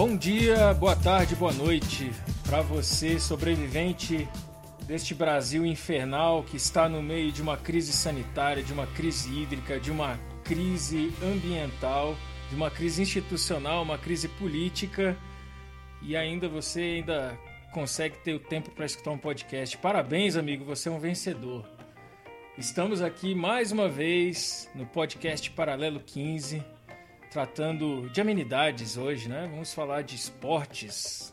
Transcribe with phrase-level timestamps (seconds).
[0.00, 2.10] Bom dia, boa tarde, boa noite
[2.42, 4.26] para você, sobrevivente
[4.86, 9.78] deste Brasil infernal que está no meio de uma crise sanitária, de uma crise hídrica,
[9.78, 12.16] de uma crise ambiental,
[12.48, 15.14] de uma crise institucional, uma crise política
[16.00, 17.38] e ainda você ainda
[17.70, 19.76] consegue ter o tempo para escutar um podcast.
[19.76, 21.68] Parabéns, amigo, você é um vencedor.
[22.56, 26.64] Estamos aqui mais uma vez no podcast Paralelo 15,
[27.30, 29.48] tratando de amenidades hoje, né?
[29.50, 31.32] Vamos falar de esportes,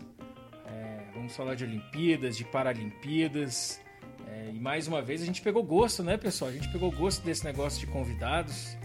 [0.65, 3.81] é, vamos falar de Olimpíadas, de Paralimpíadas.
[4.27, 6.52] É, e mais uma vez a gente pegou gosto, né, pessoal?
[6.52, 8.77] A gente pegou gosto desse negócio de convidados.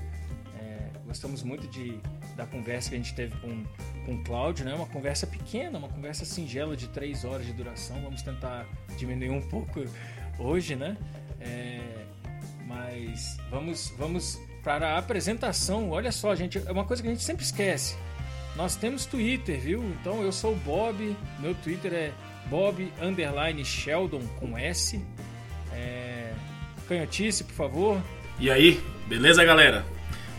[0.58, 2.00] É, gostamos muito de,
[2.34, 3.62] da conversa que a gente teve com,
[4.06, 4.74] com o Cláudio, né?
[4.74, 8.00] Uma conversa pequena, uma conversa singela de três horas de duração.
[8.00, 9.84] Vamos tentar diminuir um pouco
[10.38, 10.96] hoje, né?
[11.38, 12.06] É,
[12.66, 15.90] mas vamos, vamos para a apresentação.
[15.90, 17.96] Olha só, gente, é uma coisa que a gente sempre esquece.
[18.56, 19.82] Nós temos Twitter, viu?
[20.00, 22.12] Então eu sou o Bob, meu Twitter é
[22.46, 25.02] Bob underline Sheldon com S.
[25.72, 26.32] É...
[26.88, 28.02] Canhotice, por favor.
[28.38, 29.84] E aí, beleza, galera?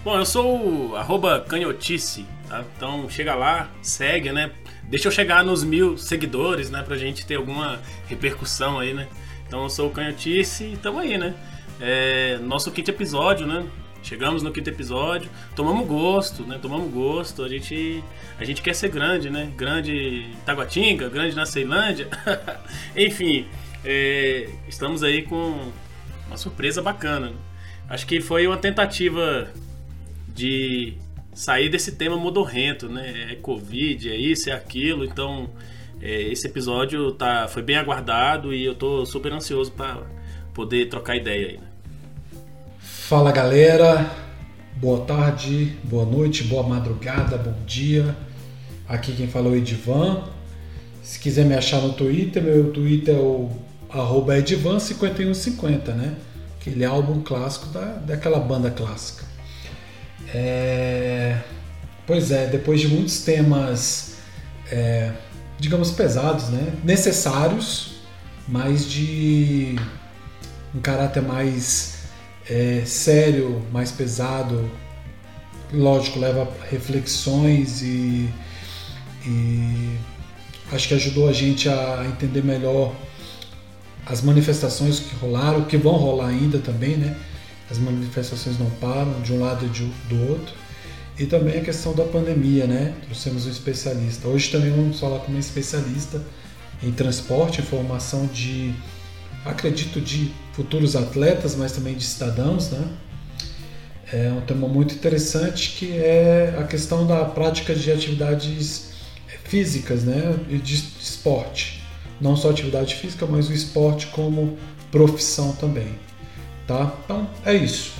[0.03, 2.63] Bom, eu sou o canhotice, tá?
[2.75, 4.51] Então chega lá, segue, né?
[4.83, 6.83] Deixa eu chegar nos mil seguidores, né?
[6.83, 9.07] Pra gente ter alguma repercussão aí, né?
[9.47, 11.33] Então eu sou o canhotice e tamo aí, né?
[11.79, 13.65] É, nosso quinto episódio, né?
[14.03, 16.59] Chegamos no quinto episódio, tomamos gosto, né?
[16.61, 17.41] Tomamos gosto.
[17.41, 18.03] A gente,
[18.37, 19.51] a gente quer ser grande, né?
[19.55, 22.09] Grande em Taguatinga, grande na Ceilândia.
[22.97, 23.47] Enfim,
[23.83, 25.71] é, estamos aí com
[26.27, 27.31] uma surpresa bacana.
[27.87, 29.49] Acho que foi uma tentativa
[30.27, 30.97] de
[31.33, 33.29] sair desse tema modorrento, né?
[33.31, 35.05] É Covid, é isso, é aquilo.
[35.05, 35.49] Então,
[36.01, 40.01] é, esse episódio tá, foi bem aguardado e eu tô super ansioso para
[40.53, 41.57] poder trocar ideia aí.
[41.57, 41.72] Né?
[43.07, 44.09] Fala galera,
[44.77, 48.15] boa tarde, boa noite, boa madrugada, bom dia.
[48.87, 50.23] Aqui quem falou é o Edivan.
[51.03, 53.51] Se quiser me achar no Twitter, meu Twitter é o
[53.93, 56.15] Edivan5150, né?
[56.57, 59.25] Aquele álbum clássico da, daquela banda clássica.
[60.33, 61.39] É...
[62.07, 64.15] Pois é, depois de muitos temas,
[64.71, 65.11] é,
[65.59, 66.73] digamos, pesados, né?
[66.85, 67.95] Necessários,
[68.47, 69.75] mas de
[70.73, 71.92] um caráter mais
[72.49, 74.69] é, sério, mais pesado,
[75.71, 78.29] lógico, leva reflexões e,
[79.25, 79.97] e
[80.71, 82.93] acho que ajudou a gente a entender melhor
[84.05, 87.15] as manifestações que rolaram, que vão rolar ainda também, né?
[87.71, 90.53] As manifestações não param de um lado e de, do outro.
[91.17, 92.93] E também a questão da pandemia, né?
[93.05, 94.27] Trouxemos um especialista.
[94.27, 96.21] Hoje também vamos falar com uma especialista
[96.81, 98.73] em transporte, informação de
[99.45, 102.87] acredito, de futuros atletas, mas também de cidadãos, né?
[104.11, 108.93] É um tema muito interessante que é a questão da prática de atividades
[109.43, 110.37] físicas, né?
[110.49, 111.83] E de esporte.
[112.21, 114.57] Não só atividade física, mas o esporte como
[114.91, 115.95] profissão também,
[116.67, 116.93] tá?
[117.03, 117.93] Então é isso.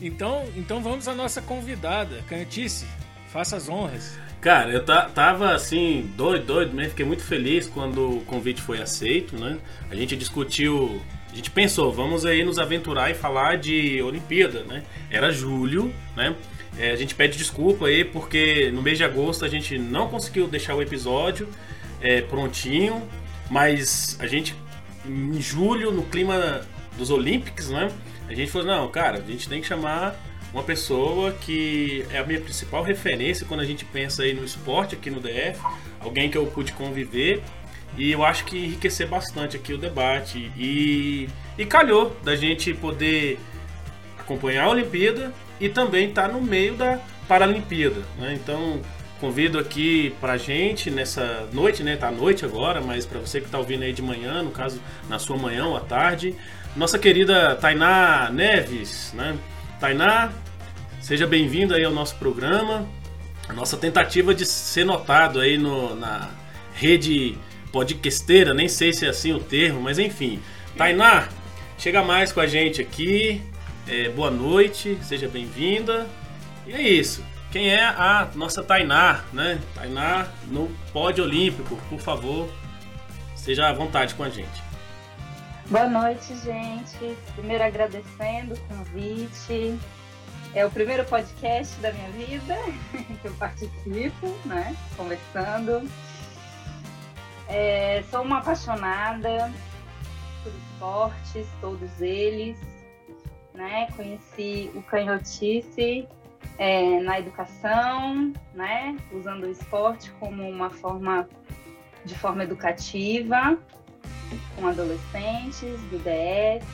[0.00, 2.86] Então, então vamos à nossa convidada, Cantice.
[3.32, 4.18] Faça as honras.
[4.46, 6.90] Cara, eu tava assim, doido, doido mesmo.
[6.90, 9.58] Fiquei muito feliz quando o convite foi aceito, né?
[9.90, 11.02] A gente discutiu,
[11.32, 14.84] a gente pensou, vamos aí nos aventurar e falar de Olimpíada, né?
[15.10, 16.36] Era julho, né?
[16.78, 20.46] É, a gente pede desculpa aí porque no mês de agosto a gente não conseguiu
[20.46, 21.48] deixar o episódio
[22.00, 23.02] é, prontinho,
[23.50, 24.54] mas a gente
[25.04, 26.60] em julho, no clima
[26.96, 27.90] dos Olympics, né?
[28.28, 30.14] A gente falou, não, cara, a gente tem que chamar
[30.56, 34.94] uma pessoa que é a minha principal referência quando a gente pensa aí no esporte
[34.94, 35.60] aqui no DF,
[36.00, 37.42] alguém que eu pude conviver
[37.98, 41.28] e eu acho que enriquecer bastante aqui o debate e,
[41.58, 43.38] e calhou da gente poder
[44.18, 45.30] acompanhar a Olimpíada
[45.60, 48.32] e também estar tá no meio da Paralimpíada, né?
[48.32, 48.80] Então
[49.20, 51.96] convido aqui pra gente nessa noite, né?
[51.96, 55.18] Tá noite agora, mas para você que tá ouvindo aí de manhã, no caso na
[55.18, 56.34] sua manhã ou à tarde,
[56.74, 59.36] nossa querida Tainá Neves, né?
[59.78, 60.32] Tainá,
[61.06, 62.84] seja bem-vindo aí ao nosso programa.
[63.48, 66.28] A nossa tentativa de ser notado aí no, na
[66.74, 67.38] rede
[67.70, 70.42] podcasteira, nem sei se é assim o termo, mas enfim.
[70.76, 71.28] Tainá,
[71.78, 73.40] chega mais com a gente aqui.
[73.86, 76.08] É, boa noite, seja bem-vinda.
[76.66, 77.24] E é isso.
[77.52, 79.60] Quem é a nossa Tainá, né?
[79.76, 82.52] Tainá no pódio olímpico, por favor,
[83.36, 84.60] seja à vontade com a gente.
[85.66, 87.16] Boa noite, gente.
[87.36, 89.78] Primeiro agradecendo o convite.
[90.56, 92.56] É o primeiro podcast da minha vida
[93.20, 94.74] que eu participo, né?
[94.96, 95.86] Conversando.
[97.46, 99.52] É, sou uma apaixonada
[100.42, 102.58] por esportes, todos eles.
[103.52, 103.86] né?
[103.94, 106.08] Conheci o canhotice
[106.56, 108.96] é, na educação, né?
[109.12, 111.28] Usando o esporte como uma forma
[112.06, 113.58] de forma educativa
[114.54, 116.64] com adolescentes do DF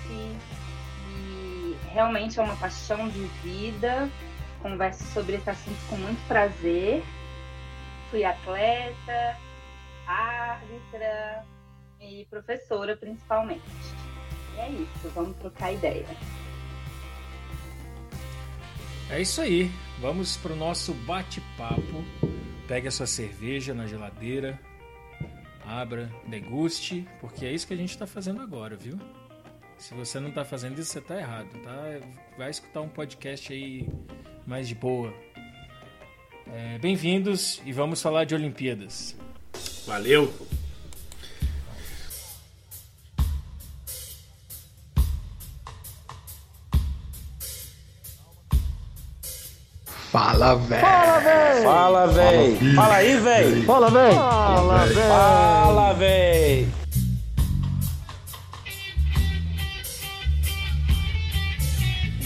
[1.93, 4.09] realmente é uma paixão de vida.
[4.61, 7.03] Converso sobre esse assunto com muito prazer.
[8.11, 9.37] Fui atleta,
[10.07, 11.45] árbitra
[12.01, 13.63] e professora principalmente.
[14.55, 16.07] E é isso, vamos trocar ideia.
[19.11, 19.71] É isso aí.
[20.01, 22.05] Vamos para o nosso bate-papo.
[22.67, 24.59] Pegue a sua cerveja na geladeira,
[25.67, 28.99] abra, deguste, porque é isso que a gente está fazendo agora, viu?
[29.83, 31.77] Se você não está fazendo isso, você está errado, tá?
[32.39, 33.89] Vai escutar um podcast aí
[34.47, 35.13] mais de boa.
[36.55, 39.17] É, Bem-vindos e vamos falar de Olimpíadas.
[39.85, 40.33] Valeu!
[50.13, 50.83] Fala, velho.
[51.65, 52.75] Fala, véi.
[52.77, 53.63] Fala aí, véi.
[53.65, 54.15] Fala, velho.
[54.15, 55.09] Fala, véi.
[55.09, 56.82] Fala, véi.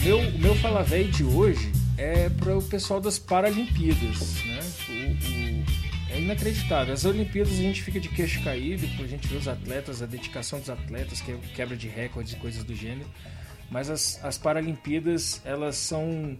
[0.07, 4.59] Meu, o meu Fala Véi de hoje é para o pessoal das Paralimpíadas, né?
[4.89, 4.91] O,
[5.63, 6.93] o- é inacreditável.
[6.93, 10.05] As Olimpíadas a gente fica de queixo caído, quando a gente vê os atletas, a
[10.05, 13.09] dedicação dos atletas, que é quebra de recordes e coisas do gênero.
[13.69, 16.37] Mas as, as Paralimpíadas, elas são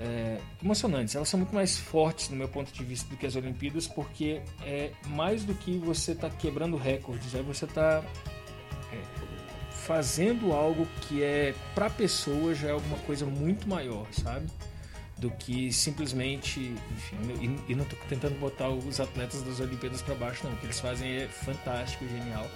[0.00, 1.14] é, emocionantes.
[1.14, 4.40] Elas são muito mais fortes, no meu ponto de vista, do que as Olimpíadas, porque
[4.64, 8.02] é mais do que você tá quebrando recordes, é você tá
[9.88, 14.46] fazendo algo que é pra pessoa já é alguma coisa muito maior, sabe?
[15.16, 16.60] Do que simplesmente,
[16.92, 20.52] enfim, e, não tô tentando botar os atletas das Olimpíadas pra baixo, não.
[20.52, 22.46] O que eles fazem é fantástico, genial.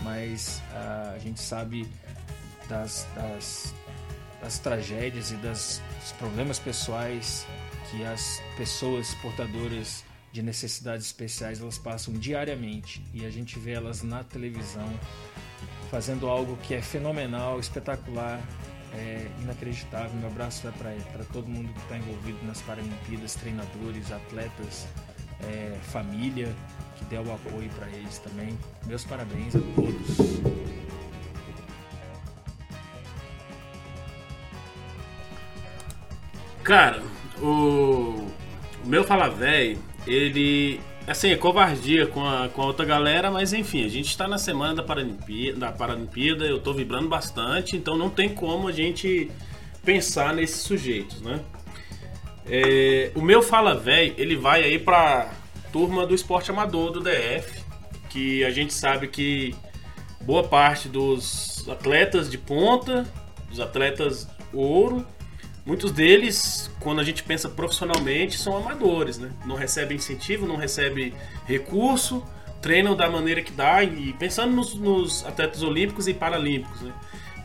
[0.00, 1.86] Mas ah, a gente sabe
[2.66, 3.74] das, das,
[4.40, 7.46] das tragédias e das, dos problemas pessoais
[7.90, 10.02] que as pessoas portadoras
[10.32, 14.88] de necessidades especiais elas passam diariamente e a gente vê elas na televisão
[15.90, 18.40] fazendo algo que é fenomenal, espetacular,
[18.92, 20.12] é inacreditável.
[20.18, 24.86] Meu abraço vai para todo mundo que está envolvido nas Paralimpíadas, treinadores, atletas,
[25.42, 26.54] é, família
[26.96, 28.56] que deu o apoio para eles também.
[28.86, 30.64] Meus parabéns a todos.
[36.62, 37.02] Cara,
[37.42, 38.26] o,
[38.82, 40.80] o meu Fala Véi, ele.
[41.06, 44.38] Assim, é covardia com a, com a outra galera, mas enfim, a gente está na
[44.38, 49.30] semana da Paralimpíada, da Paralimpíada, eu tô vibrando bastante, então não tem como a gente
[49.84, 51.40] pensar nesses sujeitos, né?
[52.46, 55.30] É, o meu Fala Véi, ele vai aí pra
[55.70, 57.62] turma do esporte amador do DF,
[58.08, 59.54] que a gente sabe que
[60.22, 63.04] boa parte dos atletas de ponta,
[63.50, 65.06] dos atletas ouro,
[65.66, 69.30] Muitos deles, quando a gente pensa profissionalmente, são amadores, né?
[69.46, 71.14] Não recebem incentivo, não recebem
[71.46, 72.22] recurso,
[72.60, 76.92] treinam da maneira que dá e pensando nos, nos atletas olímpicos e paralímpicos, né?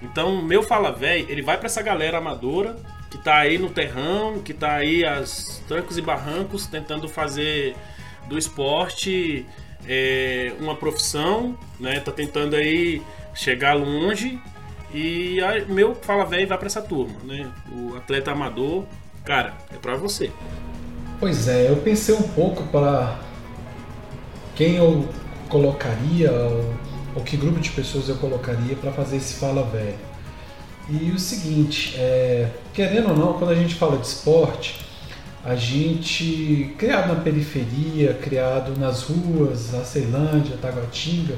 [0.01, 2.77] Então, meu Fala Véi, ele vai para essa galera amadora
[3.10, 7.75] que tá aí no terrão, que tá aí aos trancos e barrancos tentando fazer
[8.27, 9.46] do esporte
[9.88, 12.01] é, uma profissão, né?
[12.01, 13.01] Tá tentando aí
[13.34, 14.39] chegar longe
[14.93, 17.51] e a, meu Fala Véi vai para essa turma, né?
[17.72, 18.86] O atleta amador,
[19.24, 20.31] cara, é para você.
[21.19, 23.19] Pois é, eu pensei um pouco para
[24.55, 25.08] quem eu
[25.48, 26.31] colocaria,
[27.15, 30.10] ou que grupo de pessoas eu colocaria para fazer esse Fala Velho.
[30.89, 34.84] E o seguinte, é, querendo ou não, quando a gente fala de esporte,
[35.43, 41.36] a gente, criado na periferia, criado nas ruas, na Ceilândia, Taguatinga,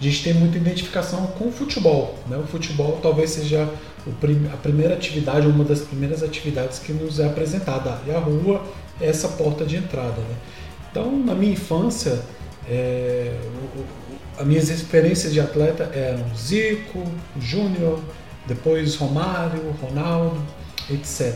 [0.00, 2.18] a gente tem muita identificação com o futebol.
[2.26, 2.36] Né?
[2.36, 3.68] O futebol talvez seja
[4.20, 7.98] prim- a primeira atividade, uma das primeiras atividades que nos é apresentada.
[8.06, 8.64] E a rua
[9.00, 10.20] é essa porta de entrada.
[10.20, 10.36] Né?
[10.90, 12.20] Então, na minha infância,
[12.68, 13.36] é,
[14.38, 17.04] as minhas experiências de atleta eram Zico,
[17.38, 18.00] Júnior,
[18.46, 20.40] depois Romário, Ronaldo,
[20.90, 21.34] etc.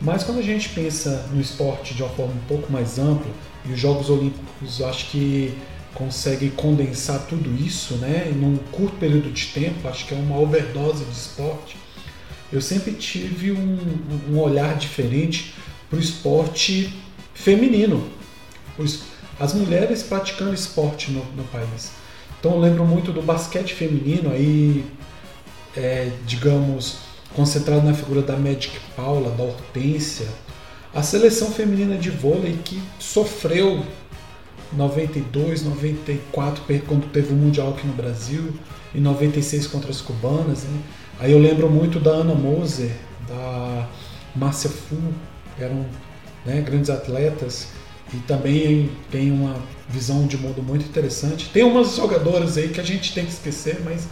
[0.00, 3.30] Mas quando a gente pensa no esporte de uma forma um pouco mais ampla,
[3.64, 5.56] e os Jogos Olímpicos acho que
[5.96, 10.38] conseguem condensar tudo isso né, em um curto período de tempo, acho que é uma
[10.38, 11.76] overdose de esporte,
[12.52, 13.78] eu sempre tive um,
[14.30, 15.54] um olhar diferente
[15.88, 16.92] para o esporte
[17.34, 18.08] feminino.
[19.40, 21.92] As mulheres praticando esporte no, no país.
[22.38, 24.84] Então eu lembro muito do basquete feminino, aí,
[25.76, 26.98] é, digamos,
[27.34, 30.26] concentrado na figura da Magic Paula, da Hortência.
[30.94, 33.84] A seleção feminina de vôlei que sofreu
[34.72, 38.52] 92, 94, quando teve o Mundial aqui no Brasil,
[38.94, 40.64] e 96 contra as cubanas.
[40.64, 40.80] Né?
[41.20, 42.90] Aí eu lembro muito da Ana Moser,
[43.28, 43.88] da
[44.34, 44.96] Márcia Fu,
[45.58, 45.86] eram
[46.44, 47.68] né, grandes atletas
[48.12, 49.56] e também tem uma
[49.88, 51.48] visão de mundo muito interessante.
[51.50, 54.08] Tem umas jogadoras aí que a gente tem que esquecer, mas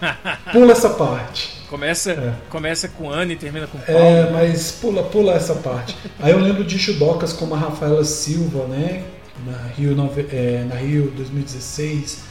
[0.52, 1.56] pula essa parte.
[1.68, 2.34] Começa, é.
[2.48, 4.00] começa com Ana e termina com Paulo.
[4.00, 5.96] É, mas pula, pula essa parte.
[6.20, 9.04] Aí eu lembro de judocas como a Rafaela Silva, né?
[9.44, 9.94] Na Rio,
[10.32, 12.24] é, na Rio 2016,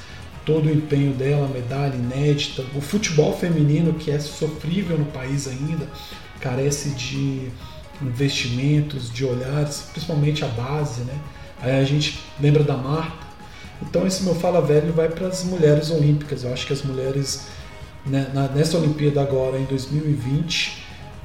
[0.46, 2.64] todo o empenho dela, medalha inédita.
[2.76, 5.88] O futebol feminino, que é sofrível no país ainda,
[6.40, 7.50] carece de
[8.02, 11.18] investimentos, de olhares, principalmente a base, né?
[11.62, 13.26] Aí a gente lembra da Marta.
[13.82, 16.44] Então esse meu fala velho vai para as mulheres olímpicas.
[16.44, 17.48] Eu acho que as mulheres
[18.06, 20.84] né, nessa Olimpíada agora em 2020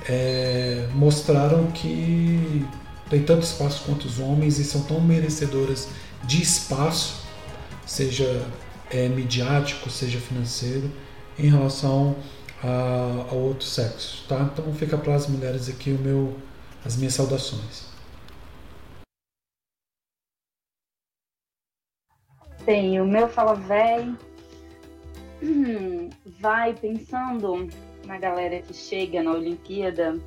[0.09, 2.65] é, mostraram que
[3.11, 5.89] tem tanto espaço quanto os homens e são tão merecedoras
[6.23, 7.27] de espaço,
[7.85, 8.47] seja
[8.89, 10.91] é, midiático, seja financeiro,
[11.37, 12.17] em relação
[12.63, 14.51] a, ao outro sexo, tá?
[14.53, 16.37] Então fica para as mulheres aqui o meu
[16.85, 17.91] as minhas saudações.
[22.65, 24.15] Tem o meu fala véi.
[26.41, 27.69] Vai pensando
[28.07, 30.19] na galera que chega na Olimpíada.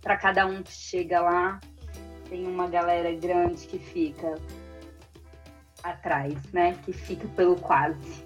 [0.00, 1.60] Para cada um que chega lá,
[2.30, 4.36] tem uma galera grande que fica
[5.82, 6.78] atrás, né?
[6.84, 8.24] Que fica pelo quase.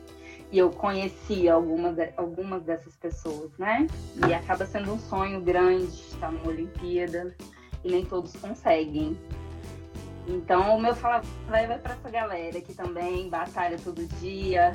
[0.53, 3.89] E eu conheci algumas, algumas dessas pessoas, né?
[4.29, 7.35] E acaba sendo um sonho grande estar numa Olimpíada
[7.83, 9.19] e nem todos conseguem.
[10.29, 14.73] Então, o meu fala vai para essa galera que também batalha todo dia,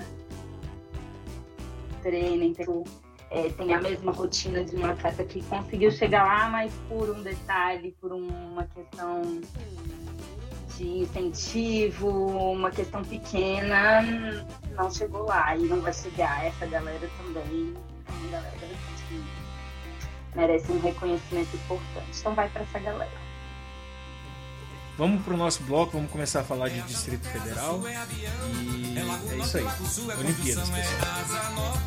[2.02, 2.84] treina, então,
[3.32, 7.22] é, tem a mesma rotina de uma atleta que conseguiu chegar lá, mas por um
[7.22, 9.42] detalhe, por uma questão
[10.76, 12.10] de incentivo,
[12.52, 14.02] uma questão pequena,
[14.76, 16.46] não chegou lá e não vai chegar.
[16.46, 17.76] Essa galera também
[18.08, 18.58] é uma galera
[19.08, 19.24] que
[20.36, 22.20] merece um reconhecimento importante.
[22.20, 23.19] Então vai para essa galera.
[25.00, 27.82] Vamos para o nosso bloco, vamos começar a falar de Distrito Federal.
[27.88, 29.64] E é isso aí.
[30.20, 31.78] Olimpíadas, pessoal.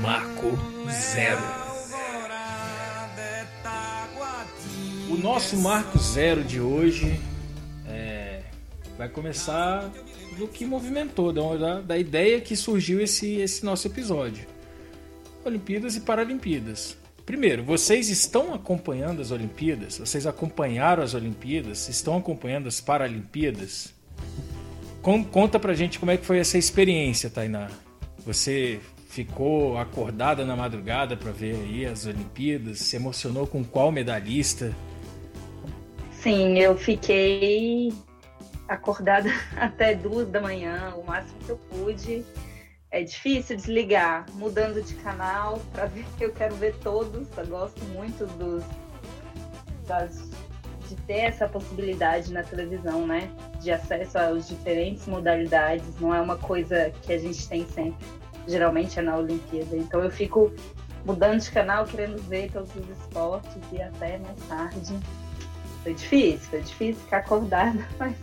[0.00, 0.58] Marco
[0.90, 1.42] Zero.
[5.10, 7.20] O nosso Marco Zero de hoje
[7.86, 8.40] é,
[8.96, 9.90] vai começar
[10.38, 14.53] do que movimentou, da, da ideia que surgiu esse, esse nosso episódio.
[15.44, 16.96] Olimpíadas e Paralimpíadas.
[17.26, 19.98] Primeiro, vocês estão acompanhando as Olimpíadas?
[19.98, 21.88] Vocês acompanharam as Olimpíadas?
[21.88, 23.94] Estão acompanhando as Paralimpíadas?
[25.02, 27.68] Conta pra gente como é que foi essa experiência, Tainá.
[28.26, 32.78] Você ficou acordada na madrugada para ver aí as Olimpíadas?
[32.80, 34.74] Se emocionou com qual medalhista?
[36.10, 37.92] Sim, eu fiquei
[38.68, 42.24] acordada até duas da manhã, o máximo que eu pude.
[42.94, 47.26] É difícil desligar, mudando de canal para ver que eu quero ver todos.
[47.36, 48.62] Eu gosto muito dos,
[49.84, 50.30] das,
[50.88, 53.28] de ter essa possibilidade na televisão, né?
[53.60, 55.98] De acesso às diferentes modalidades.
[55.98, 58.06] Não é uma coisa que a gente tem sempre.
[58.46, 59.76] Geralmente é na Olimpíada.
[59.76, 60.54] Então eu fico
[61.04, 64.96] mudando de canal, querendo ver todos os esportes e até mais tarde.
[65.82, 68.14] Foi difícil, foi difícil ficar acordada, mas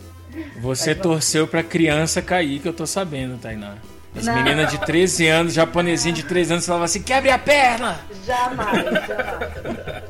[0.62, 3.76] você torceu pra criança cair, que eu tô sabendo, Tainá.
[4.16, 4.36] As não.
[4.36, 8.00] meninas de 13 anos, japonesinho de 13 anos, falavam assim: quebre a perna!
[8.26, 10.04] Jamais, jamais.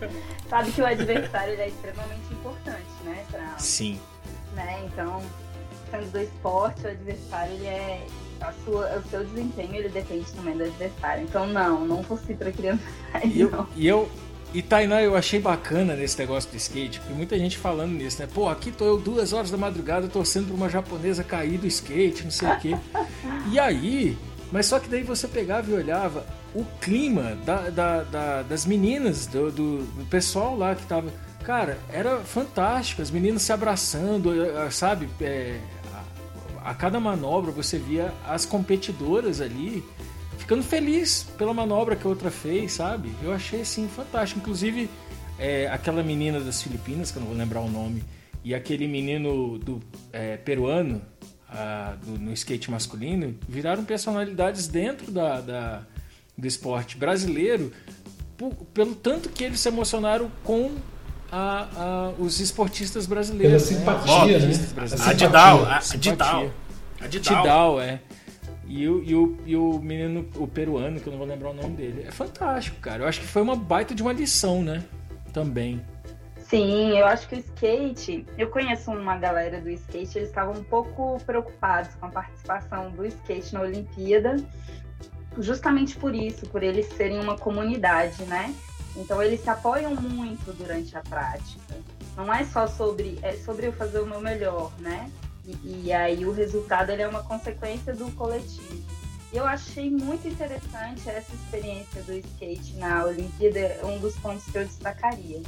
[0.50, 3.24] Sabe que o adversário é extremamente importante, né?
[3.31, 4.00] Pra, Sim.
[4.53, 4.81] Né?
[4.86, 5.22] Então,
[5.89, 8.05] sendo do esporte, o adversário ele é.
[8.41, 11.24] A sua, o seu desempenho ele depende também do adversário.
[11.24, 12.81] Então, não, não fosse pra criança.
[13.24, 14.10] E eu, e eu,
[14.53, 18.27] e Tainá, eu achei bacana nesse negócio do skate, porque muita gente falando nisso, né?
[18.34, 22.25] Pô, aqui tô eu duas horas da madrugada torcendo pra uma japonesa cair do skate,
[22.25, 22.77] não sei o quê.
[23.50, 24.17] E aí,
[24.51, 29.25] mas só que daí você pegava e olhava o clima da, da, da, das meninas,
[29.25, 31.12] do, do, do, pessoal lá que tava.
[31.46, 35.10] Cara, era fantástico, as meninas se abraçando, eh, sabe?
[35.22, 35.60] É,
[36.62, 39.84] a, a cada manobra você via as competidoras ali
[40.41, 43.12] ficando feliz pela manobra que a outra fez, sabe?
[43.24, 44.39] Eu achei assim fantástico.
[44.39, 44.89] Inclusive,
[45.38, 48.03] é, aquela menina das Filipinas, que eu não vou lembrar o nome,
[48.43, 49.79] e aquele menino do
[50.12, 51.01] é, peruano
[51.48, 55.81] a, do, no skate masculino viraram personalidades dentro da, da
[56.36, 57.71] do esporte brasileiro
[58.36, 60.71] por, pelo tanto que eles se emocionaram com
[61.31, 63.63] a, a, os esportistas brasileiros.
[63.67, 64.48] Pela simpatia, né?
[64.48, 64.95] né?
[65.05, 66.51] A Didal, a Didal.
[67.00, 68.01] A Didal, é.
[68.73, 71.53] E o, e, o, e o menino, o peruano, que eu não vou lembrar o
[71.53, 72.05] nome dele.
[72.07, 73.03] É fantástico, cara.
[73.03, 74.83] Eu acho que foi uma baita de uma lição, né?
[75.31, 75.83] também.
[76.37, 80.63] Sim, eu acho que o skate, eu conheço uma galera do skate, eles estavam um
[80.63, 84.35] pouco preocupados com a participação do skate na Olimpíada,
[85.37, 88.53] justamente por isso, por eles serem uma comunidade, né?
[88.97, 91.73] Então eles se apoiam muito durante a prática.
[92.17, 95.09] Não é só sobre, é sobre eu fazer o meu melhor, né?
[95.45, 98.83] E, e aí o resultado é uma consequência do coletivo.
[99.33, 104.65] Eu achei muito interessante essa experiência do skate na Olimpíada, um dos pontos que eu
[104.65, 105.41] destacaria.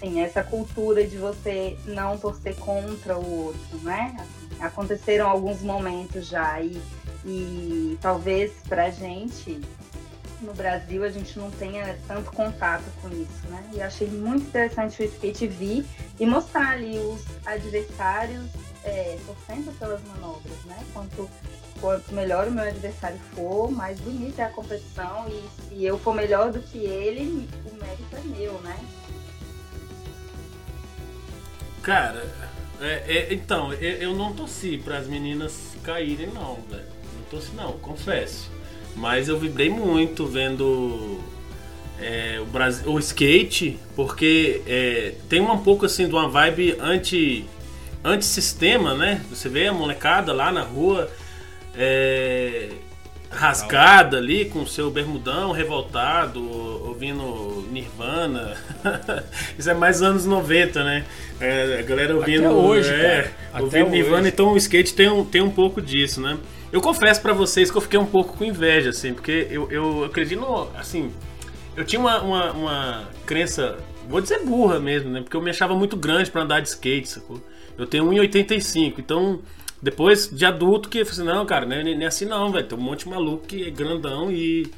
[0.00, 4.16] Sim, essa cultura de você não torcer contra o outro, né?
[4.60, 6.80] Aconteceram alguns momentos já e,
[7.26, 9.60] e talvez pra gente
[10.40, 13.62] no Brasil a gente não tenha tanto contato com isso, né?
[13.74, 15.84] E achei muito interessante o skate vir
[16.18, 18.46] e mostrar ali os adversários
[18.88, 19.18] é,
[19.78, 20.78] pelas manobras, né?
[20.92, 21.28] Quanto,
[21.80, 26.14] quanto melhor o meu adversário for, mais bonita é a competição e se eu for
[26.14, 28.78] melhor do que ele, o mérito é meu, né?
[31.82, 32.26] Cara,
[32.80, 36.84] é, é, então, eu, eu não torci para as meninas caírem, não, velho.
[37.16, 38.50] Não torci, não, confesso.
[38.94, 41.20] Mas eu vibrei muito vendo
[42.00, 47.46] é, o, Brasil, o skate, porque é, tem um pouco assim de uma vibe anti
[48.04, 49.22] antissistema, né?
[49.30, 51.10] Você vê a molecada lá na rua
[51.74, 52.70] é,
[53.30, 56.42] rascada ali com o seu bermudão revoltado,
[56.86, 58.56] ouvindo Nirvana.
[59.58, 61.04] Isso é mais anos 90, né?
[61.40, 62.46] É, a galera ouvindo.
[62.46, 64.28] Até hoje, é, ouvindo Nirvana, hoje.
[64.28, 66.38] então o skate tem um, tem um pouco disso, né?
[66.72, 70.04] Eu confesso pra vocês que eu fiquei um pouco com inveja, assim, porque eu, eu
[70.04, 70.68] acredito no.
[70.76, 71.12] Assim,
[71.76, 73.76] eu tinha uma, uma, uma crença,
[74.08, 75.20] vou dizer burra mesmo, né?
[75.20, 77.40] Porque eu me achava muito grande pra andar de skate, sacou?
[77.78, 79.40] Eu tenho 1,85, então
[79.80, 82.66] depois de adulto que eu falei assim, não, cara, não é, nem assim não, velho.
[82.66, 84.68] Tem um monte de maluco que é grandão e,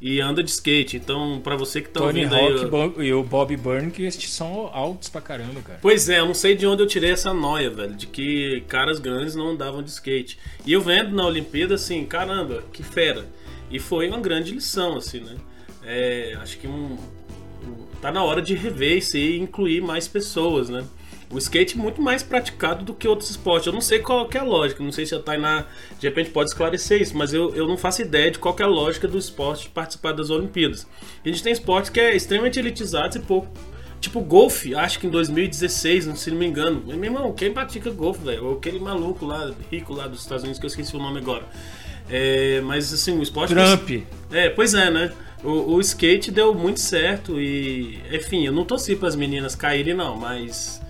[0.00, 0.96] e anda de skate.
[0.96, 2.46] Então, pra você que tá Tony ouvindo aí.
[2.52, 5.78] Hawk eu- Bo- e o Bob Byrne, que estes são altos pra caramba, cara.
[5.82, 8.98] Pois é, eu não sei de onde eu tirei essa noia, velho, de que caras
[8.98, 10.38] grandes não andavam de skate.
[10.64, 13.26] E eu vendo na Olimpíada, assim, caramba, que fera.
[13.70, 15.36] E foi uma grande lição, assim, né?
[15.84, 16.96] É, acho que um-
[18.00, 20.84] tá na hora de rever isso e incluir mais pessoas, né?
[21.30, 23.66] O skate é muito mais praticado do que outros esportes.
[23.66, 25.66] Eu não sei qual que é a lógica, não sei se a Tainá
[25.98, 28.64] de repente pode esclarecer isso, mas eu, eu não faço ideia de qual que é
[28.64, 30.86] a lógica do esporte de participar das Olimpíadas.
[31.24, 33.48] A gente tem esportes que é extremamente elitizados e pouco
[34.00, 36.82] Tipo, golfe, acho que em 2016, se não me engano.
[36.86, 38.44] Meu irmão, quem pratica golfe, velho?
[38.44, 41.44] Ou aquele maluco lá, rico lá dos Estados Unidos, que eu esqueci o nome agora.
[42.08, 43.52] É, mas assim, o esporte.
[43.52, 44.04] Trump.
[44.30, 45.12] É, pois é, né?
[45.42, 47.98] O, o skate deu muito certo e.
[48.12, 50.80] Enfim, eu não torci para as meninas caírem, não, mas.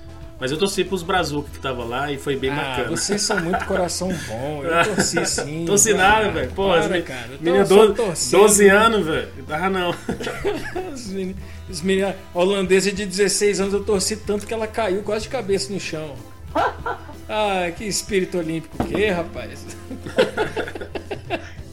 [0.41, 2.91] Mas eu torci pros Brazuca que tava lá e foi bem Ah, bacana.
[2.97, 4.63] vocês são muito coração bom.
[4.65, 5.65] Eu torci sim.
[5.67, 6.51] Torci nada, velho.
[6.53, 7.29] Pô, para, me- cara.
[7.67, 8.41] Só 12, torcendo.
[8.43, 9.29] 12 anos, velho.
[9.49, 9.95] Dava não.
[10.95, 11.37] Os meni-
[11.69, 15.73] Os meninos, holandesa de 16 anos, eu torci tanto que ela caiu quase de cabeça
[15.73, 16.15] no chão.
[17.31, 19.67] Ah, que espírito olímpico que, é, rapaz?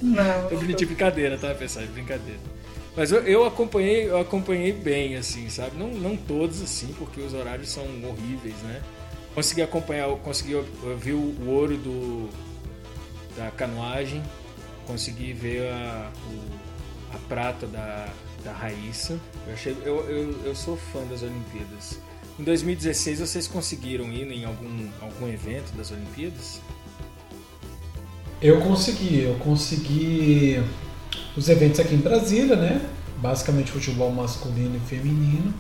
[0.02, 0.50] Não.
[0.52, 1.86] Eu de brincadeira, tá, pessoal?
[1.86, 2.40] De brincadeira.
[2.96, 5.76] Mas eu, eu acompanhei, eu acompanhei bem, assim, sabe?
[5.78, 8.82] Não, não todos, assim, porque os horários são horríveis, né?
[9.34, 10.54] Consegui acompanhar, consegui
[10.98, 12.30] ver o, ouro do,
[13.36, 14.24] da canoagem,
[14.88, 18.08] consegui ver a, o- a prata da,
[18.46, 19.20] da Raíssa.
[19.46, 22.00] Eu, achei, eu, eu, eu sou fã das Olimpíadas.
[22.40, 26.62] Em 2016 vocês conseguiram ir em algum, algum evento das Olimpíadas?
[28.42, 30.62] Eu consegui, eu consegui
[31.36, 32.82] os eventos aqui em Brasília, né?
[33.18, 35.54] Basicamente futebol masculino e feminino.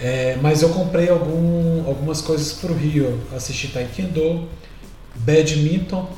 [0.00, 3.20] É, mas eu comprei algum, algumas coisas para o Rio.
[3.34, 4.48] Assisti Taekwondo,
[5.16, 6.08] Badminton,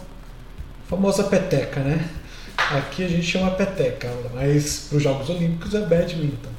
[0.88, 2.08] famosa peteca, né?
[2.56, 6.50] Aqui a gente chama peteca, mas para os Jogos Olímpicos é Badminton.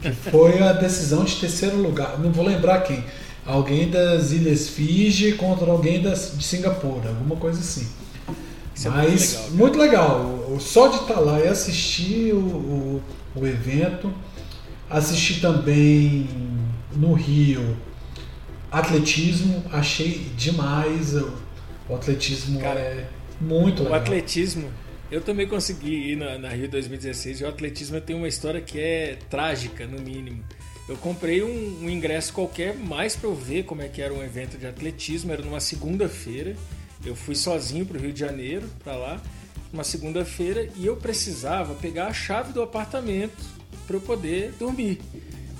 [0.00, 2.18] Que foi a decisão de terceiro lugar.
[2.18, 3.04] Não vou lembrar quem.
[3.44, 7.86] Alguém das Ilhas Fiji contra alguém das, de Singapura, alguma coisa assim.
[8.76, 10.20] Isso é Mas muito muito legal.
[10.48, 13.02] O- Só de estar lá e assistir o, o,
[13.34, 14.12] o evento,
[14.88, 16.28] assistir também
[16.94, 17.76] no Rio
[18.70, 21.14] atletismo, achei demais.
[21.14, 21.32] O,
[21.88, 23.08] o atletismo Cara, é
[23.40, 24.00] muito O legal.
[24.00, 24.68] atletismo,
[25.10, 28.78] eu também consegui ir na, na Rio 2016 e o atletismo tem uma história que
[28.78, 30.42] é trágica, no mínimo.
[30.88, 34.22] Eu comprei um, um ingresso qualquer mais para eu ver como é que era um
[34.22, 36.54] evento de atletismo, era numa segunda-feira.
[37.06, 39.22] Eu fui sozinho para o Rio de Janeiro, para lá,
[39.72, 43.44] uma segunda-feira, e eu precisava pegar a chave do apartamento
[43.86, 45.00] para eu poder dormir.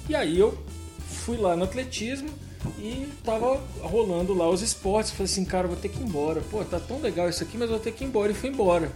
[0.08, 0.58] E aí eu
[1.08, 2.28] fui lá no atletismo
[2.78, 5.12] e tava rolando lá os esportes.
[5.12, 6.40] Falei assim, cara, vou ter que ir embora.
[6.50, 8.32] Pô, tá tão legal isso aqui, mas vou ter que ir embora.
[8.32, 8.90] E fui embora.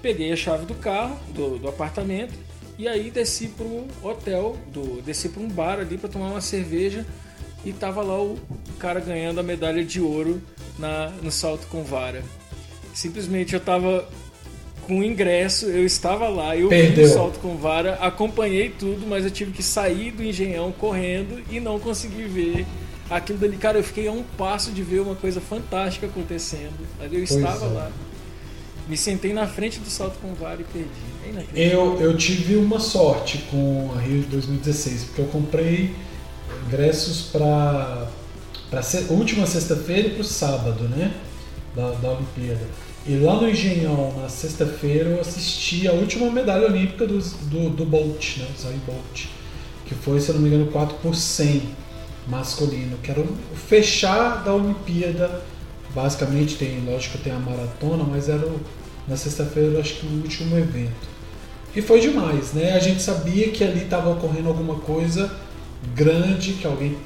[0.00, 2.34] Peguei a chave do carro, do, do apartamento,
[2.78, 7.06] E aí desci pro hotel, do, desci para um bar ali para tomar uma cerveja
[7.64, 8.38] e tava lá o
[8.78, 10.42] cara ganhando a medalha de ouro
[10.78, 12.22] na, no salto com vara.
[12.94, 14.08] Simplesmente eu tava
[14.86, 17.06] com ingresso, eu estava lá, eu Perdeu.
[17.06, 21.42] vi o salto com vara, acompanhei tudo, mas eu tive que sair do engenhão correndo
[21.50, 22.66] e não consegui ver
[23.08, 23.56] aquilo dali.
[23.56, 26.86] Cara, eu fiquei a um passo de ver uma coisa fantástica acontecendo.
[26.98, 27.68] Mas eu estava é.
[27.68, 27.92] lá.
[28.88, 31.46] Me sentei na frente do salto com vara e perdi.
[31.54, 31.72] É.
[31.72, 35.94] Eu, eu tive uma sorte com a Rio de 2016, porque eu comprei
[36.72, 38.08] ingressos para
[38.72, 41.12] a última sexta-feira e para o sábado, né?
[41.76, 42.66] Da, da Olimpíada.
[43.06, 47.84] E lá no Engenhão, na sexta-feira, eu assisti a última medalha olímpica do, do, do
[47.84, 48.46] Bolt, né?
[48.56, 49.26] Usain Bolt.
[49.84, 51.62] Que foi, se eu não me engano, 4 por 100
[52.26, 52.96] masculino.
[53.02, 55.42] Que era o fechar da Olimpíada.
[55.94, 58.60] Basicamente, tem, lógico, tem a maratona, mas era o,
[59.06, 61.12] na sexta-feira, acho que o último evento.
[61.74, 62.72] E foi demais, né?
[62.74, 65.30] A gente sabia que ali estava ocorrendo alguma coisa
[65.94, 66.96] grande, que alguém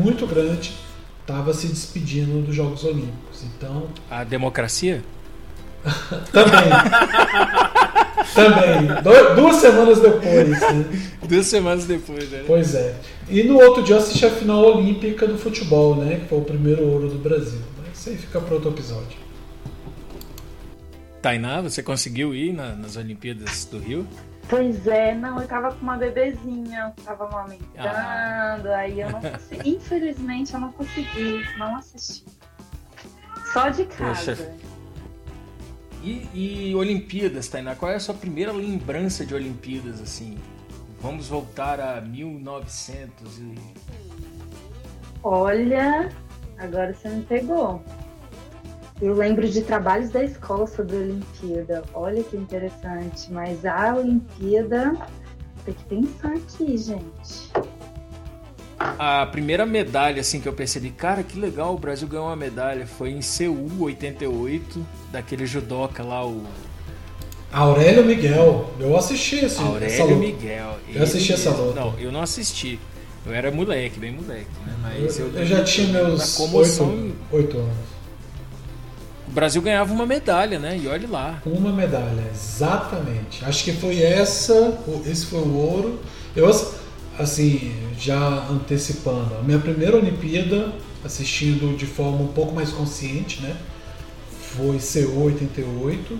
[0.00, 0.72] muito grande
[1.20, 3.44] estava se despedindo dos Jogos Olímpicos.
[3.44, 5.02] Então, A democracia?
[6.32, 6.70] também.
[8.34, 8.86] também.
[9.02, 10.84] Du- duas semanas depois, né?
[11.28, 12.44] Duas semanas depois, né?
[12.46, 12.94] Pois é.
[13.28, 16.20] E no outro dia eu assisti a final olímpica do futebol, né?
[16.20, 17.60] Que foi o primeiro ouro do Brasil.
[17.84, 19.20] Mas isso aí fica para outro episódio.
[21.20, 24.06] Tainá, você conseguiu ir na- nas Olimpíadas do Rio?
[24.48, 28.76] Pois é, não, eu tava com uma bebezinha, tava amamentando, Ah.
[28.76, 29.70] aí eu não consegui.
[29.76, 32.24] Infelizmente eu não consegui, não assisti.
[33.52, 34.36] Só de casa.
[34.36, 34.54] Poxa.
[36.02, 36.28] E,
[36.70, 40.36] e Olimpíadas, Tainá, qual é a sua primeira lembrança de Olimpíadas, assim?
[41.00, 43.54] Vamos voltar a 1900 e...
[45.22, 46.08] Olha,
[46.58, 47.82] agora você me pegou.
[49.02, 51.82] Eu lembro de trabalhos da escola sobre a Olimpíada.
[51.92, 53.32] Olha que interessante.
[53.32, 54.96] Mas a Olimpíada.
[55.64, 57.50] Tem que pensar aqui, gente.
[58.78, 62.86] A primeira medalha, assim, que eu percebi, cara, que legal, o Brasil ganhou uma medalha,
[62.86, 66.44] foi em Seul, 88, daquele judoca lá, o
[67.52, 68.70] Aurélio Miguel.
[68.80, 70.16] Eu assisti esse, essa Aurélio luta.
[70.16, 70.76] Miguel.
[70.88, 71.80] Eu assisti essa luta.
[71.80, 72.78] Não, eu não assisti.
[73.26, 74.74] Eu era moleque, bem moleque, né?
[74.80, 77.91] Mas eu, Eu, eu já tinha meus oito anos.
[79.32, 80.76] O Brasil ganhava uma medalha, né?
[80.76, 81.40] E olhe lá.
[81.46, 83.42] Uma medalha, exatamente.
[83.42, 86.00] Acho que foi essa, esse foi o ouro.
[86.36, 86.74] Eu, ass-
[87.18, 88.18] assim, já
[88.50, 93.56] antecipando, a minha primeira Olimpíada, assistindo de forma um pouco mais consciente, né?
[94.54, 96.18] Foi Seul 88.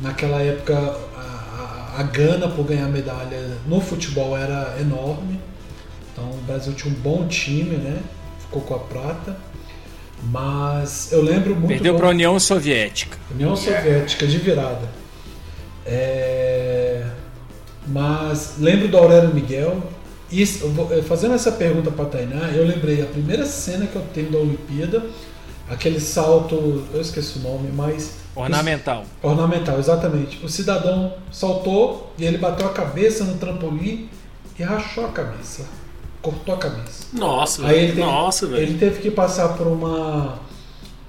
[0.00, 0.78] Naquela época,
[1.14, 5.38] a, a, a gana por ganhar medalha no futebol era enorme.
[6.10, 8.00] Então, o Brasil tinha um bom time, né?
[8.40, 9.36] Ficou com a prata.
[10.24, 13.16] Mas eu lembro muito Perdeu para a União Soviética.
[13.30, 14.88] União Soviética de virada.
[15.86, 17.04] É,
[17.86, 19.82] Mas lembro do Aurélio Miguel.
[20.30, 24.30] E eh, fazendo essa pergunta para Tainá, eu lembrei a primeira cena que eu tenho
[24.30, 25.02] da Olimpíada,
[25.70, 29.04] aquele salto, eu esqueci o nome, mas Ornamental.
[29.22, 30.44] ornamental, exatamente.
[30.44, 34.10] O cidadão saltou e ele bateu a cabeça no trampolim
[34.58, 35.64] e rachou a cabeça,
[36.22, 37.06] cortou a cabeça.
[37.12, 37.94] Nossa, Aí ele velho.
[37.96, 38.62] teve, Nossa, velho.
[38.62, 40.38] ele teve que passar por uma,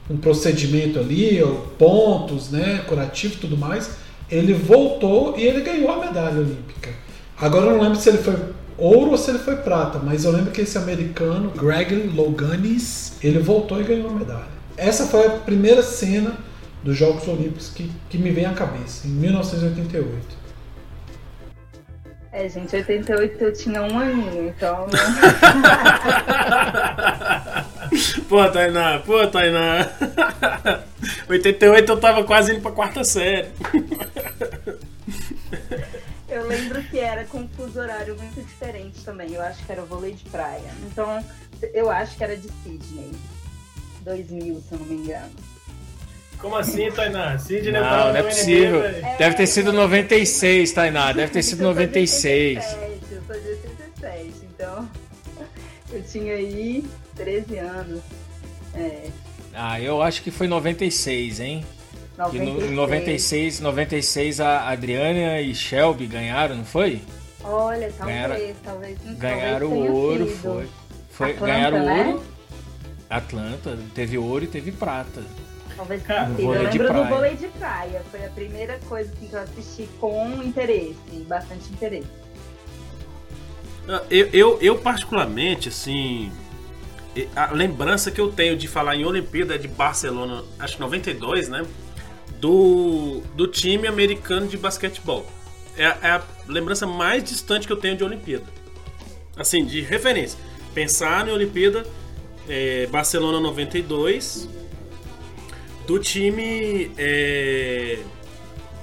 [0.09, 1.39] um procedimento ali,
[1.77, 3.91] pontos, né, curativo e tudo mais.
[4.29, 6.89] Ele voltou e ele ganhou a medalha olímpica.
[7.39, 8.35] Agora eu não lembro se ele foi
[8.77, 13.39] ouro ou se ele foi prata, mas eu lembro que esse americano, Greg Louganis, ele
[13.39, 14.59] voltou e ganhou a medalha.
[14.77, 16.37] Essa foi a primeira cena
[16.83, 20.38] dos Jogos Olímpicos que, que me vem à cabeça, em 1988.
[22.31, 24.85] É, gente, 88 eu tinha um aninho, então.
[28.29, 29.89] Pô, Tainá, pô, Tainá.
[31.27, 33.49] 88 eu tava quase indo pra quarta série.
[36.29, 39.33] Eu lembro que era com um fuso horário muito diferente também.
[39.33, 40.71] Eu acho que era o vôlei de praia.
[40.83, 41.25] Então,
[41.73, 43.11] eu acho que era de Sydney.
[44.01, 45.31] 2000, se eu não me engano.
[46.41, 47.37] Como assim, Tainá?
[47.37, 48.81] Sidney Não, não é possível.
[49.17, 51.11] Deve ter sido 96, Tainá.
[51.11, 52.57] Deve ter sido Eu sou de 96.
[52.63, 54.89] 87, Eu sou de 87, então.
[55.91, 56.83] Eu tinha aí
[57.15, 58.01] 13 anos.
[58.75, 59.07] É,
[59.53, 61.65] Ah, eu acho que foi 96, hein?
[62.31, 62.45] Que 96.
[62.59, 67.01] no, em 96, 96 a Adriana e Shelby ganharam, não foi?
[67.43, 68.97] Olha, talvez, Ganharam- talvez.
[69.17, 70.37] Ganharam talvez tenha ouro, sido.
[70.41, 70.67] foi.
[71.09, 72.05] foi Atlanta, ganharam né?
[72.05, 72.23] ouro.
[73.09, 75.23] Atlanta teve ouro e teve prata.
[75.79, 76.45] Talvez Cara, tenha sido.
[76.45, 78.03] vôlei Eu lembro do vôlei de praia.
[78.11, 82.07] Foi a primeira coisa assim, que eu assisti com interesse, bastante interesse.
[84.09, 86.33] Eu, eu, eu, particularmente, assim,
[87.33, 91.47] a lembrança que eu tenho de falar em Olimpíada é de Barcelona, acho que 92,
[91.47, 91.65] né?
[92.41, 95.25] Do, do time americano de basquetebol.
[95.77, 98.45] é, é a lembrança mais distante que eu tenho de Olimpíada.
[99.37, 100.37] Assim, de referência.
[100.73, 101.85] Pensar na Olimpíada,
[102.49, 104.59] é, Barcelona 92,
[105.89, 107.97] do time é,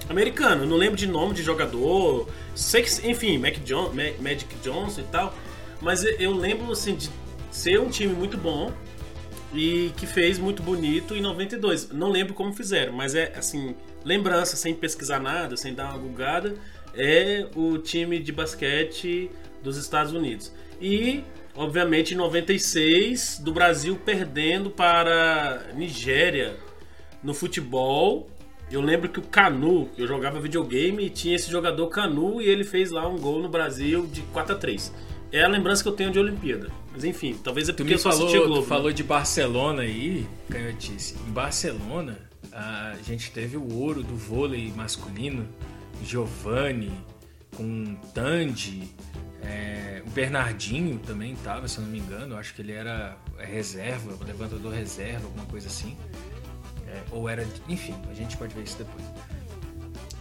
[0.09, 0.67] americano.
[0.67, 2.29] Não lembro de nome de jogador.
[2.53, 5.33] Sei que, enfim, Mac John, Magic Johnson e tal.
[5.81, 7.09] Mas eu lembro assim de
[7.49, 8.73] ser um time muito bom
[9.55, 11.91] e que fez muito bonito em 92.
[11.93, 16.57] Não lembro como fizeram, mas é assim, lembrança sem pesquisar nada, sem dar uma bugada,
[16.93, 19.31] é o time de basquete
[19.63, 20.53] dos Estados Unidos.
[20.81, 21.23] E
[21.55, 26.66] obviamente em 96 do Brasil perdendo para Nigéria
[27.27, 28.31] no futebol
[28.71, 32.65] eu lembro que o Canu, eu jogava videogame e tinha esse jogador Canu e ele
[32.65, 34.93] fez lá um gol no Brasil de 4 a 3
[35.31, 36.69] É a lembrança que eu tenho de Olimpíada.
[36.93, 38.63] Mas enfim, talvez é porque eu só falou, assisti Globo.
[38.63, 41.17] Tu falou de Barcelona aí, Canhotice.
[41.29, 42.19] Em Barcelona,
[42.53, 45.47] a gente teve o ouro do vôlei masculino,
[46.03, 46.91] Giovanni,
[47.57, 48.93] com Tandy,
[49.43, 54.17] é, o Bernardinho também estava, se eu não me engano, acho que ele era reserva,
[54.25, 55.97] levantador reserva, alguma coisa assim.
[56.97, 57.47] É, ou era.
[57.69, 59.05] Enfim, a gente pode ver isso depois.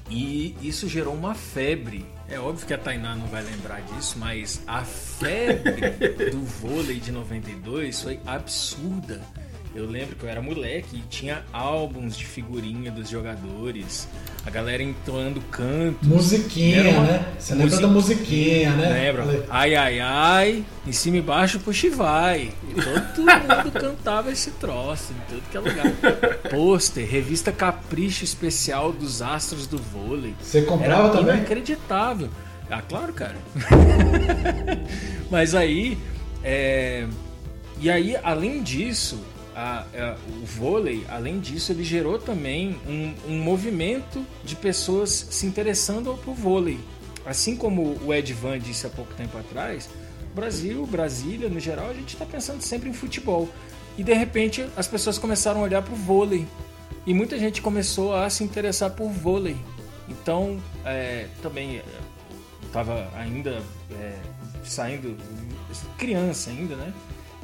[0.09, 2.05] E isso gerou uma febre.
[2.29, 5.89] É óbvio que a Tainá não vai lembrar disso, mas a febre
[6.31, 9.21] do vôlei de 92 foi absurda.
[9.75, 14.07] Eu lembro que eu era moleque e tinha álbuns de figurinha dos jogadores,
[14.45, 16.05] a galera entoando canto.
[16.05, 17.03] Musiquinha, uma...
[17.03, 17.25] né?
[17.38, 18.89] Você lembra da musiquinha, né?
[18.89, 19.45] Lembra?
[19.49, 22.53] Ai, ai, ai, em cima e baixo, puxa e vai.
[22.69, 25.91] E todo mundo cantava esse troço em tudo que é lugar.
[26.49, 30.35] Pôster, revista Capricho Especial dos Astros do Vôlei.
[30.41, 31.35] Você comprava era também?
[31.35, 32.29] Inacreditável.
[32.71, 33.35] Ah, claro, cara.
[35.29, 35.97] Mas aí.
[36.41, 37.05] É...
[37.81, 39.19] E aí, além disso,
[39.55, 45.45] a, a, o vôlei, além disso, ele gerou também um, um movimento de pessoas se
[45.45, 46.77] interessando por vôlei.
[47.25, 49.89] Assim como o Ed Van disse há pouco tempo atrás,
[50.35, 53.49] Brasil, Brasília, no geral, a gente está pensando sempre em futebol.
[53.97, 56.45] E de repente as pessoas começaram a olhar para o vôlei.
[57.07, 59.55] E muita gente começou a se interessar por vôlei.
[60.09, 61.81] Então, é, também
[62.63, 64.17] estava ainda é,
[64.65, 65.15] saindo,
[65.97, 66.93] criança ainda, né?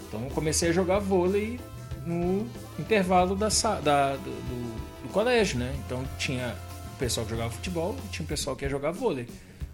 [0.07, 1.57] Então comecei a jogar vôlei
[2.05, 2.47] no
[2.79, 3.49] intervalo da,
[3.83, 5.73] da do, do, do, colégio, né?
[5.85, 6.55] Então tinha
[6.95, 9.27] o pessoal que jogava futebol e tinha o pessoal que ia jogar vôlei,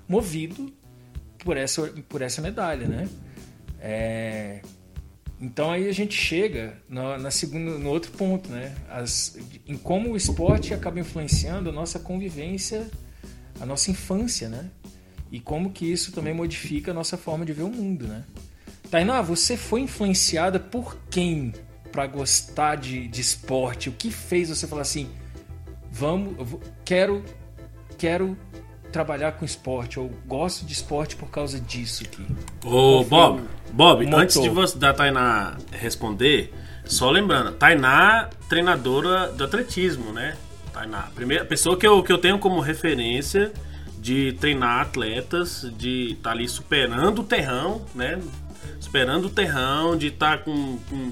[0.08, 0.72] movido
[1.44, 3.10] por essa, por essa medalha, né?
[3.80, 4.62] É,
[5.40, 8.76] então aí a gente chega no, na segunda, no outro ponto, né?
[8.90, 9.38] As,
[9.68, 12.90] em como o esporte acaba influenciando a nossa convivência,
[13.60, 14.70] a nossa infância, né?
[15.32, 18.24] E como que isso também modifica a nossa forma de ver o mundo, né?
[18.90, 21.54] Tainá, você foi influenciada por quem
[21.92, 23.90] para gostar de, de esporte?
[23.90, 25.10] O que fez você falar assim,
[25.92, 26.36] vamos,
[26.86, 27.24] quero,
[27.98, 28.38] quero
[28.92, 32.26] trabalhar com esporte ou gosto de esporte por causa disso aqui?
[32.66, 36.54] Ô, Bob, Bob, antes de você da Tainá responder,
[36.86, 40.38] só lembrando, Tainá, treinadora do atletismo, né?
[40.74, 43.52] Tainá, primeira pessoa que eu, que eu tenho como referência
[44.00, 48.20] de treinar atletas, de estar tá ali superando o terrão, né?
[48.80, 51.12] Superando o terrão, de estar tá com, com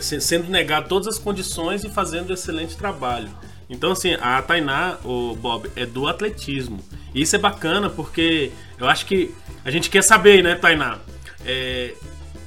[0.00, 3.30] sendo negado todas as condições e fazendo um excelente trabalho.
[3.68, 6.80] Então, assim, a Tainá, o Bob, é do atletismo.
[7.14, 10.98] E isso é bacana porque eu acho que a gente quer saber, né, Tainá?
[11.44, 11.94] É,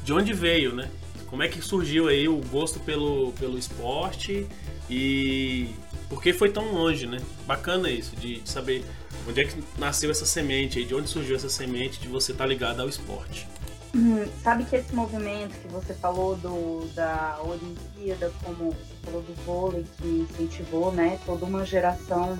[0.03, 0.89] de onde veio, né?
[1.27, 4.47] Como é que surgiu aí o gosto pelo, pelo esporte
[4.89, 5.67] e
[6.07, 7.17] por que foi tão longe, né?
[7.47, 8.85] Bacana isso, de, de saber
[9.27, 12.43] onde é que nasceu essa semente aí, de onde surgiu essa semente de você estar
[12.43, 13.47] tá ligado ao esporte.
[13.95, 19.33] Hum, sabe que esse movimento que você falou do, da Olimpíada, como você falou do
[19.45, 22.37] vôlei, que incentivou né, toda uma geração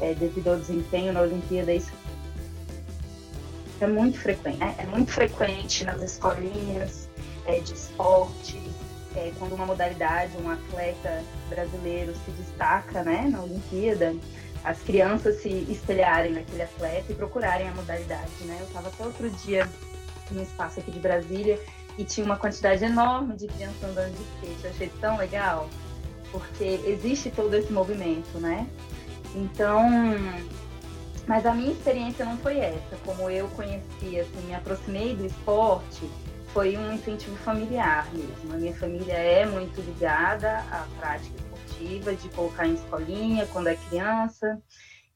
[0.00, 1.92] é, devido ao desempenho na Olimpíada, isso
[3.78, 4.56] é muito frequente.
[4.56, 4.74] Né?
[4.78, 7.10] É muito frequente nas escolinhas
[7.44, 8.58] é, de esporte,
[9.14, 14.16] é, quando uma modalidade, um atleta brasileiro se destaca né, na Olimpíada,
[14.64, 18.32] as crianças se espelharem naquele atleta e procurarem a modalidade.
[18.40, 18.56] Né?
[18.60, 19.68] Eu estava até outro dia
[20.34, 21.60] no espaço aqui de Brasília
[21.98, 24.64] e tinha uma quantidade enorme de crianças andando de skate.
[24.64, 25.68] Eu achei tão legal,
[26.30, 28.66] porque existe todo esse movimento, né?
[29.34, 29.88] Então,
[31.26, 32.96] mas a minha experiência não foi essa.
[33.04, 36.08] Como eu conheci, assim, me aproximei do esporte,
[36.52, 38.54] foi um incentivo familiar mesmo.
[38.54, 43.76] A minha família é muito ligada à prática esportiva, de colocar em escolinha quando é
[43.76, 44.60] criança.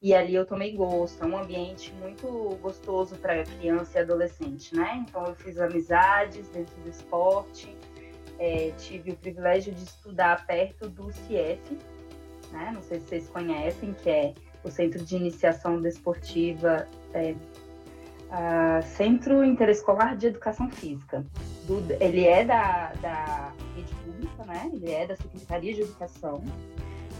[0.01, 5.05] E ali eu tomei gosto, é um ambiente muito gostoso para criança e adolescente, né?
[5.07, 7.77] Então eu fiz amizades dentro do esporte,
[8.39, 11.77] é, tive o privilégio de estudar perto do CIEF,
[12.51, 12.71] né?
[12.73, 14.33] Não sei se vocês conhecem, que é
[14.63, 17.35] o Centro de Iniciação Desportiva, é,
[18.81, 21.23] Centro Interescolar de Educação Física.
[21.65, 24.71] Do, ele é da, da rede pública, né?
[24.73, 26.41] Ele é da Secretaria de Educação.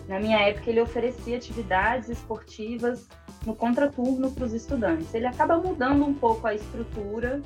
[0.08, 3.08] Na minha época, ele oferecia atividades esportivas
[3.46, 5.14] no contraturno para os estudantes.
[5.14, 7.42] Ele acaba mudando um pouco a estrutura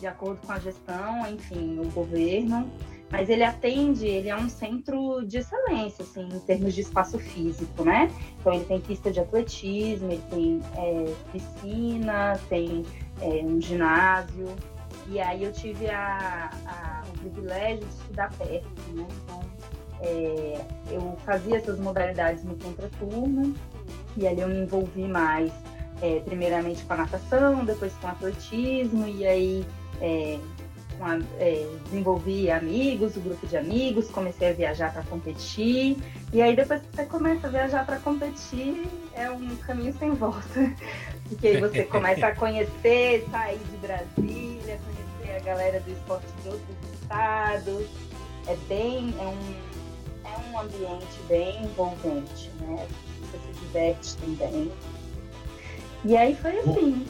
[0.00, 2.70] de acordo com a gestão, enfim, o governo,
[3.10, 7.84] mas ele atende, ele é um centro de excelência, assim, em termos de espaço físico,
[7.84, 8.10] né?
[8.40, 12.84] Então ele tem pista de atletismo, ele tem é, piscina, tem
[13.20, 14.48] é, um ginásio,
[15.08, 19.06] e aí eu tive a, a, o privilégio de estudar perto, né?
[19.24, 19.55] Então
[20.00, 23.54] é, eu fazia essas modalidades no contraturno,
[24.16, 25.52] e ali eu me envolvi mais,
[26.00, 29.66] é, primeiramente com a natação, depois com o atletismo, e aí
[30.00, 30.38] é,
[31.00, 35.98] a, é, desenvolvi amigos, o um grupo de amigos, comecei a viajar para competir.
[36.32, 40.74] E aí depois que você começa a viajar para competir, é um caminho sem volta.
[41.28, 46.48] Porque aí você começa a conhecer, sair de Brasília, conhecer a galera do esporte de
[46.48, 47.86] outros estados.
[48.46, 49.65] É bem, é um,
[50.36, 52.86] é um ambiente bem envolvente, né?
[53.20, 54.72] Você se diverte também.
[56.04, 57.06] E aí foi assim.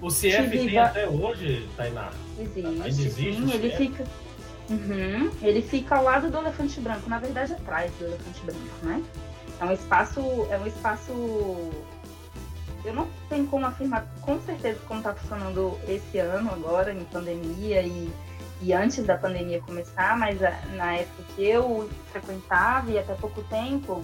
[0.00, 2.10] O CF tem até hoje, Tainá?
[2.38, 2.86] Existe.
[2.86, 4.04] existe sim, ele fica.
[4.68, 9.02] Uhum, ele fica ao lado do elefante branco, na verdade atrás do elefante branco, né?
[9.60, 10.20] É um espaço.
[10.50, 11.12] É um espaço.
[12.84, 17.82] Eu não tenho como afirmar com certeza como está funcionando esse ano agora, em pandemia
[17.82, 18.10] e,
[18.60, 24.02] e antes da pandemia começar, mas na época que eu frequentava e até pouco tempo,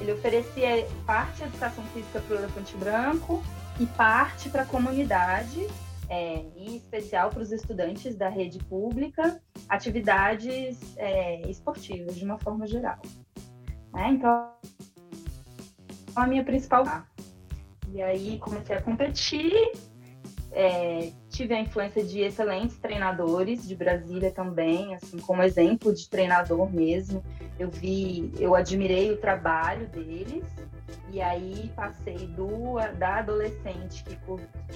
[0.00, 3.42] ele oferecia parte educação física para o elefante branco
[3.78, 5.66] e parte para a comunidade,
[6.08, 12.66] é, em especial para os estudantes da rede pública, atividades é, esportivas de uma forma
[12.66, 13.00] geral.
[13.94, 14.08] Né?
[14.10, 14.50] Então,
[16.16, 16.84] a minha principal.
[17.92, 19.72] E aí comecei a competir,
[20.54, 26.70] é, tive a influência de excelentes treinadores de Brasília também, assim como exemplo de treinador
[26.70, 27.24] mesmo.
[27.58, 30.44] Eu vi, eu admirei o trabalho deles
[31.10, 34.18] e aí passei do da adolescente que,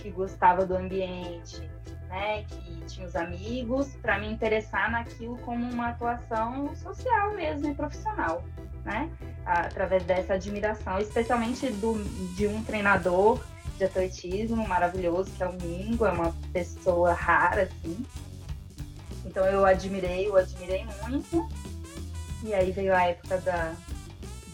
[0.01, 1.61] que gostava do ambiente,
[2.09, 7.75] né, que tinha os amigos, para me interessar naquilo como uma atuação social mesmo e
[7.75, 8.43] profissional,
[8.85, 9.11] né,
[9.45, 12.03] através dessa admiração, especialmente do,
[12.35, 13.41] de um treinador
[13.77, 18.05] de atletismo maravilhoso que é o Mingo, é uma pessoa rara assim.
[19.25, 21.49] Então eu admirei, eu admirei muito.
[22.43, 23.75] E aí veio a época da,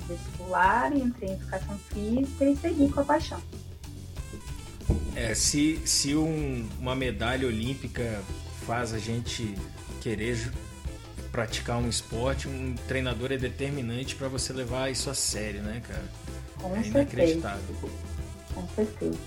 [0.07, 3.43] vestibular, entrei em educação física e segui com a paixão.
[5.15, 8.23] É, se, se um, uma medalha olímpica
[8.67, 9.55] faz a gente
[10.01, 10.53] querer
[11.31, 16.05] praticar um esporte, um treinador é determinante para você levar isso a sério, né, cara?
[16.61, 17.61] Com é certeza.
[18.55, 19.19] Com certeza.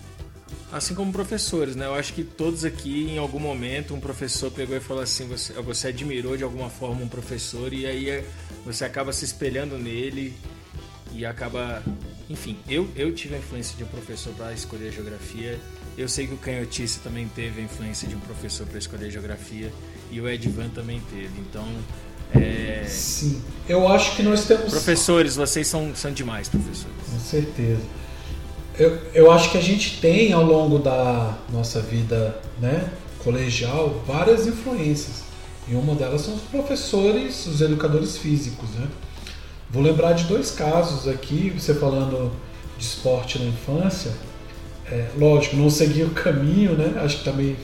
[0.72, 1.86] Assim como professores, né?
[1.86, 5.54] Eu acho que todos aqui, em algum momento, um professor pegou e falou assim: você,
[5.54, 8.26] você admirou de alguma forma um professor e aí é,
[8.66, 10.34] você acaba se espelhando nele
[11.14, 11.82] e acaba.
[12.30, 15.60] Enfim, eu, eu tive a influência de um professor para escolher geografia.
[15.98, 19.72] Eu sei que o Canhotice também teve a influência de um professor para escolher geografia
[20.12, 21.40] e o Edvan também teve.
[21.40, 21.66] Então.
[22.34, 22.84] É...
[22.88, 24.72] Sim, eu acho que nós temos.
[24.72, 26.96] Professores, vocês são, são demais, professores.
[27.10, 27.82] Com certeza.
[28.78, 32.90] Eu, eu acho que a gente tem ao longo da nossa vida né,
[33.24, 35.24] colegial várias influências.
[35.68, 38.70] E uma delas são os professores, os educadores físicos.
[38.72, 38.88] Né?
[39.70, 42.32] Vou lembrar de dois casos aqui, você falando
[42.78, 44.12] de esporte na infância.
[44.92, 47.02] É, lógico, não segui o caminho, né?
[47.02, 47.56] Acho que também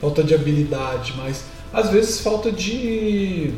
[0.00, 3.54] falta de habilidade, mas às vezes falta de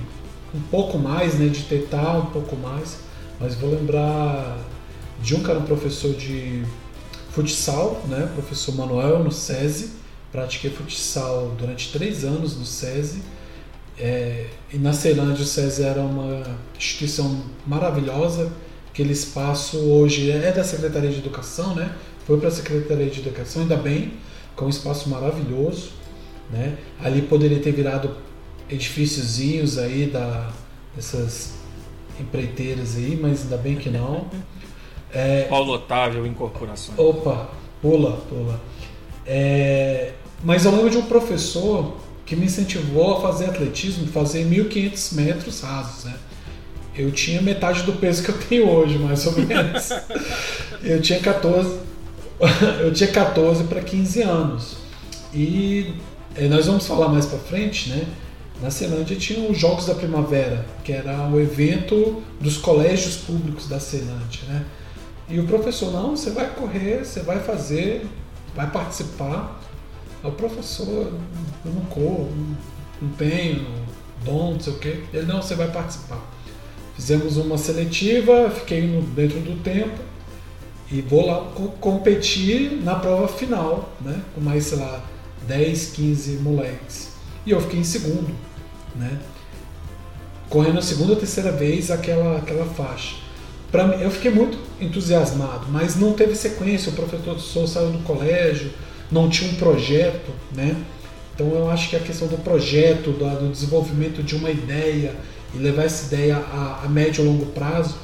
[0.55, 1.49] um pouco mais, né?
[1.49, 2.99] De tentar um pouco mais.
[3.41, 4.59] Mas vou lembrar
[5.21, 6.63] de um cara, um professor de
[7.39, 8.29] futsal, né?
[8.35, 9.93] Professor Manuel no SESI.
[10.33, 13.23] Pratiquei futsal durante três anos no SESI
[13.99, 16.43] é, e na Ceilândia o SESI era uma
[16.77, 18.53] instituição maravilhosa.
[18.91, 21.95] Aquele espaço hoje é da Secretaria de Educação, né?
[22.27, 24.15] Foi para a Secretaria de Educação, ainda bem,
[24.55, 25.91] com um espaço maravilhoso.
[26.51, 26.77] Né?
[27.01, 28.17] Ali poderia ter virado
[28.69, 30.51] edifíciozinhos aí da,
[30.95, 31.53] dessas
[32.21, 34.27] empreiteiras aí, mas ainda bem que não.
[35.13, 35.45] É...
[35.45, 36.95] Paulo Otávio Incorporação.
[36.97, 37.49] Opa,
[37.81, 38.61] pula, pula.
[39.27, 40.13] É...
[40.43, 45.61] Mas eu lembro de um professor que me incentivou a fazer atletismo, fazer 1.500 metros
[45.63, 46.15] rasos, né?
[46.95, 49.91] Eu tinha metade do peso que eu tenho hoje, mais ou menos.
[50.83, 51.79] eu tinha 14,
[52.81, 54.77] eu tinha 14 para 15 anos.
[55.33, 55.95] E
[56.37, 58.05] eh, nós vamos falar mais para frente, né?
[58.61, 63.79] Na Ceilândia tinha os Jogos da Primavera, que era o evento dos colégios públicos da
[63.79, 64.65] Ceilândia, né?
[65.29, 68.07] E o professor, não, você vai correr, você vai fazer,
[68.55, 69.61] vai participar.
[70.25, 71.13] O professor,
[71.65, 72.33] eu não corro,
[73.01, 73.67] não tenho
[74.25, 75.05] dom, não sei o quê.
[75.13, 76.21] Ele, não, você vai participar.
[76.97, 79.99] Fizemos uma seletiva, fiquei no, dentro do tempo
[80.91, 84.23] e vou lá competir na prova final, né?
[84.35, 85.05] Com mais, sei lá,
[85.47, 87.13] 10, 15 moleques.
[87.45, 88.35] E eu fiquei em segundo,
[88.97, 89.19] né?
[90.49, 93.28] Correndo a segunda ou terceira vez aquela, aquela faixa.
[93.71, 96.91] Pra mim, eu fiquei muito entusiasmado, mas não teve sequência.
[96.91, 98.73] O professor saiu do colégio,
[99.11, 100.77] não tinha um projeto, né?
[101.35, 105.15] Então eu acho que a questão do projeto, do, do desenvolvimento de uma ideia
[105.55, 107.97] e levar essa ideia a, a médio e longo prazo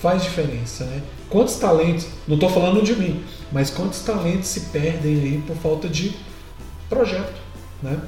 [0.00, 1.02] faz diferença, né?
[1.28, 5.88] Quantos talentos, não estou falando de mim, mas quantos talentos se perdem aí por falta
[5.88, 6.16] de
[6.88, 7.40] projeto,
[7.82, 8.00] né?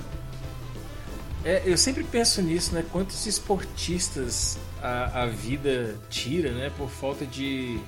[1.45, 2.85] É, eu sempre penso nisso, né?
[2.91, 6.71] Quantos esportistas a, a vida tira, né?
[6.77, 7.79] Por falta de,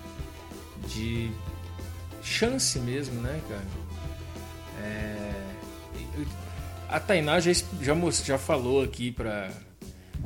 [0.88, 1.30] de
[2.22, 3.64] chance mesmo, né, cara?
[4.82, 5.32] É,
[6.88, 9.50] a Tainá já, já, já falou aqui pra,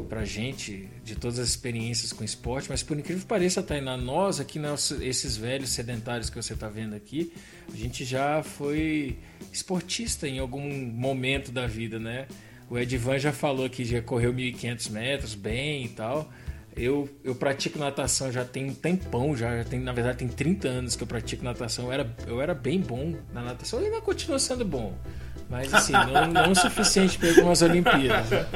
[0.08, 4.38] pra gente de todas as experiências com esporte, mas por incrível que pareça, Tainá, nós
[4.38, 7.32] aqui, nós, esses velhos sedentários que você tá vendo aqui,
[7.72, 9.18] a gente já foi
[9.52, 12.26] esportista em algum momento da vida, né?
[12.70, 16.30] O Edvan já falou que já correu 1.500 metros bem e tal.
[16.78, 20.68] Eu, eu pratico natação já tem um tempão, já, já tem, na verdade tem 30
[20.68, 21.86] anos que eu pratico natação.
[21.86, 24.94] Eu era, eu era bem bom na natação e ainda continua sendo bom.
[25.50, 28.30] Mas assim, não, não o suficiente para algumas Olimpíadas.
[28.30, 28.46] Né?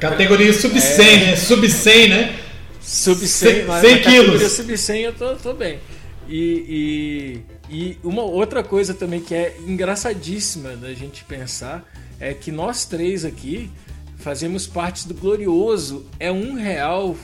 [0.00, 1.16] Categoria sub-100, é...
[1.16, 1.36] né?
[1.36, 2.38] Sub-100, né?
[2.80, 4.42] Sub-100, 100 quilos.
[4.42, 5.78] Sub-100 eu tô, tô bem.
[6.28, 11.84] E, e, e, uma outra coisa também que é engraçadíssima da gente pensar
[12.20, 13.70] é que nós três aqui
[14.20, 17.16] fazemos parte do glorioso É Um Real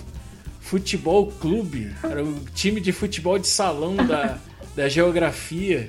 [0.61, 1.93] Futebol Clube.
[2.03, 4.39] Era o time de futebol de salão da,
[4.75, 5.89] da geografia.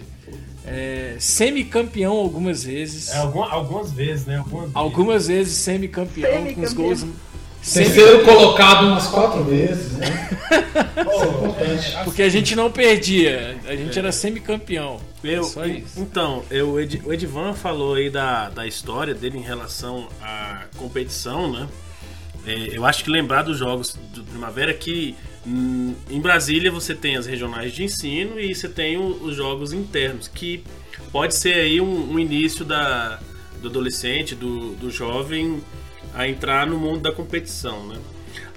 [0.66, 3.10] É, semicampeão algumas vezes.
[3.10, 4.38] É, algumas, algumas vezes, né?
[4.38, 7.06] Algumas, algumas vezes semicampeão, semi com os gols.
[7.74, 10.08] Terceiro colocado umas quatro vezes, né?
[10.98, 11.98] Isso é importante.
[12.04, 14.00] Porque a gente não perdia, a gente é.
[14.00, 15.00] era semicampeão.
[15.24, 15.44] Eu.
[15.98, 20.66] Então, eu, o, Ed, o Edvan falou aí da, da história dele em relação à
[20.78, 21.68] competição, né?
[22.46, 25.16] É, eu acho que lembrar dos jogos do Primavera que
[25.46, 29.74] hum, em Brasília você tem as regionais de ensino e você tem o, os jogos
[29.74, 30.64] internos, que
[31.12, 33.20] pode ser aí um, um início da,
[33.62, 35.62] do adolescente, do, do jovem
[36.14, 37.98] a entrar no mundo da competição, né?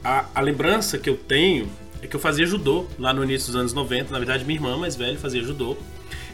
[0.04, 1.68] A, a, lembrança que eu tenho
[2.00, 4.12] é que eu fazia judô lá no início dos anos 90.
[4.12, 5.76] Na verdade, minha irmã mais velha fazia judô.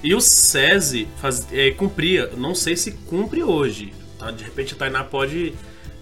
[0.02, 4.30] E o SESI faz, é, cumpria, não sei se cumpre hoje, tá?
[4.30, 5.54] de repente a Tainá pode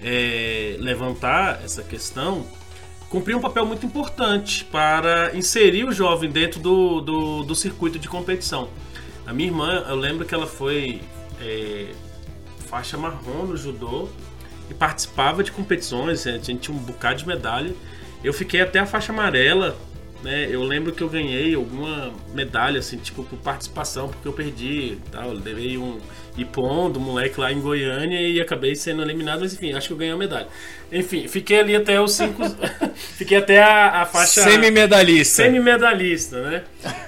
[0.03, 2.47] é, levantar essa questão,
[3.09, 8.09] cumpria um papel muito importante para inserir o jovem dentro do, do, do circuito de
[8.09, 8.69] competição.
[9.27, 11.01] A minha irmã, eu lembro que ela foi
[11.41, 11.93] é,
[12.67, 14.09] faixa marrom no judô
[14.69, 17.75] e participava de competições, a gente tinha um bocado de medalha.
[18.23, 19.79] Eu fiquei até a faixa amarela,
[20.25, 20.49] né?
[20.51, 25.29] Eu lembro que eu ganhei alguma medalha, assim, tipo, por participação, porque eu perdi tal.
[25.29, 26.01] Eu levei um
[26.37, 29.99] ipom do moleque lá em Goiânia e acabei sendo eliminado, mas enfim, acho que eu
[29.99, 30.49] ganhei a medalha.
[30.91, 32.43] Enfim, fiquei ali até os cinco.
[33.17, 34.43] fiquei até a, a faixa.
[34.43, 35.43] Semi-medalhista.
[35.43, 36.65] Semi-medalhista, né?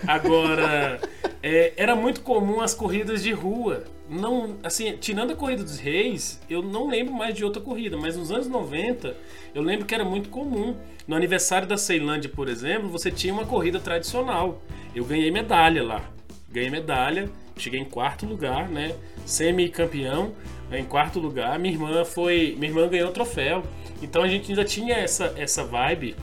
[0.07, 1.01] Agora,
[1.43, 6.41] é, era muito comum as corridas de rua não, assim, tirando a corrida dos reis,
[6.49, 9.17] eu não lembro mais de outra corrida, mas nos anos 90
[9.55, 10.77] eu lembro que era muito comum.
[11.09, 14.63] No aniversário da Ceilândia, por exemplo, você tinha uma corrida tradicional.
[14.95, 16.05] Eu ganhei medalha lá.
[16.51, 18.95] Ganhei medalha, cheguei em quarto lugar, né?
[19.25, 20.33] Semi-campeão,
[20.71, 21.59] em quarto lugar.
[21.59, 23.63] Minha irmã foi, minha irmã ganhou o troféu.
[24.03, 26.15] Então a gente ainda tinha essa essa vibe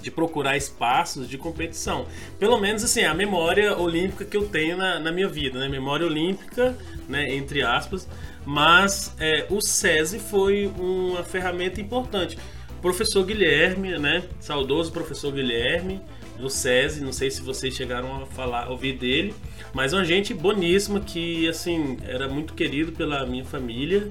[0.00, 2.06] de procurar espaços de competição.
[2.38, 5.68] Pelo menos assim, a memória olímpica que eu tenho na, na minha vida, né?
[5.68, 6.76] Memória olímpica,
[7.08, 7.34] né?
[7.34, 8.08] Entre aspas.
[8.44, 12.38] Mas é, o SESI foi uma ferramenta importante.
[12.78, 14.24] O professor Guilherme, né?
[14.40, 16.00] Saudoso professor Guilherme
[16.38, 19.34] do SESI, não sei se vocês chegaram a falar, ouvir dele,
[19.74, 24.08] mas uma gente boníssima que assim era muito querido pela minha família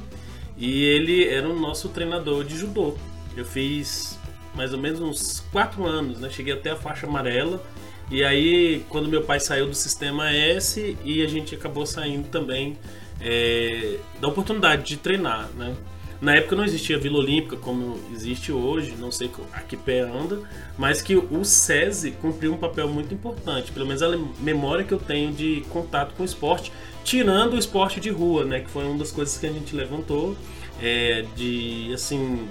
[0.58, 2.96] e ele era o nosso treinador de judô.
[3.36, 4.17] Eu fiz
[4.58, 6.30] mais ou menos uns 4 anos, né?
[6.30, 7.64] Cheguei até a faixa amarela.
[8.10, 12.78] E aí, quando meu pai saiu do sistema S, e a gente acabou saindo também
[13.22, 15.76] é, da oportunidade de treinar, né?
[16.20, 20.42] Na época não existia Vila Olímpica como existe hoje, não sei a que pé anda,
[20.76, 24.98] mas que o SESI cumpriu um papel muito importante, pelo menos a memória que eu
[24.98, 26.72] tenho de contato com o esporte,
[27.04, 30.36] tirando o esporte de rua, né, que foi uma das coisas que a gente levantou,
[30.82, 32.48] é, de assim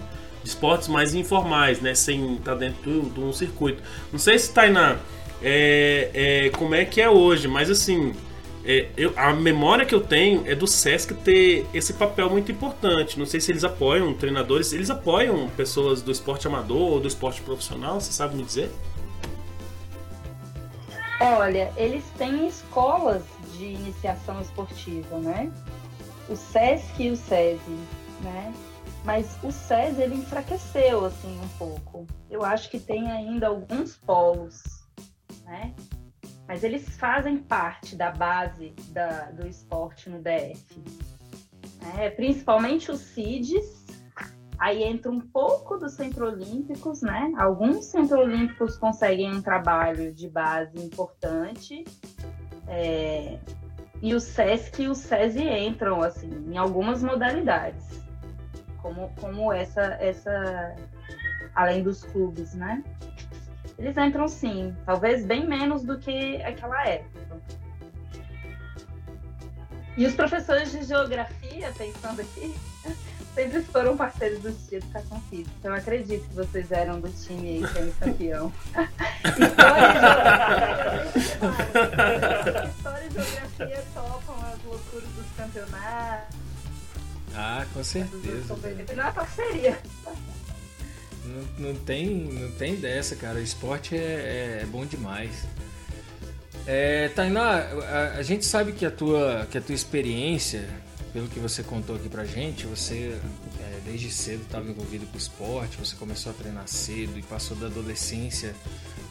[0.46, 1.94] esportes mais informais, né?
[1.94, 3.82] Sem estar tá dentro de um circuito.
[4.12, 4.98] Não sei se Tainá,
[5.42, 8.14] é, é, como é que é hoje, mas assim,
[8.64, 13.18] é, eu, a memória que eu tenho é do Sesc ter esse papel muito importante.
[13.18, 17.40] Não sei se eles apoiam treinadores, eles apoiam pessoas do esporte amador ou do esporte
[17.42, 18.70] profissional, você sabe me dizer?
[21.20, 23.22] Olha, eles têm escolas
[23.56, 25.50] de iniciação esportiva, né?
[26.28, 27.60] O SESC e o SESI,
[28.20, 28.52] né?
[29.06, 32.08] Mas o SESI, ele enfraqueceu, assim, um pouco.
[32.28, 34.64] Eu acho que tem ainda alguns polos,
[35.44, 35.72] né?
[36.48, 40.82] Mas eles fazem parte da base da, do esporte no DF.
[41.96, 43.86] É, principalmente os CIDs,
[44.58, 47.32] aí entra um pouco dos Centro Olímpicos, né?
[47.38, 51.84] Alguns Centro Olímpicos conseguem um trabalho de base importante,
[52.66, 53.38] é,
[54.02, 58.04] e o SESC e o SESI entram, assim, em algumas modalidades,
[58.86, 60.76] como, como essa, essa,
[61.54, 62.84] além dos clubes, né?
[63.76, 67.26] Eles entram sim, talvez bem menos do que aquela época.
[69.96, 72.54] E os professores de geografia, pensando aqui,
[73.34, 75.50] sempre foram parceiros do de educação física.
[75.58, 77.62] Então eu acredito que vocês eram do time
[77.98, 78.52] campeão.
[79.36, 79.66] Geografia.
[82.76, 86.35] História e geografia topam as loucuras dos campeonatos.
[87.36, 88.56] Ah, com certeza.
[88.96, 89.78] Não é parceria.
[91.26, 93.38] Não, não, tem, não tem dessa, cara.
[93.38, 95.44] O esporte é, é, é bom demais.
[96.66, 100.66] É, Tainá, a, a, gente sabe que a, tua, que a tua experiência,
[101.12, 103.20] pelo que você contou aqui pra gente, você
[103.60, 107.56] é, desde cedo estava envolvido com o esporte, você começou a treinar cedo e passou
[107.56, 108.54] da adolescência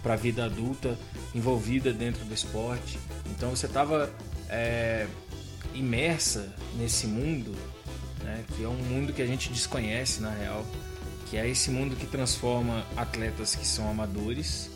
[0.02, 0.98] para a vida adulta
[1.34, 2.98] envolvida dentro do esporte.
[3.30, 4.12] Então você estava
[4.50, 5.06] é,
[5.76, 7.56] imersa nesse mundo,
[8.26, 10.66] né, que é um mundo que a gente desconhece na real
[11.26, 14.70] que é esse mundo que transforma atletas que são amadores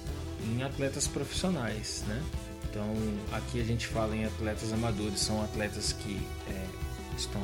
[0.44, 2.24] em atletas profissionais, né?
[2.70, 2.96] Então
[3.32, 6.20] aqui a gente fala em atletas amadores, são atletas que
[6.50, 6.66] é,
[7.18, 7.42] estão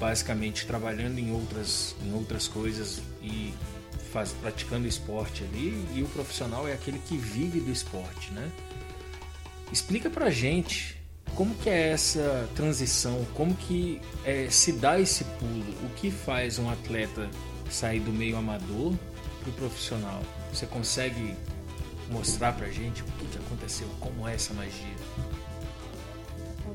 [0.00, 3.54] basicamente trabalhando em outras, em outras coisas e
[4.12, 8.50] faz, praticando esporte ali, e o profissional é aquele que vive do esporte, né?
[9.72, 10.96] Explica pra gente
[11.34, 16.58] como que é essa transição, como que é, se dá esse pulo, o que faz
[16.58, 17.28] um atleta
[17.70, 18.94] sair do meio amador
[19.40, 20.20] para o profissional?
[20.52, 21.36] Você consegue
[22.10, 24.94] mostrar pra gente o que, que aconteceu, como é essa magia?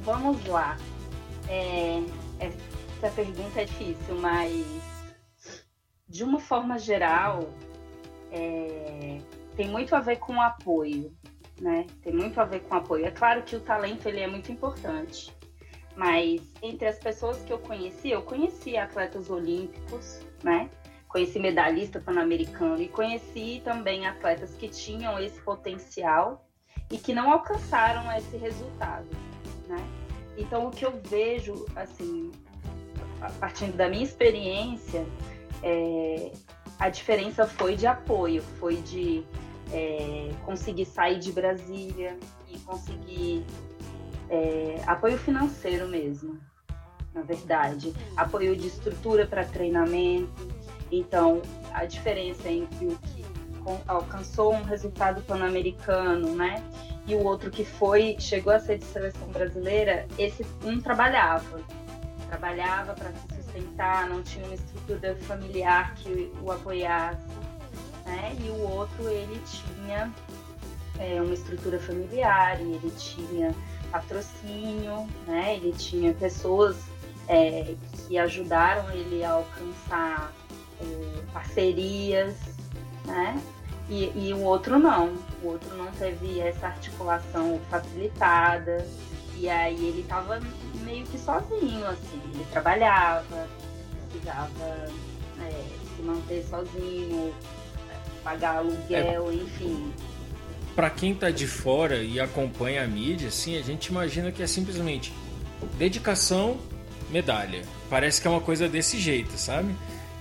[0.02, 0.78] Vamos lá.
[1.48, 2.04] É,
[2.40, 4.66] essa pergunta é difícil, mas
[6.08, 7.50] de uma forma geral,
[8.32, 9.20] é,
[9.56, 11.14] tem muito a ver com o apoio
[11.60, 11.86] né?
[12.02, 13.06] Tem muito a ver com apoio.
[13.06, 15.36] É claro que o talento ele é muito importante,
[15.96, 20.70] mas entre as pessoas que eu conheci, eu conheci atletas olímpicos, né?
[21.08, 26.46] Conheci medalhista pan-americano e conheci também atletas que tinham esse potencial
[26.92, 29.08] e que não alcançaram esse resultado,
[29.68, 29.84] né?
[30.38, 32.32] Então o que eu vejo, assim,
[33.40, 35.06] partindo da minha experiência,
[35.62, 36.32] é,
[36.80, 39.26] a diferença foi de apoio, foi de
[39.72, 42.18] é, conseguir sair de Brasília
[42.48, 43.46] e conseguir
[44.30, 46.40] é, apoio financeiro mesmo,
[47.14, 50.48] na verdade, apoio de estrutura para treinamento.
[50.92, 51.42] Então,
[51.74, 53.26] a diferença entre o que
[53.88, 56.64] alcançou um resultado pan-americano, né,
[57.06, 61.60] e o outro que foi chegou a ser de seleção brasileira, esse um trabalhava,
[62.28, 67.39] trabalhava para se sustentar, não tinha uma estrutura familiar que o apoiasse
[68.10, 68.36] né?
[68.40, 70.12] E o outro ele tinha
[70.98, 73.56] é, uma estrutura familiar, ele tinha
[73.92, 75.56] patrocínio, né?
[75.56, 76.78] Ele tinha pessoas
[77.28, 77.76] é,
[78.08, 80.34] que ajudaram ele a alcançar
[80.82, 82.36] é, parcerias,
[83.06, 83.40] né?
[83.88, 88.86] E, e, o outro não, o outro não teve essa articulação facilitada,
[89.36, 90.40] e aí ele estava
[90.84, 93.48] meio que sozinho, assim, ele trabalhava,
[94.12, 94.90] precisava
[95.42, 97.34] é, se manter sozinho,
[98.30, 99.92] pagar aluguel, é, enfim.
[100.76, 104.48] Para quem tá de fora e acompanha a mídia, assim, a gente imagina que é
[104.48, 105.12] simplesmente
[105.78, 106.58] dedicação,
[107.10, 107.64] medalha.
[107.90, 109.76] Parece que é uma coisa desse jeito, sabe?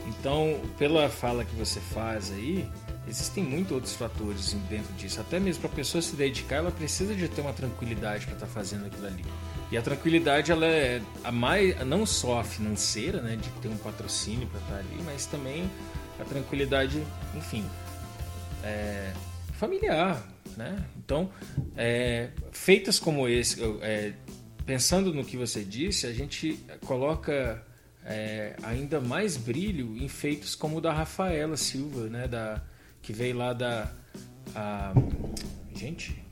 [0.06, 2.66] Então, pela fala que você faz aí,
[3.06, 5.20] existem muitos outros fatores dentro disso.
[5.20, 8.46] Até mesmo para a pessoa se dedicar, ela precisa de ter uma tranquilidade para estar
[8.46, 9.24] tá fazendo aquilo ali.
[9.70, 13.76] E a tranquilidade ela é a mais não só a financeira, né, de ter um
[13.76, 15.70] patrocínio para estar tá ali, mas também
[16.18, 17.02] a tranquilidade,
[17.36, 17.64] enfim,
[18.68, 19.12] é,
[19.54, 20.22] familiar,
[20.56, 20.84] né?
[20.98, 21.30] Então,
[21.76, 24.12] é, feitas como esse, é,
[24.66, 27.64] pensando no que você disse, a gente coloca
[28.04, 32.28] é, ainda mais brilho em feitos como o da Rafaela Silva, né?
[32.28, 32.62] Da,
[33.00, 33.90] que veio lá da
[34.54, 34.92] a,
[35.74, 36.22] gente.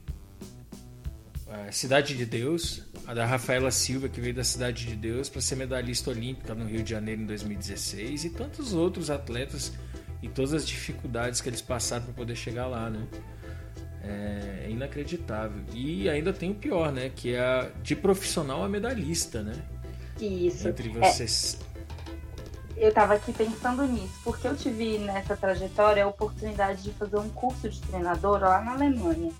[1.49, 5.41] A Cidade de Deus, a da Rafaela Silva, que veio da Cidade de Deus para
[5.41, 9.73] ser medalhista olímpica no Rio de Janeiro em 2016, e tantos outros atletas
[10.27, 13.07] e todas as dificuldades que eles passaram para poder chegar lá, né?
[14.03, 15.63] É inacreditável.
[15.73, 17.11] E ainda tem o pior, né?
[17.15, 19.55] Que é a, de profissional a medalhista, né?
[20.21, 20.69] Isso.
[20.69, 21.59] Entre vocês.
[22.77, 27.17] É, eu estava aqui pensando nisso, porque eu tive nessa trajetória a oportunidade de fazer
[27.17, 29.33] um curso de treinador lá na Alemanha.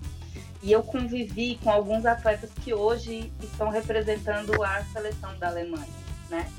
[0.63, 5.87] E eu convivi com alguns atletas que hoje estão representando a seleção da Alemanha,
[6.29, 6.49] né?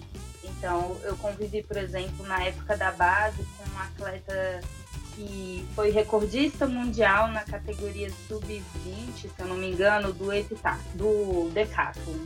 [0.44, 3.42] Então, eu convivi, por exemplo, na época da base
[3.82, 4.60] atleta
[5.14, 11.50] que foi recordista mundial na categoria sub-20, se eu não me engano, do epitá, do
[11.52, 12.24] decathlon.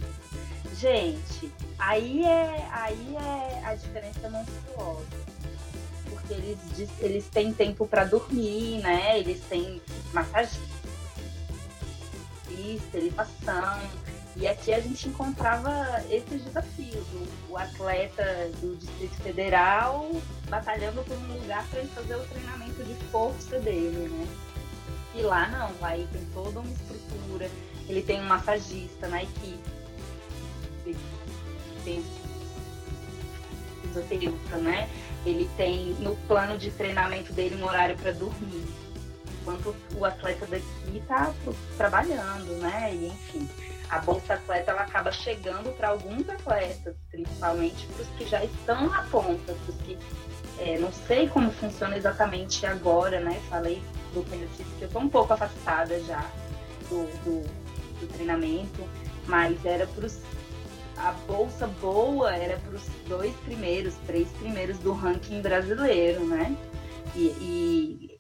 [0.79, 5.07] Gente, aí é, aí é a diferença monstruosa.
[6.11, 6.59] Porque eles,
[7.01, 9.19] eles têm tempo para dormir, né?
[9.19, 9.81] Eles têm
[10.13, 10.61] massagem,
[12.59, 13.81] esterilização.
[14.37, 17.07] E aqui a gente encontrava esses desafios.
[17.13, 20.11] O, o atleta do Distrito Federal
[20.49, 24.27] batalhando por um lugar para ele fazer o treinamento de força dele, né?
[25.15, 27.51] E lá não, lá ele tem toda uma estrutura,
[27.87, 29.71] ele tem um massagista na equipe,
[30.87, 30.99] ele
[31.85, 32.03] tem
[33.83, 34.89] fisioterapeuta, né?
[35.27, 38.67] Ele tem no plano de treinamento dele um horário para dormir.
[39.43, 40.65] Enquanto o atleta daqui
[40.95, 41.35] está
[41.77, 42.95] trabalhando, né?
[42.95, 43.49] E enfim
[43.91, 48.89] a Bolsa Atleta ela acaba chegando para alguns atletas, principalmente para os que já estão
[48.89, 49.99] na ponta, para os que
[50.59, 53.41] é, não sei como funciona exatamente agora, né?
[53.49, 53.83] Falei
[54.15, 56.25] do benefício que eu estou um pouco afastada já
[56.89, 57.43] do, do,
[58.01, 58.83] do treinamento,
[59.27, 60.21] mas era para os
[60.97, 66.57] a bolsa boa era para os dois primeiros, três primeiros do ranking brasileiro, né?
[67.15, 68.12] E, e,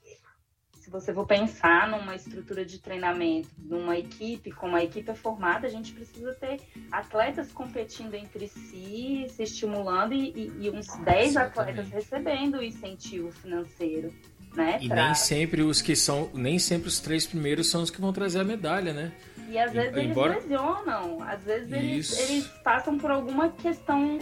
[0.93, 5.70] você for pensar numa estrutura de treinamento, numa equipe, como a equipe é formada, a
[5.70, 6.61] gente precisa ter
[6.93, 13.32] atletas competindo entre si, se estimulando e, e, e uns ah, 10 atletas recebendo incentivo
[13.32, 14.12] financeiro.
[14.55, 15.07] Né, e pra...
[15.07, 18.40] nem sempre os que são, nem sempre os três primeiros são os que vão trazer
[18.40, 19.11] a medalha, né?
[19.49, 20.34] E às vezes Embora...
[20.34, 24.18] eles lesionam, às vezes eles, eles passam por alguma questão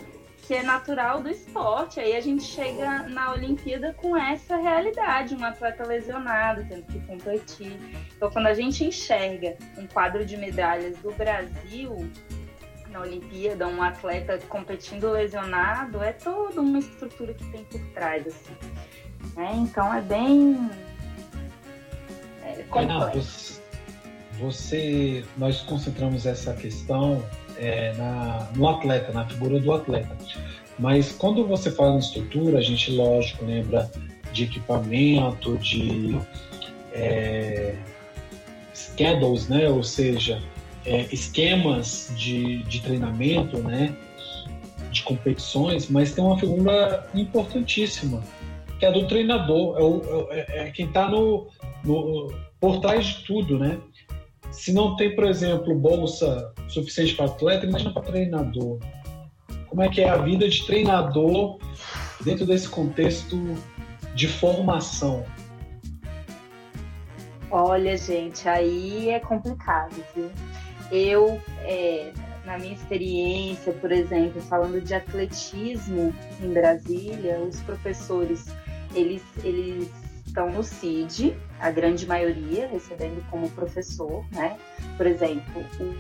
[0.50, 2.00] que é natural do esporte.
[2.00, 7.78] Aí a gente chega na Olimpíada com essa realidade, um atleta lesionado, tendo que competir.
[8.16, 12.10] Então, quando a gente enxerga um quadro de medalhas do Brasil
[12.90, 18.56] na Olimpíada, um atleta competindo lesionado, é toda uma estrutura que tem por trás, assim.
[19.36, 20.68] É, então é bem
[22.42, 23.62] é, complexo.
[24.32, 27.24] você, nós concentramos essa questão
[27.60, 30.16] é, na, no atleta, na figura do atleta.
[30.78, 33.90] Mas quando você fala em estrutura, a gente, lógico, lembra
[34.32, 36.18] de equipamento, de
[36.92, 37.74] é,
[38.74, 39.68] schedules, né?
[39.68, 40.42] ou seja,
[40.86, 43.94] é, esquemas de, de treinamento, né?
[44.90, 48.22] de competições, mas tem uma figura importantíssima,
[48.78, 51.46] que é do treinador, é, o, é, é quem está no,
[51.84, 53.78] no, por trás de tudo, né?
[54.50, 58.78] Se não tem, por exemplo, bolsa suficiente para atleta, imagina para treinador.
[59.68, 61.58] Como é que é a vida de treinador
[62.22, 63.36] dentro desse contexto
[64.14, 65.24] de formação?
[67.50, 70.30] Olha, gente, aí é complicado, viu?
[70.90, 72.12] Eu, é,
[72.44, 78.46] na minha experiência, por exemplo, falando de atletismo em Brasília, os professores,
[78.94, 79.88] eles, eles
[80.30, 84.56] estão no CID, a grande maioria recebendo como professor, né?
[84.96, 85.94] Por exemplo, o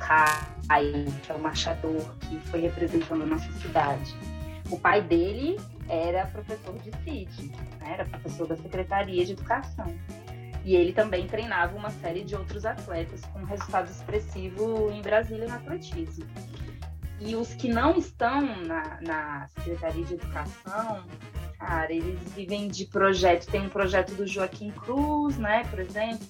[0.00, 4.14] Caio, que é o marchador que foi representando a nossa cidade.
[4.70, 7.92] O pai dele era professor de CID, né?
[7.92, 9.94] era professor da Secretaria de Educação.
[10.64, 15.54] E ele também treinava uma série de outros atletas com resultado expressivo em Brasília no
[15.54, 16.24] atletismo.
[17.20, 21.04] E os que não estão na, na Secretaria de Educação,
[21.66, 23.46] cara, eles vivem de projeto.
[23.46, 26.26] Tem um projeto do Joaquim Cruz, né, por exemplo,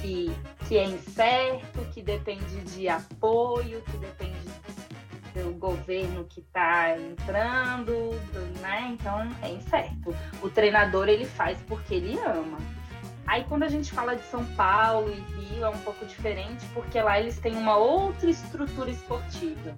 [0.00, 0.30] que,
[0.66, 4.38] que é incerto, que depende de apoio, que depende
[5.34, 7.92] do governo que está entrando,
[8.60, 8.88] né?
[8.92, 10.14] Então é incerto.
[10.42, 12.58] O treinador ele faz porque ele ama.
[13.26, 17.00] Aí quando a gente fala de São Paulo e Rio é um pouco diferente, porque
[17.00, 19.76] lá eles têm uma outra estrutura esportiva.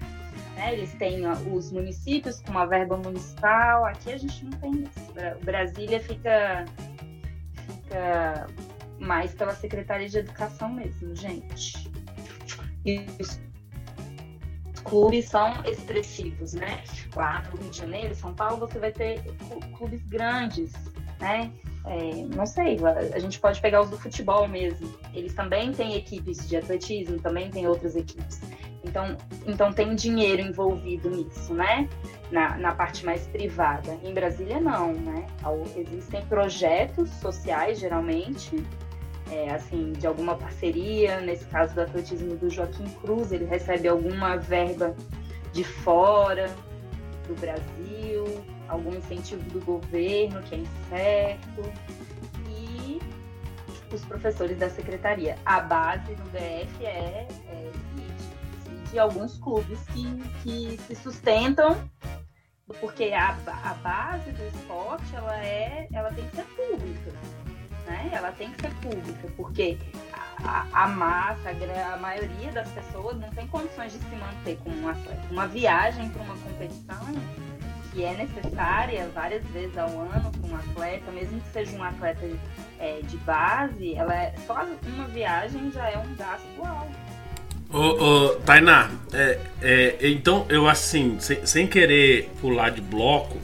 [0.57, 0.75] Né?
[0.75, 5.45] Eles têm os municípios com uma verba municipal, aqui a gente não tem isso.
[5.45, 6.65] Brasília fica,
[7.67, 8.47] fica
[8.99, 11.91] mais pela Secretaria de Educação mesmo, gente.
[12.85, 13.41] E os
[14.85, 16.83] clubes são expressivos, né?
[17.15, 19.23] Lá no Rio de Janeiro, São Paulo, você vai ter
[19.77, 20.73] clubes grandes,
[21.21, 21.53] né?
[21.85, 22.79] é, não sei,
[23.13, 24.93] a gente pode pegar os do futebol mesmo.
[25.13, 28.41] Eles também têm equipes de atletismo, também tem outras equipes.
[28.85, 29.17] Então,
[29.47, 31.89] então tem dinheiro envolvido nisso, né?
[32.31, 33.97] Na, na parte mais privada.
[34.03, 35.27] Em Brasília, não, né?
[35.77, 38.65] Existem projetos sociais, geralmente,
[39.31, 41.21] é, assim, de alguma parceria.
[41.21, 44.95] Nesse caso do atletismo do Joaquim Cruz, ele recebe alguma verba
[45.53, 46.51] de fora
[47.29, 51.73] do Brasil, algum incentivo do governo que é incerto
[52.49, 53.01] e
[53.95, 55.37] os professores da secretaria.
[55.45, 57.71] A base do DF é, é
[58.93, 60.05] de alguns clubes que,
[60.43, 61.91] que se sustentam
[62.81, 67.13] porque a, a base do esporte ela é ela tem que ser pública
[67.87, 69.79] né ela tem que ser pública porque
[70.45, 74.71] a, a massa a, a maioria das pessoas não tem condições de se manter com
[74.71, 77.07] um atleta uma viagem para uma competição
[77.93, 82.27] que é necessária várias vezes ao ano para um atleta, mesmo que seja um atleta
[82.79, 87.12] é, de base, ela é, só uma viagem já é um gasto alto.
[87.73, 93.39] Ô, ô Tainá, é, é, então eu assim, sem, sem, querer pular de bloco,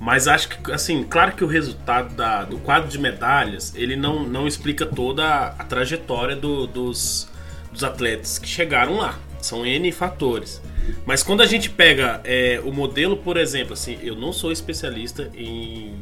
[0.00, 4.24] mas acho que, assim, claro que o resultado da, do quadro de medalhas, ele não,
[4.24, 7.30] não explica toda a, trajetória do, dos,
[7.70, 9.16] dos atletas que chegaram lá.
[9.40, 10.60] São N fatores.
[11.06, 15.30] Mas quando a gente pega é, o modelo, por exemplo, assim, eu não sou especialista
[15.34, 15.94] em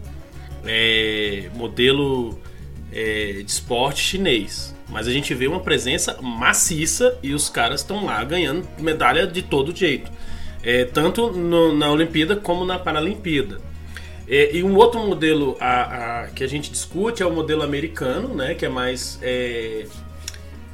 [0.64, 2.40] é, modelo
[2.92, 8.04] é, de esporte chinês, mas a gente vê uma presença maciça e os caras estão
[8.04, 10.10] lá ganhando medalha de todo jeito,
[10.62, 13.60] é, tanto no, na Olimpíada como na Paralimpíada.
[14.26, 18.34] É, e um outro modelo a, a, que a gente discute é o modelo americano,
[18.34, 19.86] né, que é mais é,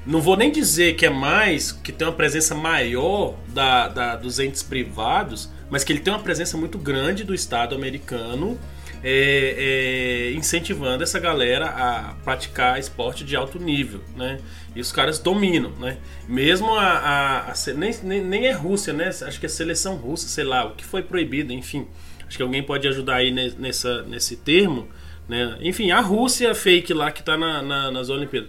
[0.06, 4.38] não vou nem dizer que é mais, que tem uma presença maior da, da, dos
[4.38, 8.58] entes privados, mas que ele tem uma presença muito grande do Estado americano,
[9.07, 14.40] é, é, incentivando essa galera a praticar esporte de alto nível, né?
[14.74, 15.98] E os caras dominam, né?
[16.26, 17.55] Mesmo a, a, a
[18.02, 19.09] nem, nem, é Rússia, né?
[19.09, 21.86] Acho que é seleção russa, sei lá, o que foi proibido, enfim.
[22.26, 24.88] Acho que alguém pode ajudar aí nessa, nesse termo,
[25.28, 25.59] né?
[25.61, 28.48] Enfim, a Rússia fake lá que está na, na, nas Olimpíadas.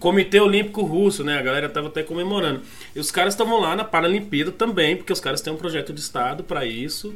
[0.00, 1.38] Comitê Olímpico Russo, né?
[1.38, 2.62] A galera tava até comemorando.
[2.94, 6.00] E os caras estavam lá na Paralimpíada também, porque os caras têm um projeto de
[6.00, 7.14] Estado para isso.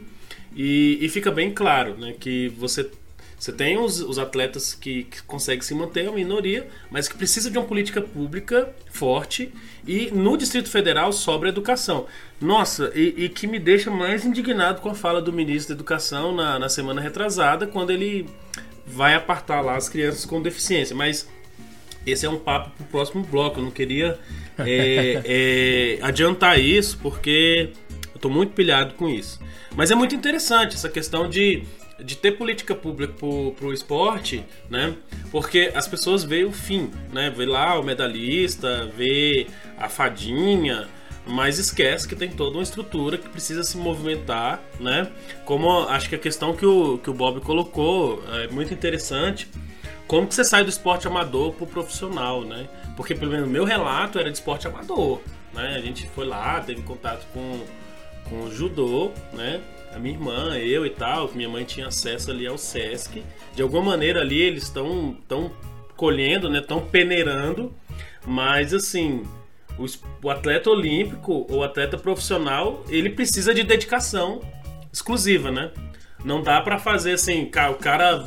[0.55, 2.15] E, e, fica bem claro, né?
[2.19, 2.91] Que você,
[3.39, 7.51] você tem os, os atletas que, que conseguem se manter, a minoria, mas que precisa
[7.51, 9.53] de uma política pública forte.
[9.87, 12.07] E no Distrito Federal sobra educação.
[12.41, 16.35] Nossa, e, e que me deixa mais indignado com a fala do ministro da Educação
[16.35, 18.29] na, na semana retrasada, quando ele
[18.87, 20.97] vai apartar lá as crianças com deficiência.
[20.97, 21.29] Mas
[22.07, 23.61] esse é um papo pro próximo bloco.
[23.61, 24.19] Eu não queria
[24.59, 25.23] é,
[25.99, 27.71] é, adiantar isso porque
[28.21, 29.41] tô muito pilhado com isso.
[29.75, 31.65] Mas é muito interessante essa questão de,
[31.99, 34.95] de ter política pública pro, pro esporte, né?
[35.31, 37.31] Porque as pessoas veem o fim, né?
[37.31, 39.47] Vê lá o medalhista, vê
[39.79, 40.89] a fadinha,
[41.27, 45.11] mas esquece que tem toda uma estrutura que precisa se movimentar, né?
[45.45, 49.49] Como acho que a questão que o, que o Bob colocou é muito interessante
[50.11, 52.69] como que você sai do esporte amador pro profissional, né?
[52.97, 55.21] Porque pelo menos meu relato era de esporte amador,
[55.55, 55.77] né?
[55.77, 57.61] A gente foi lá, teve contato com,
[58.31, 59.61] com judô, né?
[59.93, 63.23] A minha irmã, eu e tal, minha mãe tinha acesso ali ao SESC.
[63.55, 65.53] De alguma maneira ali eles estão tão
[65.97, 66.61] colhendo, né?
[66.61, 67.75] Estão peneirando,
[68.25, 69.25] mas assim,
[69.77, 69.85] o,
[70.23, 74.41] o atleta olímpico ou atleta profissional, ele precisa de dedicação
[74.93, 75.73] exclusiva, né?
[76.25, 78.25] Não dá para fazer assim, o cara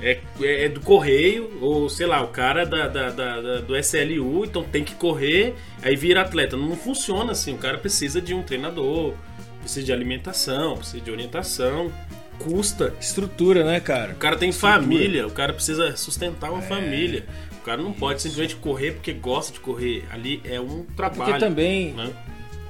[0.00, 4.62] é, é, do correio, ou sei lá, o cara da, da, da, do SLU, então
[4.62, 6.56] tem que correr, aí vira atleta.
[6.56, 9.14] Não funciona assim, o cara precisa de um treinador,
[9.60, 11.92] precisa de alimentação, precisa de orientação,
[12.38, 12.94] custa.
[13.00, 14.12] Estrutura, né, cara?
[14.12, 14.80] O cara tem Estrutura.
[14.80, 16.66] família, o cara precisa sustentar uma é.
[16.66, 17.26] família.
[17.60, 20.04] O cara não pode simplesmente correr porque gosta de correr.
[20.10, 21.32] Ali é um trabalho.
[21.32, 22.10] Porque também, né?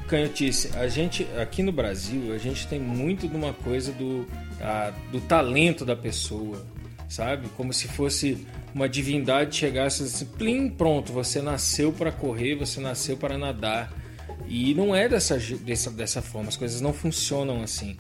[0.09, 4.27] Canhotice, a gente, aqui no Brasil, a gente tem muito de uma coisa do,
[4.61, 6.61] a, do talento da pessoa
[7.11, 7.49] sabe?
[7.57, 13.17] Como se fosse uma divindade chegasse assim, plim, pronto, você nasceu para correr, você nasceu
[13.17, 13.93] para nadar.
[14.51, 17.97] E não é dessa, dessa, dessa forma, as coisas não funcionam assim.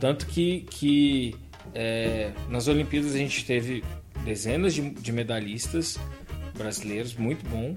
[0.00, 1.34] Tanto que, que
[1.74, 3.84] é, nas Olimpíadas a gente teve
[4.24, 5.98] dezenas de, de medalhistas
[6.58, 7.74] brasileiros, muito bom.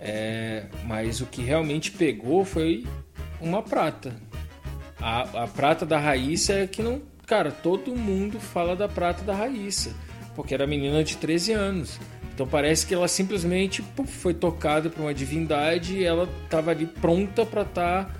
[0.00, 2.86] É, mas o que realmente pegou foi
[3.40, 4.14] uma prata.
[5.00, 9.34] A, a prata da Raíssa é que não Cara, todo mundo fala da prata da
[9.34, 9.94] Raíssa,
[10.34, 12.00] porque era menina de 13 anos.
[12.38, 16.86] Então parece que ela simplesmente puf, foi tocada por uma divindade e ela estava ali
[16.86, 18.10] pronta para estar tá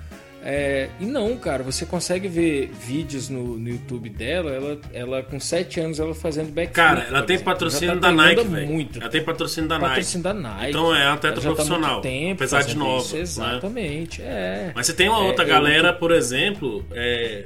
[0.43, 5.39] É, e não, cara, você consegue ver vídeos no, no YouTube dela, ela, ela com
[5.39, 6.73] 7 anos ela fazendo backflip.
[6.73, 7.53] Cara, ela tem exemplo.
[7.53, 8.67] patrocínio tá da Nike, velho.
[8.67, 8.99] muito.
[8.99, 9.89] Ela tem patrocínio da Nike.
[9.89, 10.69] Patrocínio da Nike.
[10.69, 13.21] Então é atleta Ela tá profissional, muito tempo apesar de nova, isso, né?
[13.21, 14.71] Exatamente, é.
[14.75, 17.45] Mas você tem uma É, outra eu- galera, por exemplo, é,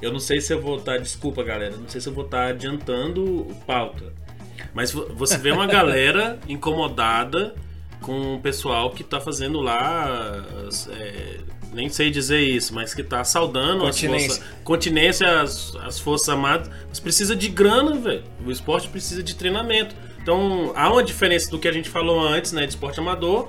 [0.00, 2.46] eu não sei se eu vou estar, desculpa galera, não sei se eu vou estar
[2.46, 4.21] adiantando o pauta,
[4.74, 7.54] mas vo- você vê uma galera incomodada
[8.00, 10.44] com o pessoal que tá fazendo lá,
[10.90, 11.38] é,
[11.72, 13.96] nem sei dizer isso, mas que tá saudando as
[14.28, 18.24] forças, continência as, as forças armadas, mas precisa de grana, velho.
[18.44, 19.94] O esporte precisa de treinamento.
[20.20, 23.48] Então há uma diferença do que a gente falou antes, né, de esporte amador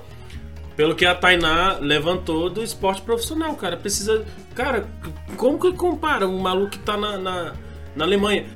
[0.76, 3.76] pelo que a Tainá levantou do esporte profissional, cara.
[3.76, 4.24] Precisa.
[4.56, 4.88] Cara,
[5.36, 7.52] como que compara um maluco que tá na, na,
[7.94, 8.46] na Alemanha?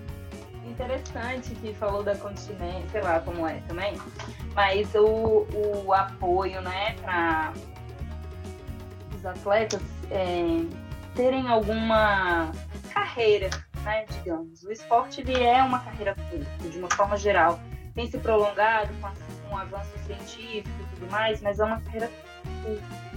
[0.78, 3.94] Interessante que falou da continência, sei lá como é também,
[4.54, 5.44] mas o,
[5.84, 7.52] o apoio, né, para
[9.12, 10.64] os atletas é,
[11.16, 12.52] terem alguma
[12.94, 13.50] carreira,
[13.82, 14.62] né, digamos.
[14.62, 17.58] O esporte ele é uma carreira curta, de uma forma geral.
[17.92, 19.10] Tem se prolongado com,
[19.50, 22.08] com avanço científico e tudo mais, mas é uma carreira
[22.62, 23.08] curta.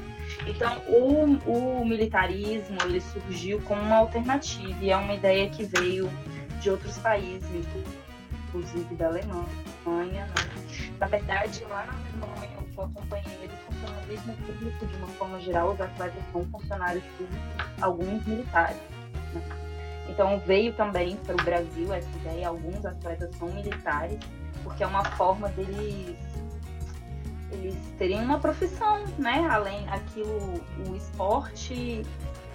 [0.47, 6.09] Então, o, o militarismo ele surgiu como uma alternativa e é uma ideia que veio
[6.61, 7.65] de outros países,
[8.47, 9.47] inclusive da Alemanha.
[10.25, 10.33] né?
[10.99, 15.07] Na verdade, lá na Alemanha, o que eu acompanhei ele, o funcionalismo público, de uma
[15.07, 18.77] forma geral, os atletas são funcionários públicos, alguns militares.
[19.33, 19.41] né?
[20.07, 24.19] Então, veio também para o Brasil essa ideia, alguns atletas são militares,
[24.63, 26.15] porque é uma forma deles
[27.51, 29.45] eles terem uma profissão, né?
[29.49, 32.05] Além aquilo, o esporte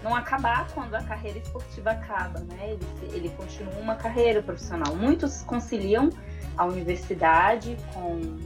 [0.06, 2.70] não acabar quando a carreira esportiva acaba, né?
[2.70, 4.94] Ele, ele continua uma carreira profissional.
[4.94, 6.10] Muitos conciliam
[6.56, 8.38] a universidade com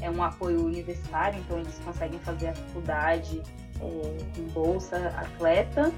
[0.00, 3.42] é um apoio universitário, então eles conseguem fazer a faculdade
[3.80, 5.90] é, com bolsa atleta,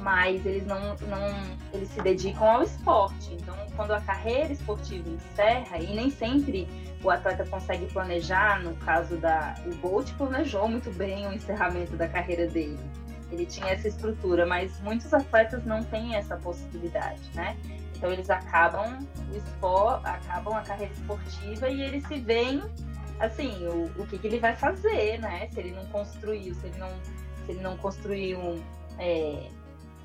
[0.00, 3.32] mas eles não, não eles se dedicam ao esporte.
[3.32, 6.68] Então, quando a carreira esportiva encerra, e nem sempre
[7.02, 9.54] o atleta consegue planejar, no caso da.
[9.64, 12.78] O Bolt planejou muito bem o encerramento da carreira dele.
[13.30, 17.56] Ele tinha essa estrutura, mas muitos atletas não têm essa possibilidade, né?
[17.94, 22.62] Então eles acabam o espor, acabam a carreira esportiva e eles se veem
[23.20, 25.48] assim, o, o que, que ele vai fazer, né?
[25.48, 26.90] Se ele não construiu, se ele não,
[27.44, 28.62] se ele não construiu um,
[28.98, 29.50] é,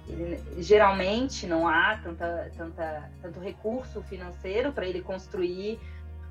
[0.08, 5.80] ele- geralmente não há tanta, tanta, tanto recurso financeiro para ele construir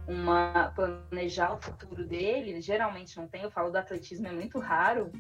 [0.07, 5.13] uma planejar o futuro dele, geralmente não tem, eu falo do atletismo, é muito raro,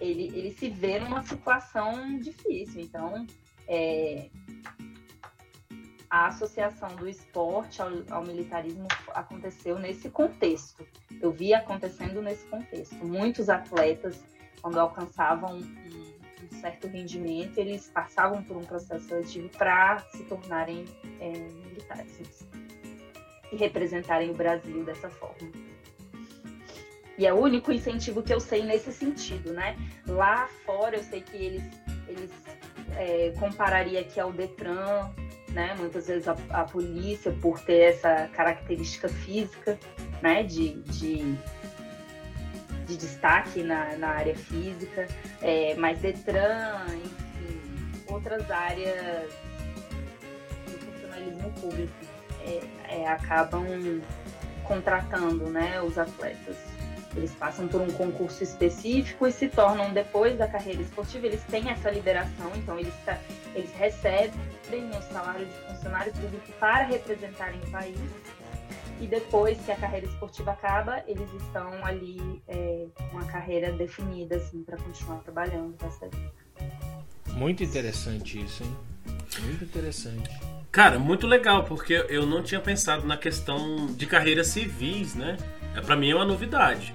[0.00, 2.82] ele, ele se vê numa situação difícil.
[2.82, 3.26] Então,
[3.66, 4.28] é,
[6.08, 10.86] a associação do esporte ao, ao militarismo aconteceu nesse contexto.
[11.20, 12.96] Eu vi acontecendo nesse contexto.
[13.04, 14.22] Muitos atletas,
[14.60, 20.84] quando alcançavam um, um certo rendimento, eles passavam por um processo seletivo para se tornarem
[21.20, 22.46] é, militares
[23.50, 25.75] e representarem o Brasil dessa forma.
[27.18, 29.76] E é o único incentivo que eu sei nesse sentido, né?
[30.06, 31.62] Lá fora eu sei que eles,
[32.06, 32.30] eles
[32.96, 35.10] é, compararia aqui ao Detran,
[35.50, 35.74] né?
[35.78, 39.78] Muitas vezes a, a polícia por ter essa característica física,
[40.20, 40.42] né?
[40.42, 41.34] De, de,
[42.86, 45.08] de destaque na, na área física,
[45.40, 49.32] é, mas Detran, enfim, outras áreas
[50.66, 51.94] do funcionalismo público
[52.44, 54.02] é, é, acabam
[54.64, 55.80] contratando, né?
[55.80, 56.75] Os atletas.
[57.16, 61.70] Eles passam por um concurso específico e se tornam, depois da carreira esportiva, eles têm
[61.70, 62.92] essa liberação, então eles,
[63.54, 64.30] eles recebem
[64.70, 67.96] o salário de funcionário público para representarem o país.
[69.00, 74.36] E depois que a carreira esportiva acaba, eles estão ali é, com a carreira definida,
[74.36, 75.74] assim, para continuar trabalhando.
[75.82, 76.08] Essa...
[77.34, 78.76] Muito interessante isso, hein?
[79.40, 80.30] Muito interessante.
[80.72, 85.36] Cara, muito legal, porque eu não tinha pensado na questão de carreiras civis, né?
[85.74, 86.94] É, pra mim é uma novidade.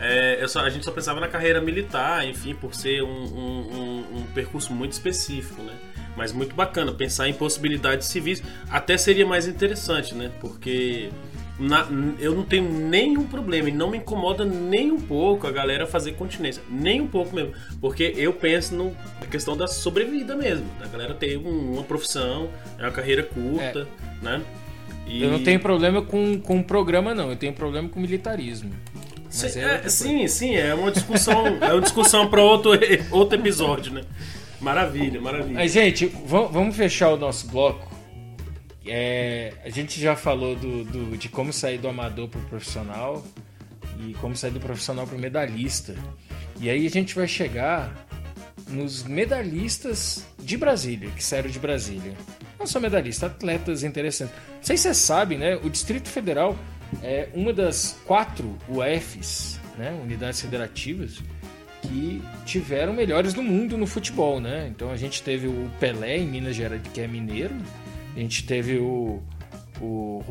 [0.00, 3.76] É, só- a gente só pensava na carreira militar, enfim, por ser um, um-
[4.14, 5.74] um- um percurso muito específico, né?
[6.16, 10.30] Mas muito bacana, pensar em possibilidades civis até seria mais interessante, né?
[10.40, 11.10] Porque
[11.58, 11.86] na-
[12.18, 16.12] eu não tenho nenhum problema e não me incomoda nem um pouco a galera fazer
[16.12, 16.62] continência.
[16.70, 17.52] Nem um pouco mesmo.
[17.80, 20.66] Porque eu penso no- na questão da sobrevida mesmo.
[20.80, 22.48] Da galera ter um- uma profissão,
[22.78, 23.86] é uma carreira curta,
[24.22, 24.40] né?
[25.06, 27.30] E- Eu não tenho problema com, com o programa, não.
[27.30, 28.70] Eu tenho problema com militarismo.
[29.32, 32.72] Mas Sim, é é, sim, sim, é uma discussão, é uma discussão para outro,
[33.12, 34.02] outro episódio, né?
[34.60, 35.54] Maravilha, maravilha.
[35.54, 37.88] Mas, gente, va- vamos fechar o nosso bloco.
[38.86, 43.24] É, a gente já falou do, do- de como sair do amador pro profissional
[44.00, 45.94] e como sair do profissional pro medalhista.
[46.60, 48.06] E aí a gente vai chegar
[48.68, 52.14] nos medalhistas de Brasília, que saíram de Brasília.
[52.58, 54.34] Não só medalhistas, atletas interessantes.
[54.56, 55.56] Não sei se vocês sabem, né?
[55.56, 56.56] O Distrito Federal
[57.02, 59.98] é uma das quatro UFs, né?
[60.02, 61.22] Unidades Federativas,
[61.82, 64.68] que tiveram melhores do mundo no futebol, né?
[64.68, 67.54] Então a gente teve o Pelé em Minas Gerais, que é mineiro.
[68.14, 69.22] A gente teve o,
[69.80, 70.22] o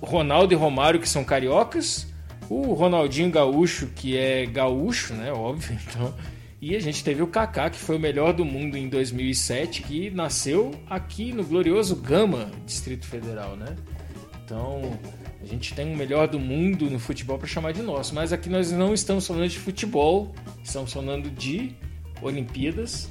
[0.00, 2.06] Ronaldo e Romário, que são cariocas.
[2.48, 5.32] O Ronaldinho Gaúcho, que é gaúcho, né?
[5.32, 5.78] Óbvio.
[5.88, 6.14] Então,
[6.60, 10.10] e a gente teve o Kaká, que foi o melhor do mundo em 2007, que
[10.10, 13.76] nasceu aqui no glorioso Gama, Distrito Federal, né?
[14.42, 14.98] Então,
[15.42, 18.48] a gente tem o melhor do mundo no futebol para chamar de nosso, mas aqui
[18.48, 21.74] nós não estamos falando de futebol, estamos falando de
[22.22, 23.10] Olimpíadas.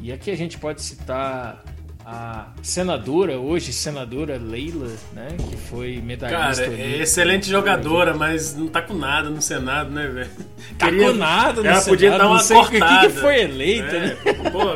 [0.00, 1.64] E aqui a gente pode citar
[2.04, 5.28] a senadora, hoje senadora Leila, né?
[5.48, 6.64] Que foi medalhista.
[6.64, 10.30] Cara, é excelente jogadora, mas não tá com nada no Senado, né, velho?
[10.76, 11.12] Tá Queria...
[11.12, 11.88] com nada no ela Senado.
[11.88, 12.96] podia dar uma cortada.
[12.96, 14.16] O que, que foi eleita, é, né?
[14.50, 14.66] Pô,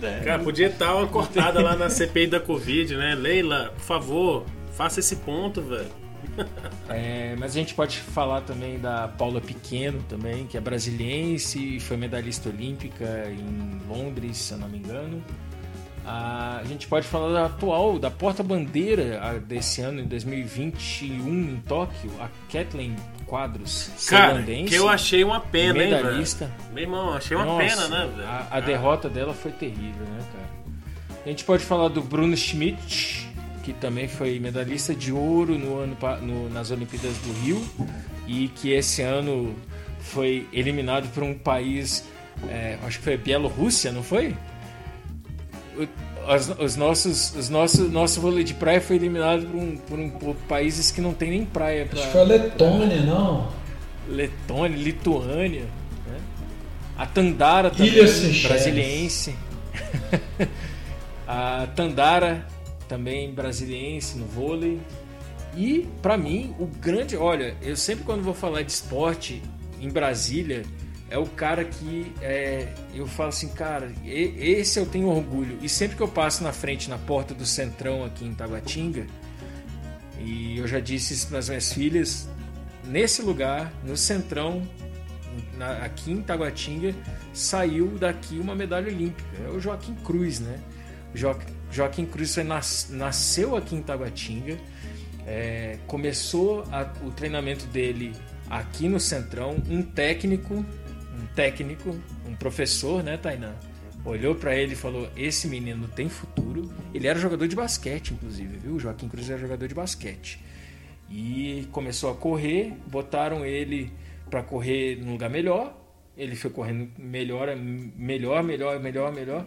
[0.00, 3.14] cara, cara, podia estar uma cortada lá na CPI da Covid, né?
[3.14, 6.05] Leila, por favor, faça esse ponto, velho.
[6.88, 11.80] É, mas a gente pode falar também da Paula Pequeno também, que é brasiliense e
[11.80, 15.20] foi medalhista olímpica em Londres, se eu não me engano.
[16.04, 22.28] A gente pode falar da atual, da porta-bandeira desse ano, em 2021, em Tóquio, a
[22.50, 22.94] Kathleen
[23.26, 26.44] Quadros, Cara, que eu achei uma pena, medalhista.
[26.44, 26.72] hein, velho?
[26.74, 28.28] Meu irmão, achei uma Nossa, pena, né, velho?
[28.28, 30.46] A, a derrota dela foi terrível, né, cara?
[31.24, 33.25] A gente pode falar do Bruno Schmidt,
[33.66, 37.60] que também foi medalhista de ouro no ano, no, nas Olimpíadas do Rio
[38.24, 39.56] e que esse ano
[39.98, 42.04] foi eliminado por um país,
[42.48, 44.36] é, acho que foi Bielorrússia, não foi?
[46.28, 50.10] Os, os, nossos, os nossos, nosso vôlei de praia foi eliminado por, um, por, um,
[50.10, 51.86] por países que não tem nem praia.
[51.86, 53.48] Pra, acho que foi a Letônia, não?
[54.08, 55.66] Letônia, Lituânia,
[56.06, 56.18] né?
[56.96, 59.34] a Tandara também, brasiliense.
[61.26, 62.46] a Tandara
[62.88, 64.80] também brasiliense no vôlei.
[65.56, 69.42] E para mim, o grande, olha, eu sempre quando vou falar de esporte
[69.80, 70.64] em Brasília,
[71.08, 75.58] é o cara que é, eu falo assim, cara, esse eu tenho orgulho.
[75.62, 79.06] E sempre que eu passo na frente, na porta do Centrão aqui em Taguatinga,
[80.18, 82.28] e eu já disse isso para as minhas filhas,
[82.84, 84.62] nesse lugar, no Centrão,
[85.56, 86.94] na, aqui em Taguatinga,
[87.32, 89.28] saiu daqui uma medalha olímpica.
[89.44, 90.58] É o Joaquim Cruz, né?
[91.14, 94.56] Joaquim, Joaquim Cruz nas, nasceu aqui em Taguatinga,
[95.26, 98.12] é, começou a, o treinamento dele
[98.48, 101.96] aqui no Centrão, um técnico, um técnico,
[102.26, 103.54] um professor, né, Tainan?
[104.04, 106.70] Olhou para ele e falou: Esse menino tem futuro.
[106.94, 108.74] Ele era jogador de basquete, inclusive, viu?
[108.74, 110.40] O Joaquim Cruz era jogador de basquete.
[111.10, 113.92] E começou a correr, botaram ele
[114.30, 115.76] para correr num lugar melhor.
[116.16, 119.46] Ele foi correndo melhor, melhor, melhor, melhor, melhor.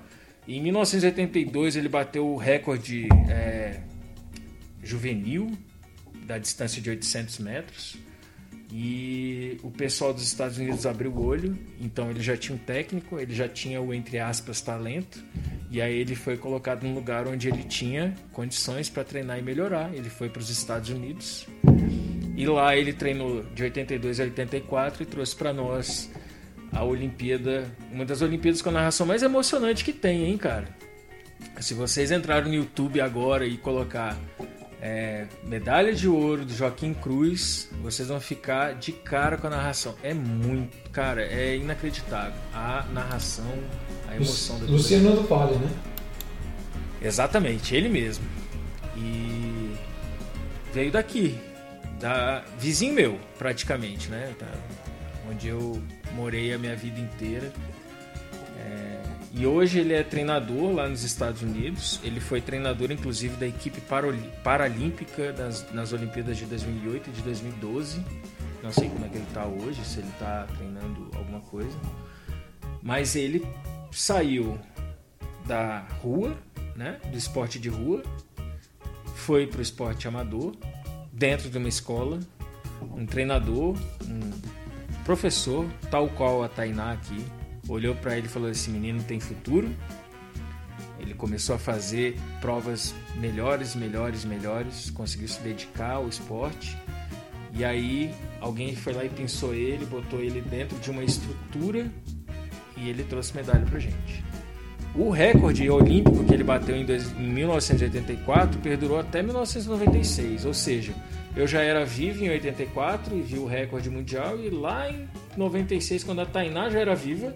[0.50, 3.82] Em 1982 ele bateu o recorde é,
[4.82, 5.56] juvenil
[6.26, 7.98] da distância de 800 metros.
[8.72, 13.20] E o pessoal dos Estados Unidos abriu o olho, então ele já tinha um técnico,
[13.20, 15.24] ele já tinha o entre aspas talento.
[15.70, 19.94] E aí ele foi colocado num lugar onde ele tinha condições para treinar e melhorar.
[19.94, 21.46] Ele foi para os Estados Unidos.
[22.36, 26.10] E lá ele treinou de 82 a 84 e trouxe para nós
[26.72, 30.68] a Olimpíada, uma das Olimpíadas com a narração mais emocionante que tem, hein, cara?
[31.60, 34.18] Se vocês entrarem no YouTube agora e colocar
[34.82, 39.96] é, medalha de ouro do Joaquim Cruz, vocês vão ficar de cara com a narração.
[40.02, 42.34] É muito, cara, é inacreditável.
[42.54, 43.54] A narração,
[44.08, 45.70] a emoção do Luciano do Vale, né?
[47.02, 48.26] Exatamente, ele mesmo.
[48.96, 49.74] E
[50.74, 51.38] veio daqui,
[52.00, 54.34] da vizinho meu, praticamente, né?
[54.38, 54.48] Tá,
[55.30, 55.82] onde eu
[56.14, 57.52] morei a minha vida inteira.
[58.58, 59.02] É,
[59.34, 62.00] e hoje ele é treinador lá nos Estados Unidos.
[62.04, 63.82] Ele foi treinador, inclusive, da equipe
[64.44, 68.04] paralímpica das, nas Olimpíadas de 2008 e de 2012.
[68.62, 71.78] Não sei como é que ele está hoje, se ele está treinando alguma coisa.
[72.82, 73.46] Mas ele
[73.92, 74.60] saiu
[75.46, 76.38] da rua,
[76.76, 78.04] né, do esporte de rua,
[79.16, 80.56] foi para o esporte amador,
[81.12, 82.20] dentro de uma escola,
[82.82, 83.76] um treinador,
[84.08, 84.32] um
[85.10, 87.26] professor, tal qual a Tainá aqui,
[87.68, 89.68] olhou para ele e falou: Esse menino tem futuro.
[91.00, 96.78] Ele começou a fazer provas melhores, melhores, melhores, conseguiu se dedicar ao esporte.
[97.56, 101.90] E aí alguém foi lá e pensou ele, botou ele dentro de uma estrutura
[102.78, 104.24] e ele trouxe medalha pra gente.
[104.94, 110.94] O recorde olímpico que ele bateu em, 1984 perdurou até 1996, ou seja,
[111.36, 115.08] eu já era vivo em 84 e vi o recorde mundial e lá em
[115.38, 117.36] 96, quando a Tainá já era viva,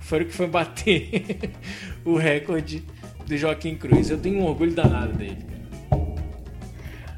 [0.00, 1.52] foi o que foi bater
[2.04, 2.84] o recorde
[3.26, 4.10] do Joaquim Cruz.
[4.10, 5.46] Eu tenho um orgulho danado dele.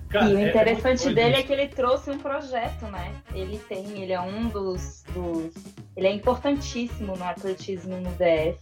[0.09, 3.15] Cara, e o é interessante é dele é que ele trouxe um projeto, né?
[3.33, 5.55] Ele tem, ele é um dos, dos,
[5.97, 8.59] Ele é importantíssimo no atletismo no DF,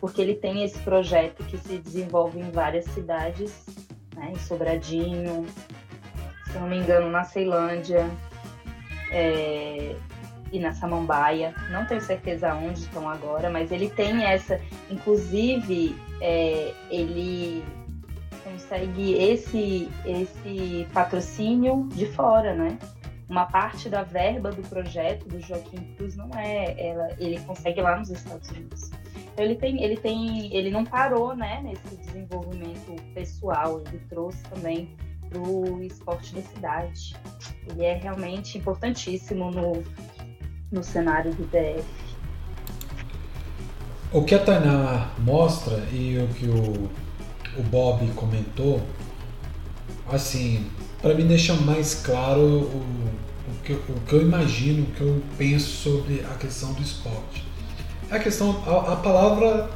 [0.00, 3.64] porque ele tem esse projeto que se desenvolve em várias cidades,
[4.16, 4.32] né?
[4.32, 5.46] Em Sobradinho,
[6.50, 8.08] se não me engano, na Ceilândia
[9.10, 9.94] é,
[10.52, 11.54] e na Samambaia.
[11.70, 14.60] Não tenho certeza onde estão agora, mas ele tem essa.
[14.90, 17.64] Inclusive, é, ele
[18.42, 22.78] consegue esse, esse patrocínio de fora, né?
[23.28, 27.98] Uma parte da verba do projeto do Joaquim Cruz não é ela, ele consegue lá
[27.98, 28.90] nos Estados Unidos.
[29.32, 34.96] Então ele tem, ele tem, ele não parou, né, nesse desenvolvimento pessoal, ele trouxe também
[35.28, 37.16] para o esporte da cidade.
[37.68, 39.82] Ele é realmente importantíssimo no,
[40.72, 41.84] no cenário do DF.
[44.12, 46.88] O que a Tainá mostra e o que o
[47.58, 48.80] o Bob comentou,
[50.10, 50.66] assim,
[51.02, 53.10] para mim deixa mais claro o,
[53.48, 57.44] o, que, o que eu imagino, o que eu penso sobre a questão do esporte.
[58.10, 59.68] A questão, a, a palavra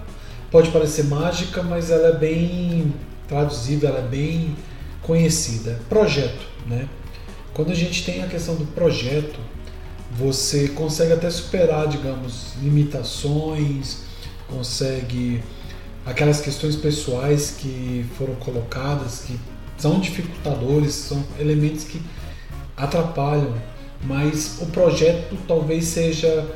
[0.51, 2.95] pode parecer mágica, mas ela é bem
[3.27, 4.57] traduzível, ela é bem
[5.03, 5.81] conhecida.
[5.89, 6.89] Projeto, né?
[7.53, 9.39] Quando a gente tem a questão do projeto,
[10.11, 13.99] você consegue até superar, digamos, limitações,
[14.49, 15.43] consegue
[16.05, 19.39] aquelas questões pessoais que foram colocadas, que
[19.77, 22.01] são dificultadores, são elementos que
[22.77, 23.55] atrapalham,
[24.05, 26.47] mas o projeto talvez seja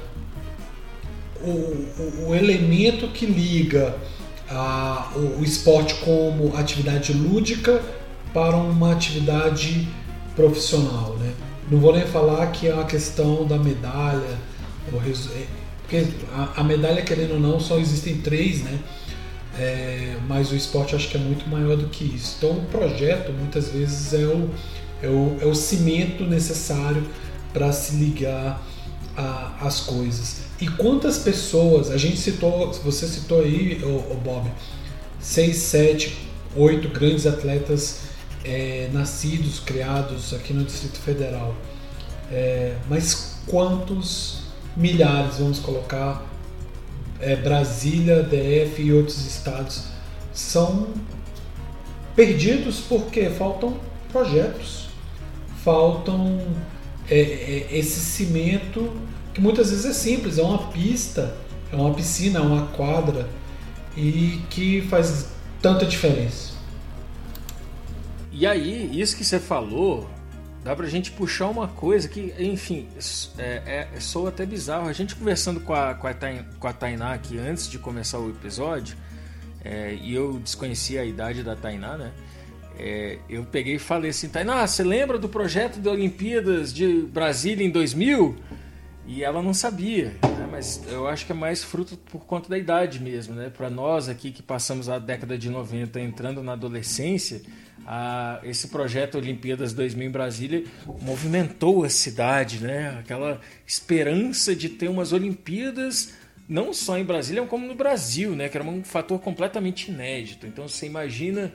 [1.40, 3.96] o, o, o elemento que liga
[4.48, 7.82] a, o, o esporte como atividade lúdica
[8.36, 9.88] para uma atividade
[10.34, 11.16] profissional.
[11.18, 11.32] Né?
[11.70, 14.38] Não vou nem falar que é a questão da medalha,
[14.92, 15.46] é,
[15.80, 16.06] porque
[16.54, 18.78] a, medalha, querendo ou não, só existem três, né?
[19.58, 22.34] É, mas o esporte acho que é muito maior do que isso.
[22.36, 24.50] Então o projeto muitas vezes é o,
[25.02, 27.02] é o, é o cimento necessário
[27.54, 28.62] para se ligar
[29.62, 30.42] às coisas.
[30.60, 34.46] E quantas pessoas, a gente citou, você citou aí, o Bob,
[35.18, 36.18] seis, sete,
[36.54, 38.05] oito grandes atletas
[38.46, 41.54] é, nascidos, criados aqui no Distrito Federal.
[42.30, 44.42] É, mas quantos
[44.76, 46.24] milhares, vamos colocar,
[47.20, 49.84] é, Brasília, DF e outros estados
[50.32, 50.88] são
[52.14, 53.78] perdidos porque faltam
[54.12, 54.88] projetos,
[55.64, 56.40] faltam
[57.08, 58.92] é, é, esse cimento
[59.34, 61.36] que muitas vezes é simples, é uma pista,
[61.72, 63.28] é uma piscina, é uma quadra
[63.96, 65.28] e que faz
[65.60, 66.55] tanta diferença.
[68.38, 70.06] E aí, isso que você falou
[70.62, 72.86] dá pra gente puxar uma coisa que, enfim,
[73.38, 74.88] é, é, sou até bizarro.
[74.88, 78.18] A gente conversando com a, com a, Tain, com a Tainá aqui antes de começar
[78.18, 78.94] o episódio,
[79.64, 82.12] é, e eu desconhecia a idade da Tainá, né?
[82.78, 87.66] É, eu peguei e falei assim, Tainá, você lembra do projeto de Olimpíadas de Brasília
[87.66, 88.36] em 2000?
[89.06, 90.46] E ela não sabia, né?
[90.50, 93.48] mas eu acho que é mais fruto por conta da idade mesmo, né?
[93.48, 97.40] Para nós aqui que passamos a década de 90 entrando na adolescência,
[97.86, 100.64] a, esse projeto Olimpíadas 2000 em Brasília
[101.00, 102.98] movimentou a cidade, né?
[102.98, 106.14] Aquela esperança de ter umas Olimpíadas
[106.48, 108.48] não só em Brasília, como no Brasil, né?
[108.48, 110.46] Que era um fator completamente inédito.
[110.46, 111.52] Então você imagina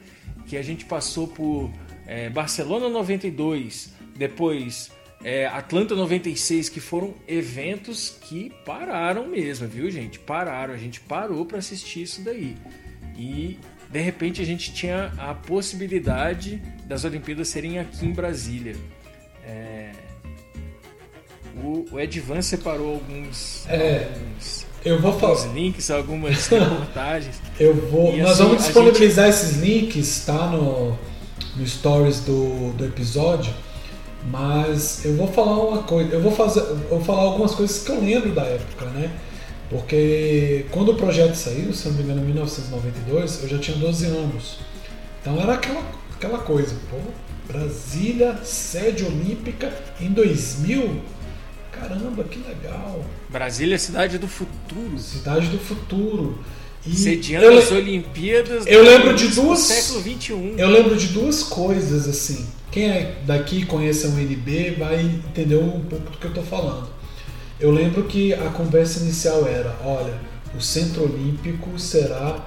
[0.47, 1.69] que a gente passou por
[2.07, 4.89] é, Barcelona 92, depois
[5.23, 10.17] é, Atlanta 96, que foram eventos que pararam mesmo, viu, gente?
[10.17, 12.55] Pararam, a gente parou para assistir isso daí.
[13.17, 13.59] E
[13.91, 18.75] de repente a gente tinha a possibilidade das Olimpíadas serem aqui em Brasília.
[19.45, 19.91] É...
[21.61, 27.41] O, o Edvan separou alguns, é, alguns, eu vou alguns links, algumas reportagens.
[27.59, 28.15] eu vou.
[28.17, 29.43] nós assim, vamos disponibilizar gente...
[29.43, 30.47] esses links, tá?
[30.47, 30.97] No,
[31.57, 33.53] no stories do, do episódio.
[34.23, 37.91] Mas eu vou falar uma coisa, eu vou fazer, eu vou falar algumas coisas que
[37.91, 39.11] eu lembro da época, né?
[39.71, 44.05] Porque quando o projeto saiu, se não me engano, em 1992, eu já tinha 12
[44.05, 44.57] anos.
[45.21, 45.81] Então era aquela,
[46.13, 46.97] aquela coisa, pô,
[47.47, 51.01] Brasília, sede olímpica em 2000.
[51.71, 53.05] Caramba, que legal.
[53.29, 54.99] Brasília, cidade do futuro.
[54.99, 56.37] Cidade do futuro.
[56.85, 60.55] E Sediando eu, as Olimpíadas eu lembro de duas, século XXI.
[60.57, 62.45] Eu lembro de duas coisas assim.
[62.71, 66.89] Quem é daqui conhece a UNB vai entender um pouco do que eu estou falando.
[67.61, 70.19] Eu lembro que a conversa inicial era: olha,
[70.57, 72.43] o Centro Olímpico será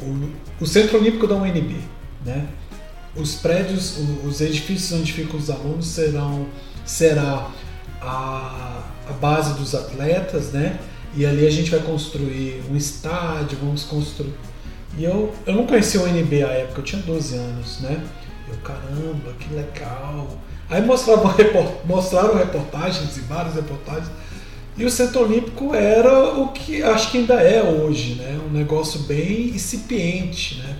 [0.00, 1.76] o, o Centro Olímpico da UNB,
[2.24, 2.46] né?
[3.16, 6.46] Os prédios, os edifícios onde ficam os alunos serão
[6.86, 7.50] será
[8.00, 10.78] a, a base dos atletas, né?
[11.16, 14.34] E ali a gente vai construir um estádio, vamos construir.
[14.96, 18.00] E eu, eu não conhecia o NB à época, eu tinha 12 anos, né?
[18.48, 20.38] Eu, caramba, que legal.
[20.70, 21.34] Aí mostravam,
[21.84, 24.10] mostraram reportagens e várias reportagens.
[24.76, 28.38] E o Centro Olímpico era o que acho que ainda é hoje, né?
[28.48, 30.76] Um negócio bem incipiente, né?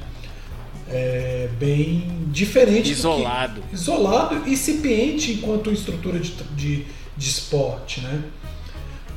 [0.90, 2.92] É, bem diferente.
[2.92, 3.60] Isolado.
[3.62, 6.86] Que, isolado e incipiente enquanto estrutura de, de,
[7.16, 8.22] de esporte, né?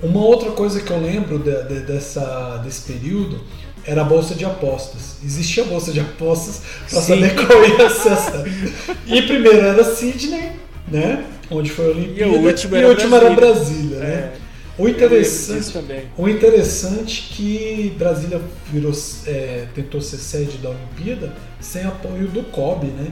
[0.01, 3.39] Uma outra coisa que eu lembro de, de, dessa, desse período
[3.85, 5.17] era a bolsa de apostas.
[5.23, 8.45] Existia a bolsa de apostas para saber qual ia ser a
[9.07, 10.51] E primeiro era Sydney,
[10.87, 11.25] né?
[11.49, 12.31] Onde foi a Olimpíada.
[12.31, 13.27] E o último era, e o último Brasília.
[13.27, 14.05] era Brasília, né?
[14.07, 14.31] É.
[14.77, 15.77] O interessante,
[16.17, 18.41] o interessante é que Brasília
[18.71, 18.93] virou,
[19.27, 23.11] é, tentou ser sede da Olimpíada sem apoio do COB, né?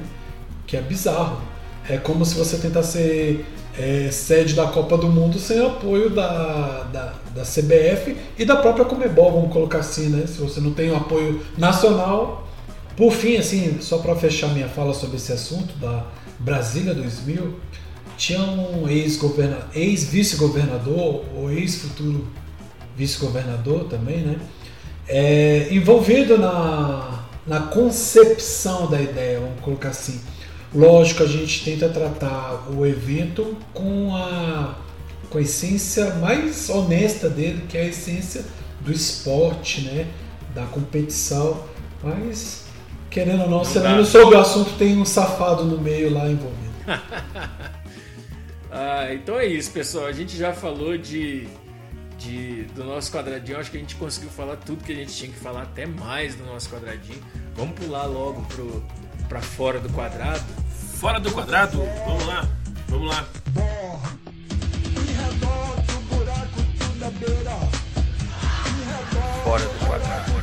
[0.66, 1.42] Que é bizarro.
[1.88, 3.46] É como se você tentasse ser
[3.78, 8.84] é, sede da Copa do Mundo sem apoio da, da, da, CBF e da própria
[8.86, 10.28] Comebol, vamos colocar assim, né?
[10.28, 12.46] Se você não tem um apoio nacional.
[12.98, 16.06] Por fim, assim, só para fechar minha fala sobre esse assunto da
[16.38, 17.56] Brasília 2000,
[18.18, 22.28] tinha um ex-vice-governador, ou ex-futuro
[22.98, 24.36] vice-governador também, né?
[25.08, 30.20] É, envolvido na, na concepção da ideia, vamos colocar assim.
[30.74, 34.76] Lógico, a gente tenta tratar o evento com a,
[35.30, 38.46] com a essência mais honesta dele, que é a essência
[38.82, 40.08] do esporte, né?
[40.54, 41.64] Da competição.
[42.04, 42.66] Mas,
[43.10, 46.70] querendo ou não, sabendo sobre o assunto, tem um safado no meio lá envolvido.
[48.72, 50.06] ah, então é isso, pessoal.
[50.06, 51.48] A gente já falou de,
[52.20, 53.58] de, do nosso quadradinho.
[53.58, 56.36] Acho que a gente conseguiu falar tudo que a gente tinha que falar, até mais
[56.36, 57.20] do nosso quadradinho.
[57.56, 58.84] Vamos pular logo pro,
[59.30, 60.44] pra fora do quadrado.
[61.00, 61.78] Fora do quadrado?
[62.06, 62.48] Vamos lá,
[62.88, 63.26] vamos lá.
[69.44, 70.40] Fora do quadrado.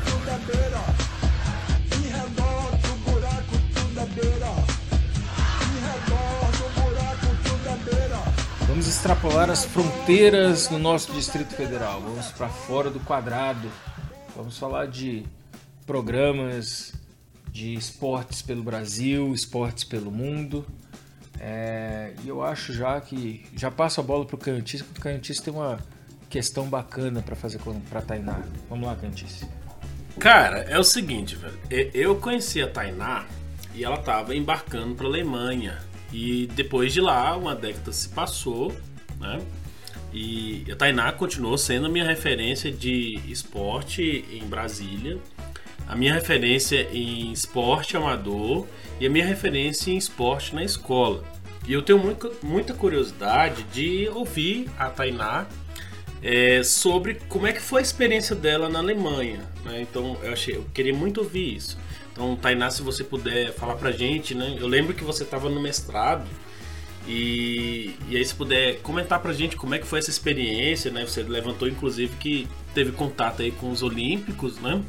[8.69, 12.01] Vamos extrapolar as fronteiras do nosso Distrito Federal.
[12.01, 13.71] Vamos para fora do quadrado.
[14.37, 15.25] Vamos falar de
[15.87, 16.93] programas
[17.57, 20.67] de esportes pelo Brasil, esportes pelo mundo.
[21.41, 25.03] É, e eu acho já que já passo a bola para o Cantice, porque o
[25.03, 25.79] Cantice tem uma
[26.29, 27.59] questão bacana para fazer
[27.89, 28.43] para Tainá.
[28.69, 29.49] Vamos lá, Cantice.
[30.19, 31.59] Cara, é o seguinte, velho.
[31.95, 33.27] Eu conheci a Tainá
[33.75, 35.79] e ela estava embarcando para Alemanha.
[36.13, 38.71] E depois de lá, uma década se passou,
[39.19, 39.41] né?
[40.13, 45.19] E a Tainá continuou sendo a minha referência de esporte em Brasília,
[45.87, 48.67] a minha referência em esporte amador
[49.01, 51.23] e a minha referência em esporte na escola.
[51.67, 55.47] E eu tenho muita, muita curiosidade de ouvir a Tainá
[56.23, 59.41] é, sobre como é que foi a experiência dela na Alemanha.
[59.65, 59.83] Né?
[59.83, 61.79] Então eu, achei, eu queria muito ouvir isso.
[62.13, 64.57] Então, Tainá, se você puder falar pra gente, né?
[64.59, 66.27] Eu lembro que você estava no mestrado
[67.07, 71.05] e, e aí se puder comentar pra gente como é que foi essa experiência, né?
[71.05, 74.83] Você levantou inclusive que teve contato aí com os Olímpicos, né?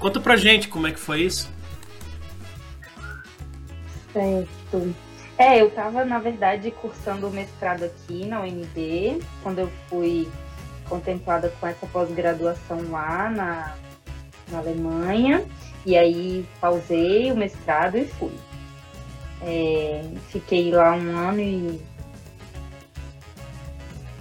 [0.00, 1.52] Conta pra gente como é que foi isso.
[4.14, 4.94] Certo.
[5.36, 10.26] É, eu estava, na verdade, cursando o mestrado aqui na UNB, quando eu fui
[10.88, 13.76] contemplada com essa pós-graduação lá na,
[14.50, 15.44] na Alemanha.
[15.84, 18.32] E aí pausei o mestrado e fui.
[19.42, 21.80] É, fiquei lá um ano e.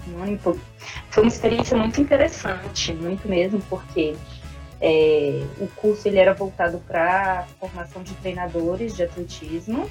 [0.10, 0.60] Um ano e pouco.
[1.10, 4.16] Foi uma experiência muito interessante, muito mesmo, porque
[4.82, 9.90] é, o curso ele era voltado para formação de treinadores de atletismo.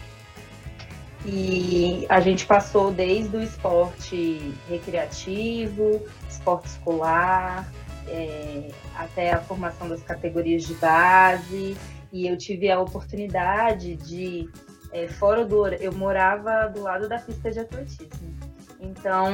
[1.27, 7.71] E a gente passou desde o esporte recreativo, esporte escolar,
[8.07, 11.77] é, até a formação das categorias de base.
[12.11, 14.49] E eu tive a oportunidade de,
[14.93, 15.67] é, fora do.
[15.67, 18.35] Eu morava do lado da pista de atletismo.
[18.81, 19.29] Então,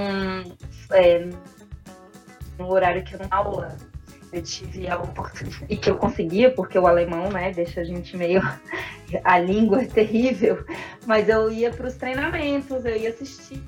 [0.90, 1.28] é,
[2.59, 3.76] no horário que eu não aula,
[4.35, 5.66] eu tive a oportunidade.
[5.69, 8.43] E que eu conseguia, porque o alemão, né, deixa a gente meio.
[9.23, 10.65] a língua é terrível.
[11.06, 13.62] Mas eu ia para os treinamentos, eu ia assistir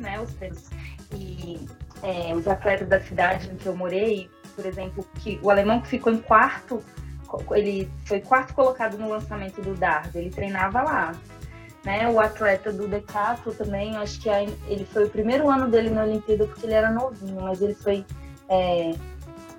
[0.00, 0.68] né, os treinos.
[1.14, 1.60] E
[2.02, 5.88] é, os atletas da cidade em que eu morei, por exemplo, que o alemão que
[5.88, 6.82] ficou em quarto,
[7.52, 11.12] ele foi quarto colocado no lançamento do dardo, ele treinava lá.
[11.82, 16.02] Né, o atleta do Decato também, acho que ele foi o primeiro ano dele na
[16.04, 18.04] Olimpíada porque ele era novinho, mas ele foi
[18.50, 18.92] é,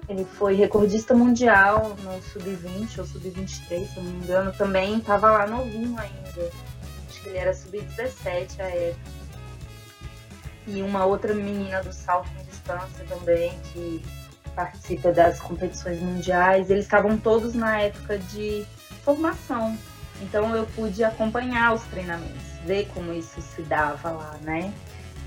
[0.10, 5.48] ele foi recordista mundial no sub-20 ou sub-23, se não me engano, também estava lá
[5.48, 6.52] novinho ainda.
[7.10, 9.22] Acho que ele era sub-17 à época.
[10.68, 14.04] e uma outra menina do salto em distância também, que
[14.54, 16.70] participa das competições mundiais.
[16.70, 18.66] Eles estavam todos na época de
[19.06, 19.78] formação,
[20.22, 24.74] então eu pude acompanhar os treinamentos, ver como isso se dava lá, né?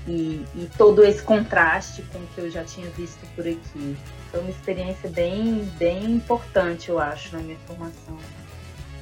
[0.07, 3.97] E, e, todo esse contraste com o que eu já tinha visto por aqui.
[4.29, 8.15] Foi uma experiência bem, bem importante, eu acho, na minha formação.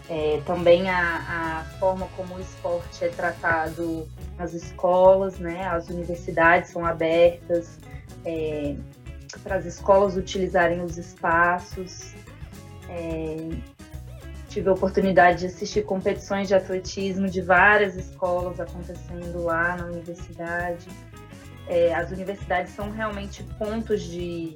[0.10, 4.08] É, também a, a, forma como o esporte é tratado
[4.38, 5.68] nas escolas, né?
[5.68, 7.80] As universidades são abertas
[8.26, 8.76] é,
[9.44, 12.14] para as escolas utilizarem os espaços.
[12.90, 13.50] É,
[14.54, 20.88] tive a oportunidade de assistir competições de atletismo de várias escolas acontecendo lá na universidade.
[21.68, 24.56] É, as universidades são realmente pontos de,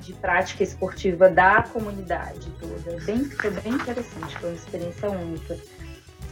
[0.00, 3.04] de prática esportiva da comunidade toda.
[3.04, 5.56] Bem, foi bem interessante, foi uma experiência única.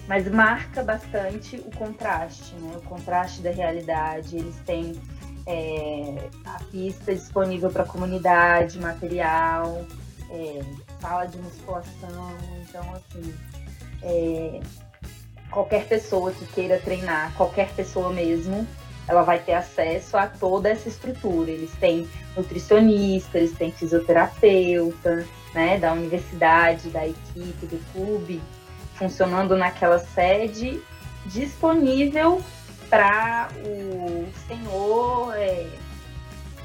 [0.08, 2.76] Mas marca bastante o contraste, né?
[2.76, 4.36] O contraste da realidade.
[4.36, 5.00] Eles têm
[5.46, 9.86] é, a pista disponível para a comunidade, material,
[10.30, 10.60] é,
[11.04, 12.34] sala de musculação.
[12.62, 13.34] Então, assim,
[14.02, 14.60] é,
[15.50, 18.66] qualquer pessoa que queira treinar, qualquer pessoa mesmo,
[19.06, 21.50] ela vai ter acesso a toda essa estrutura.
[21.50, 28.42] Eles têm nutricionista, eles têm fisioterapeuta, né, da universidade, da equipe, do clube,
[28.94, 30.82] funcionando naquela sede,
[31.26, 32.42] disponível
[32.88, 35.68] para o senhor, é,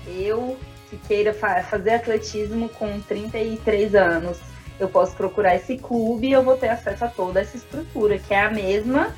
[0.07, 0.57] eu
[0.89, 4.39] que queira fa fazer atletismo com 33 anos,
[4.79, 8.33] eu posso procurar esse clube e eu vou ter acesso a toda essa estrutura, que
[8.33, 9.13] é a mesma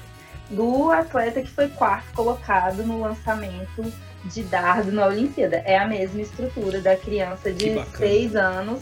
[0.49, 3.91] do atleta que foi quarto colocado no lançamento
[4.25, 5.57] de dardo na Olimpíada.
[5.65, 8.81] É a mesma estrutura da criança de 6 anos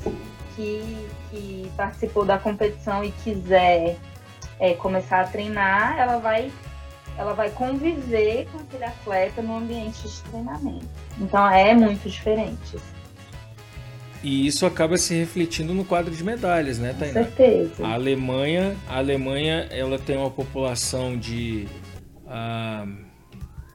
[0.55, 3.97] que, que, participou da competição e quiser
[4.59, 6.51] é, começar a treinar, ela vai
[7.19, 10.87] ela vai conviver com aquele atleta no ambiente de treinamento.
[11.19, 12.77] Então é muito diferente.
[14.23, 17.25] E isso acaba se refletindo no quadro de medalhas, né, Tainá?
[17.25, 17.85] Com certeza.
[17.85, 21.67] A Alemanha, a Alemanha, ela tem uma população de
[22.25, 22.87] ah,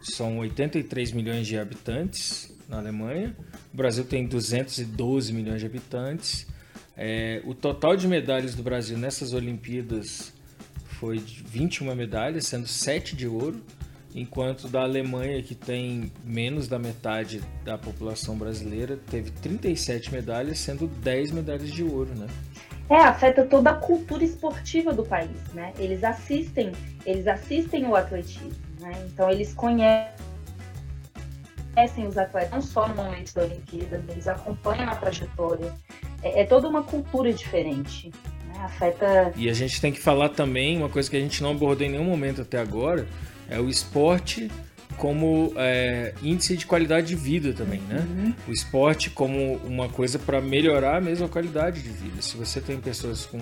[0.01, 3.37] são 83 milhões de habitantes na Alemanha.
[3.73, 6.47] O Brasil tem 212 milhões de habitantes.
[6.97, 10.33] É, o total de medalhas do Brasil nessas Olimpíadas
[10.95, 13.61] foi de 21 medalhas, sendo 7 de ouro,
[14.15, 20.87] enquanto da Alemanha, que tem menos da metade da população brasileira, teve 37 medalhas, sendo
[20.87, 22.27] 10 medalhas de ouro, né?
[22.89, 25.73] É, afeta toda a cultura esportiva do país, né?
[25.79, 26.71] Eles assistem,
[27.05, 28.93] eles assistem o atletismo, né?
[29.07, 30.13] Então eles conhecem
[32.07, 35.73] os atletas não só no momento da Olimpíada, eles acompanham a trajetória.
[36.23, 38.13] É, é toda uma cultura diferente
[38.61, 39.33] afeta.
[39.37, 41.91] E a gente tem que falar também, uma coisa que a gente não abordou em
[41.91, 43.07] nenhum momento até agora,
[43.49, 44.51] é o esporte
[44.97, 48.07] como é, índice de qualidade de vida também, né?
[48.09, 48.35] Uhum.
[48.49, 52.23] O esporte como uma coisa para melhorar a mesma qualidade de vida.
[52.23, 53.39] Se você tem pessoas com,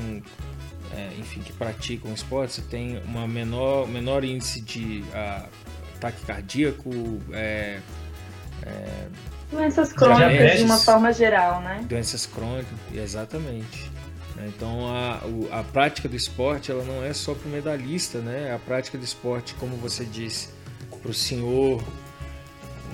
[0.97, 5.47] é, enfim, que praticam esporte, você tem uma menor, menor índice de a,
[5.97, 6.91] ataque cardíaco,
[7.33, 7.79] é,
[8.63, 9.09] é
[9.51, 11.85] doenças crônicas de uma forma geral, né?
[11.89, 13.92] Doenças crônicas, exatamente.
[14.43, 14.53] Né?
[14.55, 15.21] Então a,
[15.51, 18.53] a prática do esporte ela não é só para o medalhista, né?
[18.53, 20.49] A prática do esporte, como você disse,
[21.01, 21.83] para o senhor,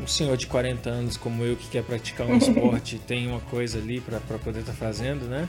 [0.02, 3.78] um senhor de 40 anos como eu que quer praticar um esporte, tem uma coisa
[3.78, 5.48] ali para poder estar tá fazendo, né?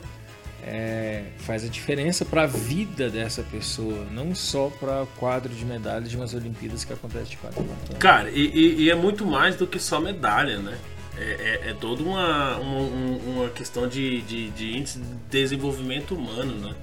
[0.62, 5.64] É, faz a diferença para a vida dessa pessoa, não só para o quadro de
[5.64, 7.74] medalhas de umas Olimpíadas que acontece de 4 anos.
[7.98, 10.78] Cara, e, e, e é muito mais do que só medalha, né?
[11.20, 12.80] É, é, é toda uma, uma,
[13.18, 16.76] uma questão de, de, de, índice de desenvolvimento humano, né?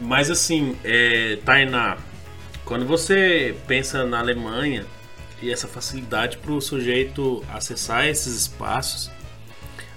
[0.00, 1.98] Mas assim, é, Tainá,
[2.64, 4.84] quando você pensa na Alemanha
[5.40, 9.10] e essa facilidade para o sujeito acessar esses espaços,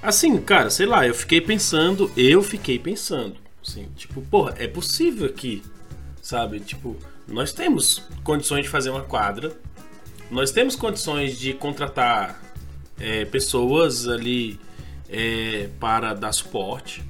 [0.01, 5.25] assim, cara, sei lá, eu fiquei pensando, eu fiquei pensando, assim, tipo, porra, é possível
[5.25, 5.63] aqui,
[6.21, 6.59] sabe?
[6.59, 6.95] Tipo,
[7.27, 9.51] nós temos condições de fazer uma quadra,
[10.29, 12.42] nós temos condições de contratar
[12.99, 14.59] é, pessoas ali
[15.09, 17.03] é, para dar suporte.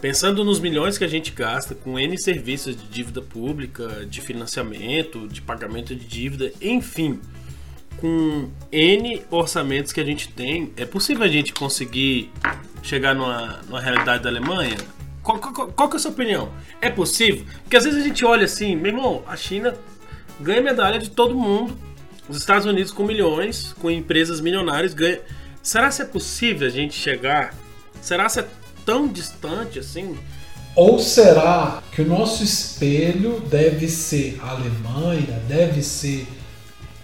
[0.00, 5.26] Pensando nos milhões que a gente gasta com N serviços de dívida pública, de financiamento,
[5.26, 7.20] de pagamento de dívida, enfim,
[7.98, 12.30] com N orçamentos que a gente tem, é possível a gente conseguir
[12.82, 14.76] chegar numa, numa realidade da Alemanha?
[15.22, 16.52] Qual, qual, qual que é a sua opinião?
[16.82, 17.46] É possível?
[17.62, 19.74] Porque às vezes a gente olha assim, meu irmão, a China
[20.38, 21.78] ganha medalha de todo mundo
[22.28, 25.20] os Estados Unidos com milhões, com empresas milionárias, ganha.
[25.62, 27.54] Será que é possível a gente chegar?
[28.00, 28.46] Será que é
[28.84, 30.16] tão distante assim?
[30.76, 36.26] Ou será que o nosso espelho deve ser a Alemanha, deve ser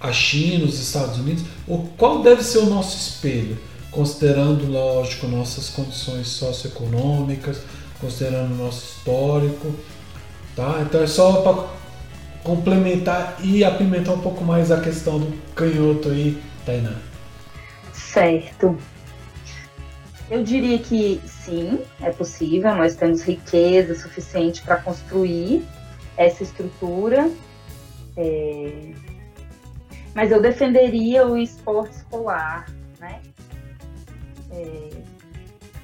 [0.01, 1.45] a China, os Estados Unidos,
[1.97, 3.59] qual deve ser o nosso espelho,
[3.91, 7.59] considerando, lógico, nossas condições socioeconômicas,
[8.01, 9.75] considerando o nosso histórico,
[10.57, 10.83] tá?
[10.83, 11.80] Então é só para
[12.51, 16.97] complementar e apimentar um pouco mais a questão do canhoto aí, Tainá.
[17.93, 18.77] Certo.
[20.29, 25.65] Eu diria que sim, é possível, nós temos riqueza suficiente para construir
[26.17, 27.31] essa estrutura.
[28.17, 28.95] É...
[30.13, 32.67] Mas eu defenderia o esporte escolar,
[32.99, 33.21] né?
[34.51, 34.89] É...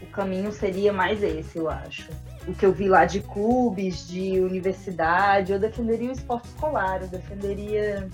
[0.02, 2.09] O caminho seria mais esse, eu acho.
[2.47, 7.09] O que eu vi lá de clubes, de universidade, eu defenderia o esporte escolar, eu
[7.09, 8.09] defenderia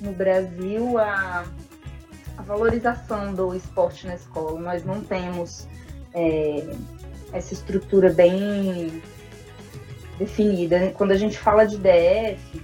[0.00, 1.44] no Brasil a
[2.36, 4.60] a valorização do esporte na escola.
[4.60, 5.66] Nós não temos
[6.14, 6.74] é,
[7.32, 9.02] essa estrutura bem
[10.18, 10.92] definida.
[10.96, 12.62] Quando a gente fala de DF,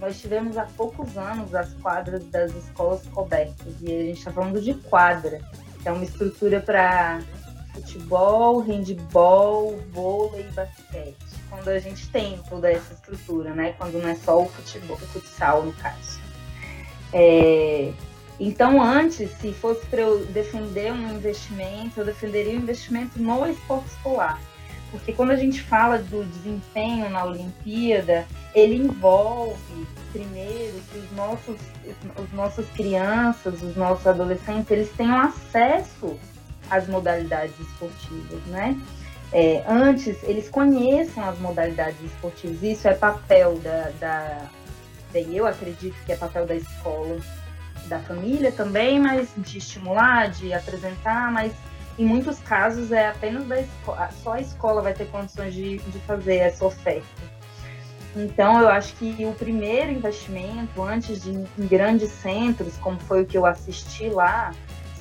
[0.00, 4.60] nós tivemos há poucos anos as quadras das escolas cobertas e a gente está falando
[4.60, 5.40] de quadra,
[5.82, 7.20] que é uma estrutura para
[7.80, 11.16] futebol, handball, vôlei e basquete.
[11.48, 13.74] Quando a gente tem toda essa estrutura, né?
[13.78, 16.20] Quando não é só o futebol, o futsal no caso.
[17.12, 17.92] É,
[18.38, 23.88] então, antes, se fosse para eu defender um investimento, eu defenderia o investimento no esporte
[23.88, 24.40] escolar.
[24.90, 31.56] Porque quando a gente fala do desempenho na Olimpíada, ele envolve, primeiro, que os nossos,
[32.16, 36.18] os nossas crianças, os nossos adolescentes, eles tenham acesso
[36.70, 38.78] às modalidades esportivas, né?
[39.32, 42.62] É, antes, eles conheçam as modalidades esportivas.
[42.62, 44.48] Isso é papel da, da,
[45.14, 47.18] eu acredito que é papel da escola
[47.86, 51.52] da família também, mas de estimular, de apresentar, mas
[51.98, 55.98] em muitos casos é apenas da escola, só a escola vai ter condições de, de
[56.00, 57.06] fazer essa oferta.
[58.14, 63.26] Então, eu acho que o primeiro investimento, antes de em grandes centros, como foi o
[63.26, 64.52] que eu assisti lá,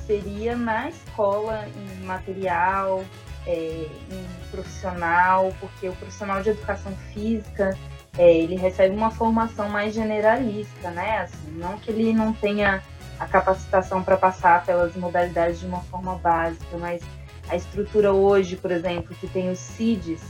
[0.07, 3.03] seria na escola, em material,
[3.45, 7.77] é, em profissional, porque o profissional de educação física
[8.17, 11.19] é, ele recebe uma formação mais generalista, né?
[11.19, 12.81] Assim, não que ele não tenha
[13.19, 17.01] a capacitação para passar pelas modalidades de uma forma básica, mas
[17.49, 20.21] a estrutura hoje, por exemplo, que tem os CIDs,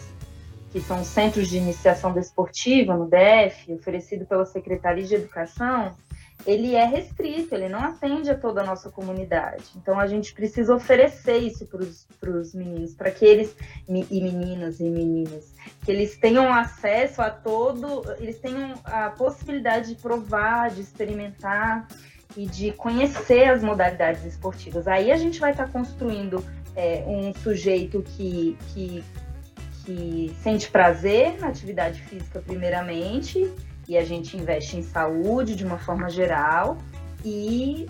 [0.71, 5.95] que são centros de iniciação desportiva no DF, oferecido pela Secretaria de Educação,
[6.45, 9.63] ele é restrito, ele não atende a toda a nossa comunidade.
[9.75, 11.67] Então a gente precisa oferecer isso
[12.19, 13.55] para os meninos, para que eles,
[13.87, 15.53] e meninas e meninas,
[15.83, 21.87] que eles tenham acesso a todo, eles tenham a possibilidade de provar, de experimentar
[22.35, 24.87] e de conhecer as modalidades esportivas.
[24.87, 26.43] Aí a gente vai estar tá construindo
[26.75, 29.03] é, um sujeito que, que,
[29.83, 33.51] que sente prazer na atividade física, primeiramente,
[33.87, 36.77] e a gente investe em saúde de uma forma geral
[37.23, 37.87] e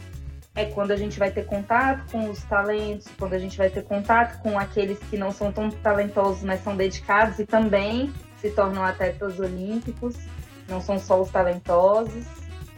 [0.55, 3.83] é quando a gente vai ter contato com os talentos, quando a gente vai ter
[3.83, 8.11] contato com aqueles que não são tão talentosos, mas são dedicados e também
[8.41, 10.15] se tornam atletas olímpicos,
[10.67, 12.25] não são só os talentosos,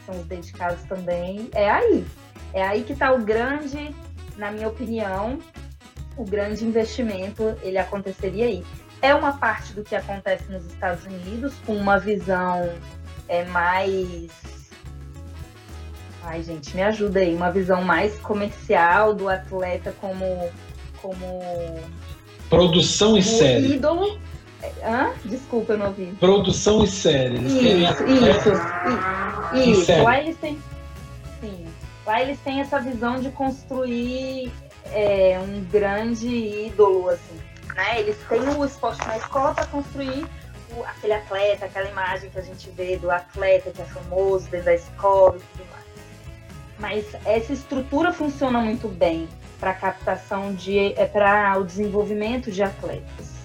[0.05, 1.49] são os dedicados também.
[1.53, 2.05] É aí.
[2.53, 3.95] É aí que está o grande,
[4.37, 5.39] na minha opinião,
[6.17, 8.65] o grande investimento, ele aconteceria aí.
[9.01, 12.69] É uma parte do que acontece nos Estados Unidos, com uma visão
[13.29, 14.29] é mais.
[16.23, 17.33] Ai, gente, me ajuda aí.
[17.33, 20.49] Uma visão mais comercial do atleta como.
[21.01, 21.79] como
[22.49, 23.75] Produção e série.
[23.75, 24.19] ídolo.
[24.83, 25.11] Hã?
[25.23, 26.07] Desculpa, eu não ouvi.
[26.19, 27.35] Produção e série.
[27.35, 28.49] Eles isso, isso,
[29.55, 30.03] isso, isso.
[30.03, 30.59] Lá eles têm.
[31.39, 31.65] Sim.
[32.05, 34.51] Lá eles têm essa visão de construir
[34.91, 37.39] é, um grande ídolo, assim.
[37.75, 38.01] Né?
[38.01, 40.25] Eles têm o esporte na escola para construir
[40.85, 44.75] aquele atleta, aquela imagem que a gente vê do atleta que é famoso dentro da
[44.75, 45.85] escola e tudo mais.
[46.79, 49.27] Mas essa estrutura funciona muito bem
[49.59, 53.39] para captação de, é, para o desenvolvimento de atletas.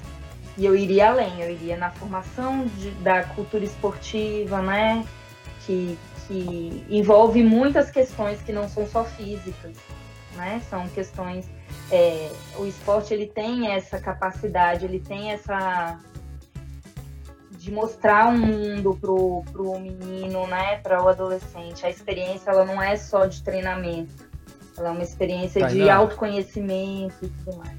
[0.57, 5.05] E eu iria além, eu iria na formação de, da cultura esportiva, né?
[5.67, 9.77] Que, que envolve muitas questões que não são só físicas,
[10.37, 10.63] né?
[10.71, 11.51] São questões.
[11.91, 15.99] É, o esporte ele tem essa capacidade, ele tem essa
[17.65, 21.85] de mostrar um mundo pro, pro menino, né, para o adolescente.
[21.87, 24.13] A experiência ela não é só de treinamento,
[24.77, 25.91] ela é uma experiência tá, de não.
[25.91, 27.73] autoconhecimento e tudo mais.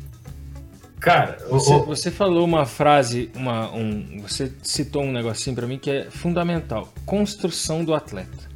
[0.99, 5.91] Cara, você, você falou uma frase, uma, um, você citou um negocinho para mim que
[5.91, 8.49] é fundamental: construção do atleta.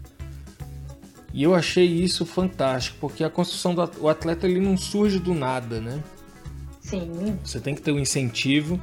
[1.32, 5.36] E eu achei isso fantástico, porque a construção do o atleta ele não surge do
[5.36, 6.04] nada, né?
[6.82, 7.38] Sim.
[7.44, 8.80] Você tem que ter um incentivo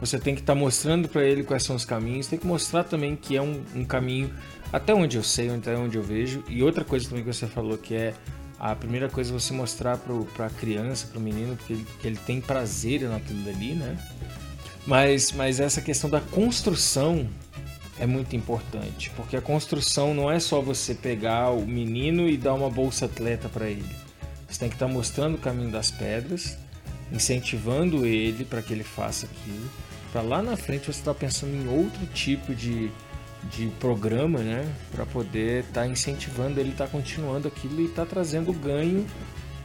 [0.00, 2.84] você tem que estar tá mostrando para ele quais são os caminhos, tem que mostrar
[2.84, 4.32] também que é um, um caminho
[4.72, 6.44] até onde eu sei, até onde eu vejo.
[6.48, 8.14] E outra coisa também que você falou que é
[8.58, 12.06] a primeira coisa é você mostrar para a criança, para o menino, que ele, que
[12.06, 13.96] ele tem prazer naquilo dali, né?
[14.86, 17.28] Mas, mas essa questão da construção
[17.98, 22.54] é muito importante, porque a construção não é só você pegar o menino e dar
[22.54, 23.84] uma bolsa atleta para ele.
[24.48, 26.56] Você tem que estar tá mostrando o caminho das pedras,
[27.12, 29.70] incentivando ele para que ele faça aquilo,
[30.12, 32.90] para lá na frente você estar tá pensando em outro tipo de,
[33.50, 38.04] de programa, né, para poder estar tá incentivando ele, estar tá continuando aquilo e estar
[38.04, 39.06] tá trazendo ganho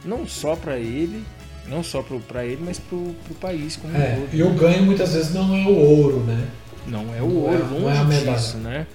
[0.04, 1.24] não só para ele,
[1.66, 4.34] não só para ele, mas para o país como é, um todo.
[4.34, 6.46] E o ganho muitas vezes não é o ouro, né?
[6.86, 8.86] Não é o não ouro, é, longe não é disso, né?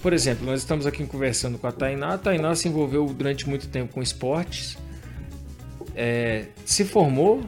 [0.00, 2.14] Por exemplo, nós estamos aqui conversando com a Tainá.
[2.14, 4.76] A Tainá se envolveu durante muito tempo com esportes,
[5.94, 7.42] é, se formou,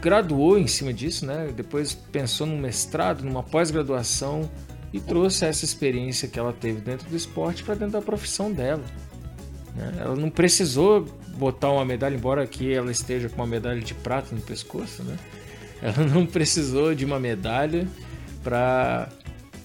[0.00, 1.52] graduou em cima disso, né?
[1.54, 4.48] Depois pensou num mestrado, numa pós-graduação
[4.92, 8.82] e trouxe essa experiência que ela teve dentro do esporte para dentro da profissão dela.
[9.74, 9.92] Né?
[10.00, 11.06] Ela não precisou
[11.36, 15.16] botar uma medalha, embora aqui ela esteja com uma medalha de prata no pescoço, né?
[15.80, 17.86] Ela não precisou de uma medalha
[18.42, 19.08] para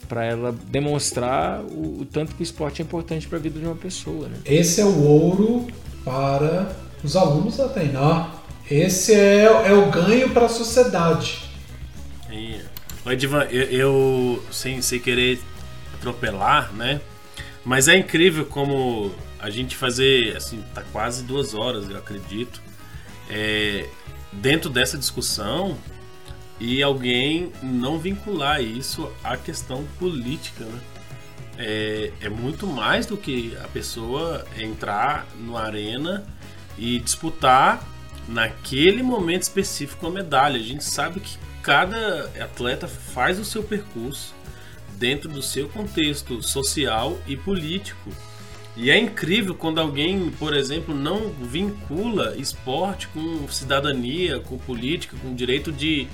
[0.07, 3.65] para ela demonstrar o, o, tanto que o esporte é importante para a vida de
[3.65, 4.27] uma pessoa.
[4.27, 4.37] Né?
[4.45, 5.65] Esse é o ouro
[6.05, 8.42] para os alunos Tainá.
[8.69, 11.43] Esse é, é o ganho para a sociedade.
[12.31, 12.59] E,
[13.05, 15.39] Edivan, eu, eu sem, sem querer
[15.95, 17.01] atropelar, né?
[17.65, 22.61] Mas é incrível como a gente fazer, assim, tá quase duas horas, eu acredito,
[23.29, 23.87] é,
[24.31, 25.77] dentro dessa discussão
[26.59, 30.79] e alguém não vincular isso à questão política, né?
[31.57, 36.25] É, é muito mais do que a pessoa entrar no arena
[36.77, 37.87] e disputar
[38.27, 40.57] naquele momento específico a medalha.
[40.57, 44.33] A gente sabe que cada atleta faz o seu percurso
[44.97, 48.11] dentro do seu contexto social e político.
[48.75, 55.35] E é incrível quando alguém, por exemplo, não vincula esporte com cidadania, com política, com
[55.35, 56.07] direito de,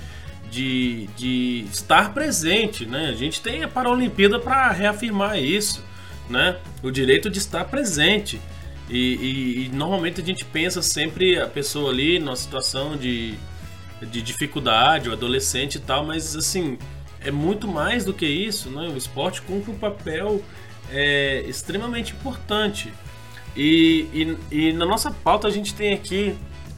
[0.50, 2.84] de, de estar presente.
[2.84, 3.08] Né?
[3.08, 5.82] A gente tem a Paralimpíada para reafirmar isso,
[6.28, 6.58] né?
[6.82, 8.40] o direito de estar presente.
[8.90, 13.34] E, e, e, normalmente a gente pensa sempre a pessoa ali numa situação de,
[14.02, 16.76] de dificuldade, o adolescente e tal, mas assim,
[17.20, 18.88] é muito mais do que isso, né?
[18.88, 20.42] O esporte cumpre um papel
[20.90, 22.92] é, extremamente importante.
[23.56, 26.34] E, e, na nossa pauta a gente tem aqui,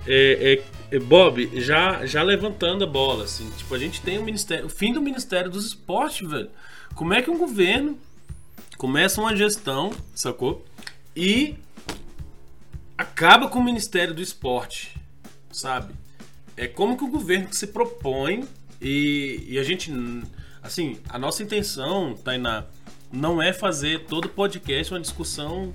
[0.06, 4.66] é, é, Bob, já, já levantando a bola, assim, tipo, a gente tem o ministério,
[4.66, 6.50] o fim do Ministério dos Esportes, velho.
[6.94, 7.98] Como é que um governo
[8.76, 10.62] começa uma gestão, sacou?
[11.16, 11.56] E
[13.02, 14.94] acaba com o Ministério do Esporte,
[15.50, 15.92] sabe?
[16.56, 18.44] É como que o governo se propõe
[18.80, 19.92] e, e a gente,
[20.62, 22.64] assim, a nossa intenção, Tainá,
[23.12, 25.74] não é fazer todo podcast uma discussão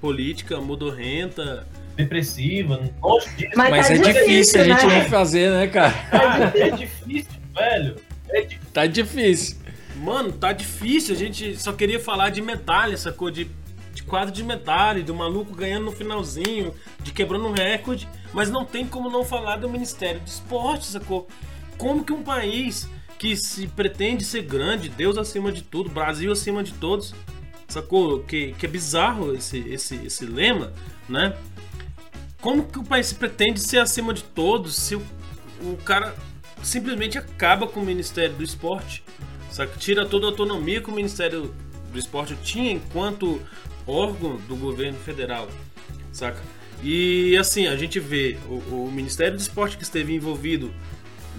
[0.00, 3.52] política modorrenta, depressiva, longe disso.
[3.56, 5.02] Mas, Mas tá é difícil, difícil a gente né?
[5.02, 5.92] não fazer, né, cara?
[6.10, 7.96] cara é difícil, velho.
[8.30, 8.72] É difícil.
[8.72, 9.56] Tá difícil.
[9.96, 11.14] Mano, tá difícil.
[11.14, 13.30] A gente só queria falar de medalha, sacou?
[13.30, 13.48] De
[14.02, 18.86] quadro de medalha, do maluco ganhando no finalzinho, de quebrando um recorde, mas não tem
[18.86, 21.28] como não falar do Ministério de Esportes, sacou?
[21.78, 22.88] Como que um país
[23.18, 27.14] que se pretende ser grande, Deus acima de tudo, Brasil acima de todos,
[27.68, 28.20] sacou?
[28.22, 30.72] Que, que é bizarro esse, esse, esse lema,
[31.08, 31.36] né?
[32.40, 35.02] Como que o país se pretende ser acima de todos se o,
[35.62, 36.14] o cara
[36.62, 39.02] simplesmente acaba com o Ministério do Esporte?
[39.50, 39.78] Saca?
[39.78, 41.54] Tira toda a autonomia que o Ministério
[41.92, 43.40] do Esporte tinha enquanto
[43.86, 45.48] órgão do governo federal,
[46.12, 46.40] saca?
[46.82, 50.72] E assim, a gente vê o, o Ministério do Esporte que esteve envolvido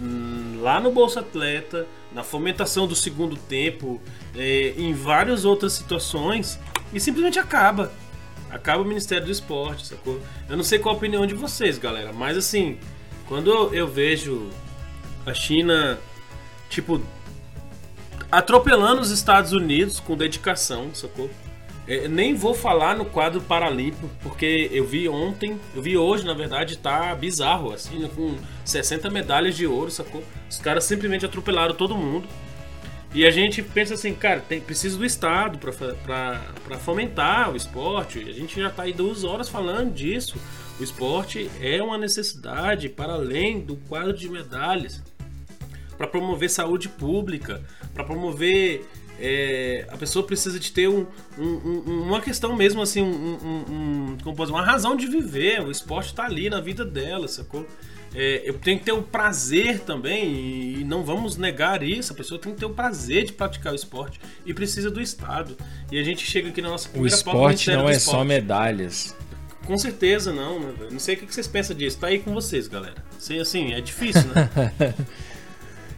[0.02, 4.02] hum, lá no Bolsa Atleta, na fomentação do segundo tempo,
[4.36, 6.60] é, em várias outras situações,
[6.94, 7.92] e simplesmente acaba.
[8.50, 10.20] Acaba o Ministério do Esporte, sacou?
[10.50, 12.80] Eu não sei qual a opinião de vocês, galera, mas assim,
[13.28, 14.50] quando eu vejo
[15.26, 16.00] a China,
[16.70, 17.02] tipo,
[18.32, 21.30] atropelando os Estados Unidos com dedicação, sacou?
[21.88, 26.34] É, nem vou falar no quadro paralímpico, porque eu vi ontem, eu vi hoje, na
[26.34, 30.24] verdade, tá bizarro, assim, né, com 60 medalhas de ouro, sacou?
[30.50, 32.28] Os caras simplesmente atropelaram todo mundo.
[33.14, 38.20] E a gente pensa assim, cara, tem, precisa do Estado para fomentar o esporte.
[38.20, 40.38] A gente já tá aí duas horas falando disso.
[40.78, 45.02] O esporte é uma necessidade para além do quadro de medalhas,
[45.98, 47.64] para promover saúde pública,
[47.94, 48.86] para promover
[49.20, 51.06] é, a pessoa precisa de ter um,
[51.38, 55.62] um, uma questão mesmo assim, um, como dizer, uma razão de viver.
[55.62, 57.66] O esporte está ali na vida dela, sacou?
[58.14, 62.14] É, eu tenho que ter o prazer também, e não vamos negar isso.
[62.14, 65.58] A pessoa tem que ter o prazer de praticar o esporte e precisa do Estado.
[65.92, 68.18] E a gente chega aqui na nossa primeira O esporte não é esporte.
[68.18, 69.16] só medalhas.
[69.66, 70.60] Com certeza não.
[70.92, 71.98] Não sei o que vocês pensam disso.
[71.98, 73.04] Tá aí com vocês, galera.
[73.20, 74.94] Sei, assim, é difícil, né?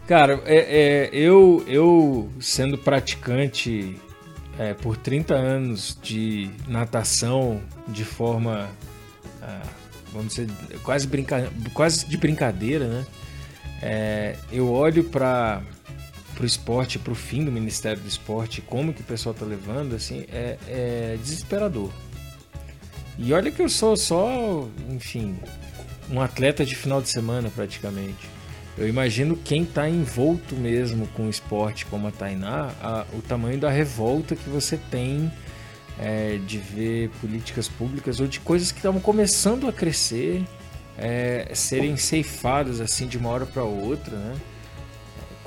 [0.08, 3.98] Cara, é, é, eu, eu sendo praticante
[4.58, 8.70] é, por 30 anos de natação de forma
[9.42, 9.62] ah,
[10.12, 10.50] vamos dizer,
[10.84, 13.06] quase, brinca, quase de brincadeira, né?
[13.82, 15.62] É, eu olho para
[16.40, 19.96] o esporte, para o fim do Ministério do Esporte, como que o pessoal está levando,
[19.96, 21.92] assim, é, é desesperador.
[23.18, 25.38] E olha que eu sou só, enfim,
[26.10, 28.37] um atleta de final de semana praticamente.
[28.78, 33.60] Eu imagino quem está envolto mesmo com o esporte como a Tainá, a, o tamanho
[33.60, 35.32] da revolta que você tem
[36.00, 40.44] é, de ver políticas públicas ou de coisas que estavam começando a crescer
[40.96, 44.36] é, serem ceifadas assim de uma hora para outra, né?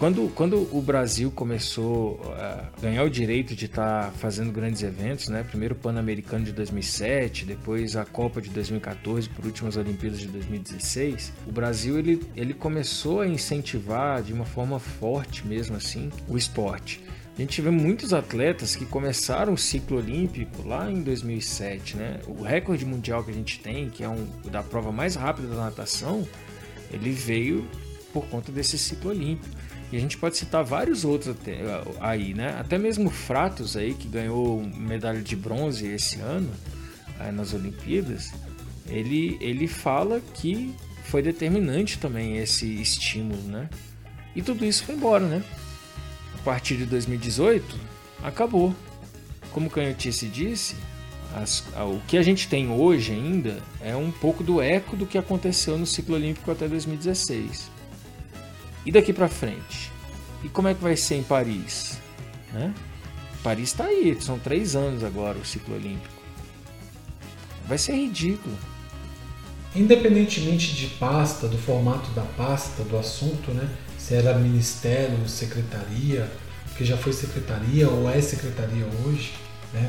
[0.01, 5.29] Quando, quando o Brasil começou a ganhar o direito de estar tá fazendo grandes eventos,
[5.29, 5.43] né?
[5.43, 10.29] primeiro o Pan-Americano de 2007, depois a Copa de 2014, por último as Olimpíadas de
[10.29, 16.39] 2016, o Brasil ele, ele começou a incentivar de uma forma forte mesmo assim o
[16.39, 17.05] esporte.
[17.37, 22.21] A gente vê muitos atletas que começaram o ciclo olímpico lá em 2007, né?
[22.27, 25.57] O recorde mundial que a gente tem, que é um da prova mais rápida da
[25.57, 26.27] natação,
[26.91, 27.69] ele veio
[28.15, 29.60] por conta desse ciclo olímpico.
[29.93, 31.59] E a gente pode citar vários outros até,
[32.01, 32.57] aí, né?
[32.59, 36.51] Até mesmo o Fratos aí, que ganhou medalha de bronze esse ano
[37.35, 38.33] nas Olimpíadas,
[38.87, 43.69] ele, ele fala que foi determinante também esse estímulo, né?
[44.35, 45.43] E tudo isso foi embora, né?
[46.41, 47.79] a partir de 2018,
[48.23, 48.75] acabou.
[49.53, 50.77] Como o Canhotice disse,
[51.35, 55.19] as, o que a gente tem hoje ainda é um pouco do eco do que
[55.19, 57.71] aconteceu no ciclo olímpico até 2016.
[58.91, 59.89] E daqui para frente?
[60.43, 62.01] E como é que vai ser em Paris?
[62.53, 62.75] Né?
[63.41, 66.13] Paris está aí, são três anos agora o ciclo olímpico.
[67.69, 68.53] Vai ser ridículo.
[69.77, 73.69] Independentemente de pasta, do formato da pasta, do assunto, né?
[73.97, 76.29] se era ministério, secretaria,
[76.77, 79.35] que já foi secretaria ou é secretaria hoje,
[79.73, 79.89] né?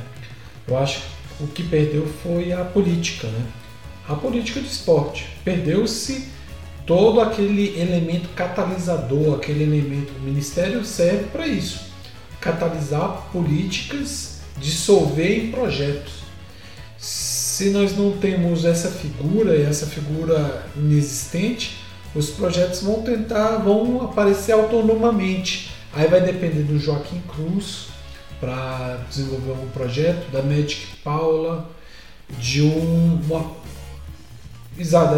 [0.67, 1.01] Eu acho
[1.37, 3.47] que o que perdeu foi a política, né?
[4.07, 5.27] A política de esporte.
[5.43, 6.29] Perdeu-se
[6.91, 10.11] todo aquele elemento catalisador, aquele elemento.
[10.19, 11.89] O ministério serve para isso
[12.41, 16.15] catalisar políticas, dissolver em projetos.
[16.97, 21.77] Se nós não temos essa figura, e essa figura inexistente,
[22.13, 25.71] os projetos vão tentar, vão aparecer autonomamente.
[25.93, 27.87] Aí vai depender do Joaquim Cruz
[28.41, 31.69] para desenvolver um projeto, da Magic Paula,
[32.37, 33.61] de um, uma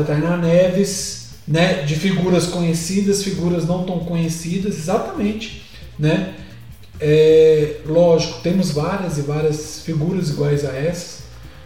[0.06, 5.64] Tainá Neves, né, de figuras conhecidas, figuras não tão conhecidas, exatamente,
[5.98, 6.36] né?
[7.00, 11.24] É, lógico, temos várias e várias figuras iguais a essas,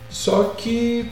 [0.09, 1.09] só que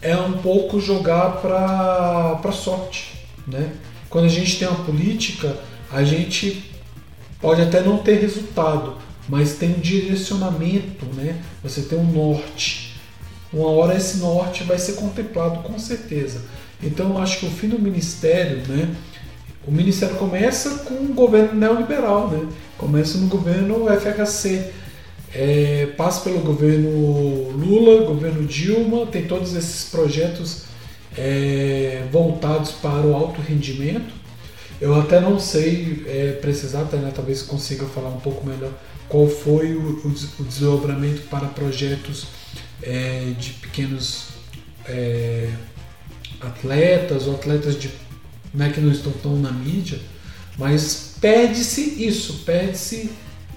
[0.00, 3.26] é um pouco jogar para sorte.
[3.46, 3.72] Né?
[4.08, 5.56] Quando a gente tem uma política,
[5.90, 6.70] a gente
[7.40, 8.96] pode até não ter resultado,
[9.28, 11.40] mas tem um direcionamento, né?
[11.62, 12.94] você tem um norte.
[13.52, 16.40] Uma hora esse norte vai ser contemplado com certeza.
[16.82, 18.94] Então acho que o fim do ministério, né?
[19.66, 22.48] o ministério começa com o governo neoliberal, né?
[22.78, 24.72] começa no governo FHC,
[25.34, 30.64] é, passa pelo governo Lula, governo Dilma, tem todos esses projetos
[31.16, 34.20] é, voltados para o alto rendimento.
[34.80, 38.72] Eu até não sei é, precisar, né, talvez consiga falar um pouco melhor
[39.08, 40.00] qual foi o,
[40.38, 42.26] o desdobramento para projetos
[42.82, 44.28] é, de pequenos
[44.86, 45.50] é,
[46.40, 47.90] atletas ou atletas de,
[48.52, 49.98] né, que não estão tão na mídia,
[50.58, 53.10] mas perde-se isso, perde-se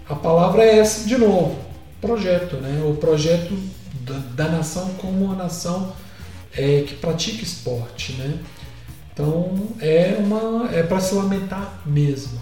[0.07, 1.57] a palavra é essa de novo,
[2.01, 2.83] projeto, né?
[2.85, 3.57] o projeto
[4.01, 5.93] da, da nação como uma nação
[6.55, 8.37] é, que pratica esporte, né?
[9.11, 12.39] Então é uma é para se lamentar mesmo.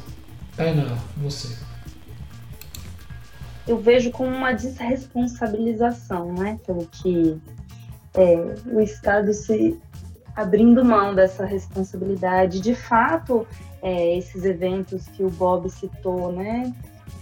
[0.56, 1.56] Tainá, você.
[3.68, 6.60] Eu vejo como uma desresponsabilização, né?
[6.66, 7.38] Pelo que
[8.16, 9.80] é, o Estado se
[10.36, 12.60] abrindo mão dessa responsabilidade.
[12.60, 13.48] De fato,
[13.82, 16.74] é, esses eventos que o Bob citou, né?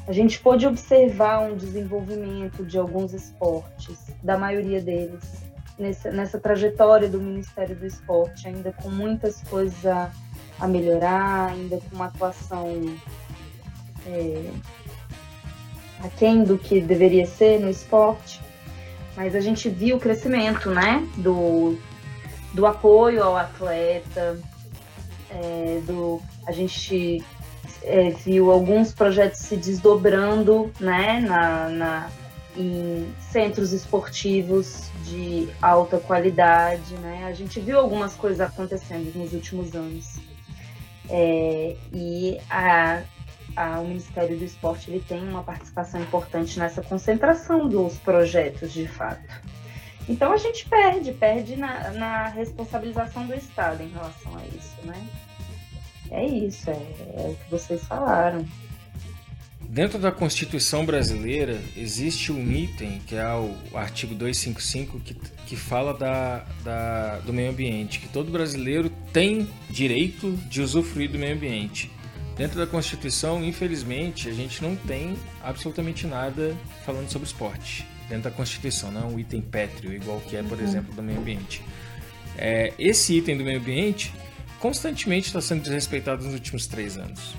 [0.07, 5.44] A gente pôde observar um desenvolvimento de alguns esportes, da maioria deles,
[5.77, 10.11] nessa, nessa trajetória do Ministério do Esporte, ainda com muitas coisas a,
[10.60, 12.84] a melhorar, ainda com uma atuação
[14.07, 14.49] é,
[16.03, 18.41] aquém do que deveria ser no esporte,
[19.15, 21.77] mas a gente viu o crescimento, né, do,
[22.53, 24.39] do apoio ao atleta,
[25.30, 27.23] é, do, a gente
[27.84, 32.09] é, viu alguns projetos se desdobrando, né, na, na,
[32.57, 39.76] em centros esportivos de alta qualidade, né, a gente viu algumas coisas acontecendo nos últimos
[39.76, 40.19] anos.
[41.09, 43.01] É, e a,
[43.55, 48.88] a, o Ministério do Esporte ele tem uma participação importante nessa concentração dos projetos, de
[48.88, 49.27] fato.
[50.10, 55.07] Então a gente perde, perde na, na responsabilização do Estado em relação a isso, né?
[56.10, 58.44] É isso, é, é o que vocês falaram.
[59.61, 65.94] Dentro da Constituição brasileira existe um item que é o artigo 255 que, que fala
[65.94, 71.91] da, da, do meio ambiente, que todo brasileiro tem direito de usufruir do meio ambiente.
[72.36, 77.86] Dentro da Constituição, infelizmente, a gente não tem absolutamente nada falando sobre esporte.
[78.10, 81.19] Dentro da Constituição, não é um item pétreo, igual que é, por exemplo, do meio
[81.19, 81.61] ambiente.
[82.38, 84.14] É, esse item do meio ambiente
[84.60, 87.36] constantemente está sendo desrespeitado nos últimos três anos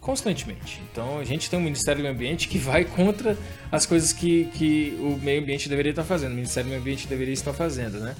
[0.00, 0.80] constantemente.
[0.90, 3.36] Então a gente tem um Ministério do Meio Ambiente que vai contra
[3.70, 7.06] as coisas que, que o meio ambiente deveria estar fazendo, o Ministério do Meio Ambiente
[7.06, 8.16] deveria estar fazendo, né?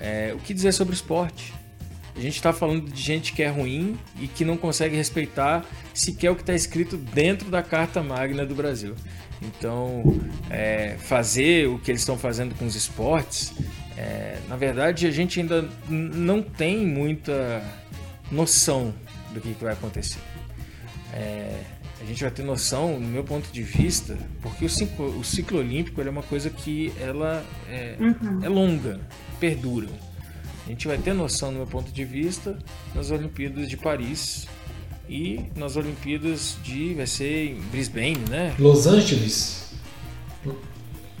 [0.00, 1.54] É, o que dizer sobre esporte?
[2.16, 5.64] A gente está falando de gente que é ruim e que não consegue respeitar
[5.94, 8.94] sequer o que está escrito dentro da Carta Magna do Brasil.
[9.42, 10.02] Então,
[10.50, 13.54] é, fazer o que eles estão fazendo com os esportes,
[13.96, 17.62] é, na verdade, a gente ainda não tem muita
[18.30, 18.94] noção
[19.32, 20.20] do que, que vai acontecer
[21.12, 21.62] é,
[22.00, 25.58] a gente vai ter noção, no meu ponto de vista, porque o ciclo, o ciclo
[25.58, 28.40] olímpico é uma coisa que ela é, uhum.
[28.42, 29.00] é longa,
[29.38, 29.88] perdura.
[30.66, 32.58] A gente vai ter noção, no meu ponto de vista,
[32.94, 34.46] nas Olimpíadas de Paris
[35.10, 36.94] e nas Olimpíadas de.
[36.94, 38.54] vai ser em Brisbane, né?
[38.58, 39.74] Los Angeles.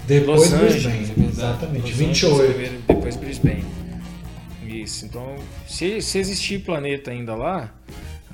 [0.06, 1.82] Depois Los Angeles, Brisbane, é exatamente.
[1.82, 2.42] Los 28.
[2.42, 3.64] Angeles, depois Brisbane.
[4.66, 5.04] Isso.
[5.04, 5.36] Então,
[5.68, 7.74] se, se existir planeta ainda lá,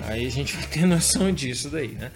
[0.01, 2.11] Aí a gente vai ter noção disso daí, né?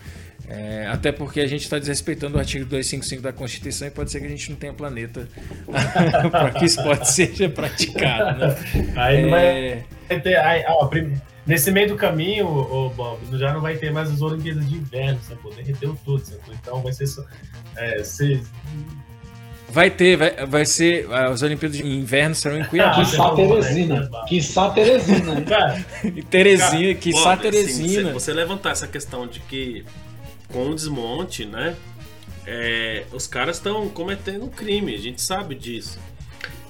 [0.49, 4.19] É, até porque a gente está desrespeitando o artigo 255 da Constituição e pode ser
[4.19, 5.29] que a gente não tenha planeta
[6.29, 8.41] para que isso pode ser praticado.
[8.41, 8.57] Né?
[8.97, 9.85] Aí não é...
[10.09, 10.37] vai ter.
[10.39, 10.91] Aí, ó,
[11.51, 15.18] nesse meio do caminho, ô, Bob, já não vai ter mais as Olimpíadas de Inverno,
[15.22, 15.52] sacou?
[15.52, 16.55] Derreteu tudo, sacou?
[16.55, 17.24] Então vai ser só.
[17.77, 18.40] É, ser,
[19.68, 21.12] Vai ter, vai, vai ser.
[21.12, 22.97] As Olimpíadas de Inverno serão em Cuiabá.
[23.05, 24.10] Quiçá Teresina.
[24.28, 25.43] Quiçá Teresina.
[25.43, 25.86] Cara,
[26.28, 28.02] Teresina, quiçá Teresina.
[28.02, 29.85] Assim, você levantar essa questão de que
[30.52, 31.77] com o desmonte, né?
[32.47, 36.01] É, os caras estão cometendo um crime, a gente sabe disso.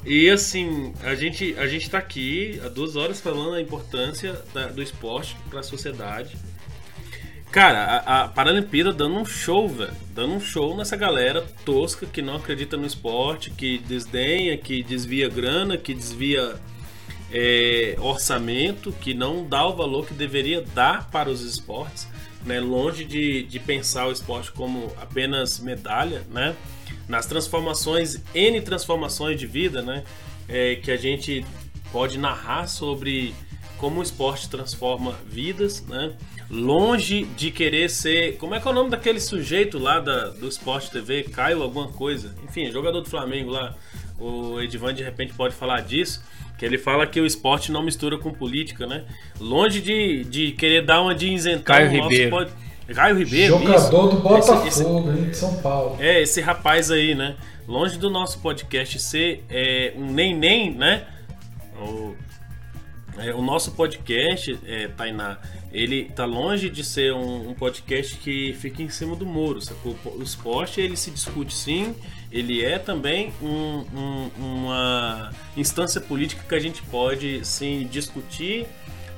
[0.05, 4.67] E assim, a gente, a gente tá aqui há duas horas falando da importância da,
[4.69, 6.37] do esporte para a sociedade
[7.51, 9.91] Cara, a, a Paralimpíada dando um show, velho.
[10.15, 15.29] Dando um show nessa galera tosca que não acredita no esporte, que desdenha, que desvia
[15.29, 16.55] grana, que desvia
[17.33, 22.07] é, orçamento, que não dá o valor que deveria dar para os esportes.
[22.47, 22.61] Né?
[22.61, 26.55] Longe de, de pensar o esporte como apenas medalha, né?
[27.11, 30.05] Nas transformações, N transformações de vida, né?
[30.49, 31.45] É, que a gente
[31.93, 33.35] pode narrar sobre
[33.79, 36.15] como o esporte transforma vidas, né?
[36.51, 38.37] longe de querer ser.
[38.37, 41.23] Como é que é o nome daquele sujeito lá da, do Esporte TV?
[41.23, 42.35] Caio alguma coisa.
[42.45, 43.77] Enfim, jogador do Flamengo lá.
[44.19, 46.23] O Edvan de repente pode falar disso.
[46.59, 49.07] Que ele fala que o esporte não mistura com política, né?
[49.39, 51.63] Longe de, de querer dar uma de isentão.
[51.63, 52.31] Caio Ribeiro.
[52.31, 52.51] Pode...
[52.95, 53.59] Caio Ribeiro.
[53.59, 53.91] Jogador isso.
[53.91, 55.97] do Botafogo, esse, esse, de São Paulo.
[56.01, 57.37] É, esse rapaz aí, né?
[57.67, 61.07] Longe do nosso podcast ser é, um nem-nem, né?
[61.81, 62.15] O,
[63.19, 65.39] é, o nosso podcast, é, Tainá,
[65.73, 69.97] ele tá longe de ser um, um, podcast que fica em cima do muro, sacou?
[70.05, 71.95] O esporte ele se discute sim,
[72.33, 78.67] ele é também um, um, uma instância política que a gente pode sim discutir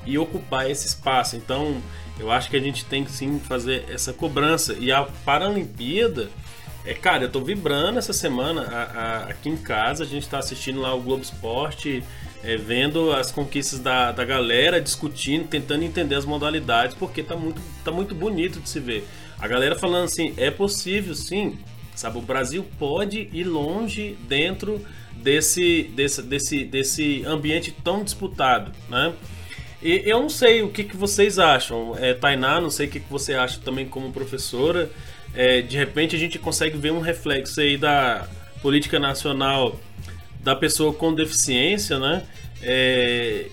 [0.05, 1.37] e ocupar esse espaço.
[1.37, 1.81] Então,
[2.19, 4.75] eu acho que a gente tem que sim fazer essa cobrança.
[4.79, 6.31] E a Paralimpíada,
[6.85, 10.39] é, cara, eu tô vibrando essa semana a, a, aqui em casa, a gente tá
[10.39, 12.03] assistindo lá o Globo Esporte
[12.43, 17.61] é, vendo as conquistas da, da galera, discutindo, tentando entender as modalidades, porque tá muito,
[17.85, 19.07] tá muito bonito de se ver.
[19.39, 21.59] A galera falando assim, é possível sim,
[21.95, 22.19] sabe?
[22.19, 24.85] O Brasil pode ir longe dentro
[25.17, 29.13] desse, desse, desse, desse ambiente tão disputado, né?
[29.83, 33.01] E eu não sei o que, que vocês acham, é, Tainá, não sei o que,
[33.01, 34.91] que você acha também como professora.
[35.35, 38.29] É, de repente a gente consegue ver um reflexo aí da
[38.61, 39.81] política nacional
[40.41, 42.23] da pessoa com deficiência, né?
[42.63, 43.47] É,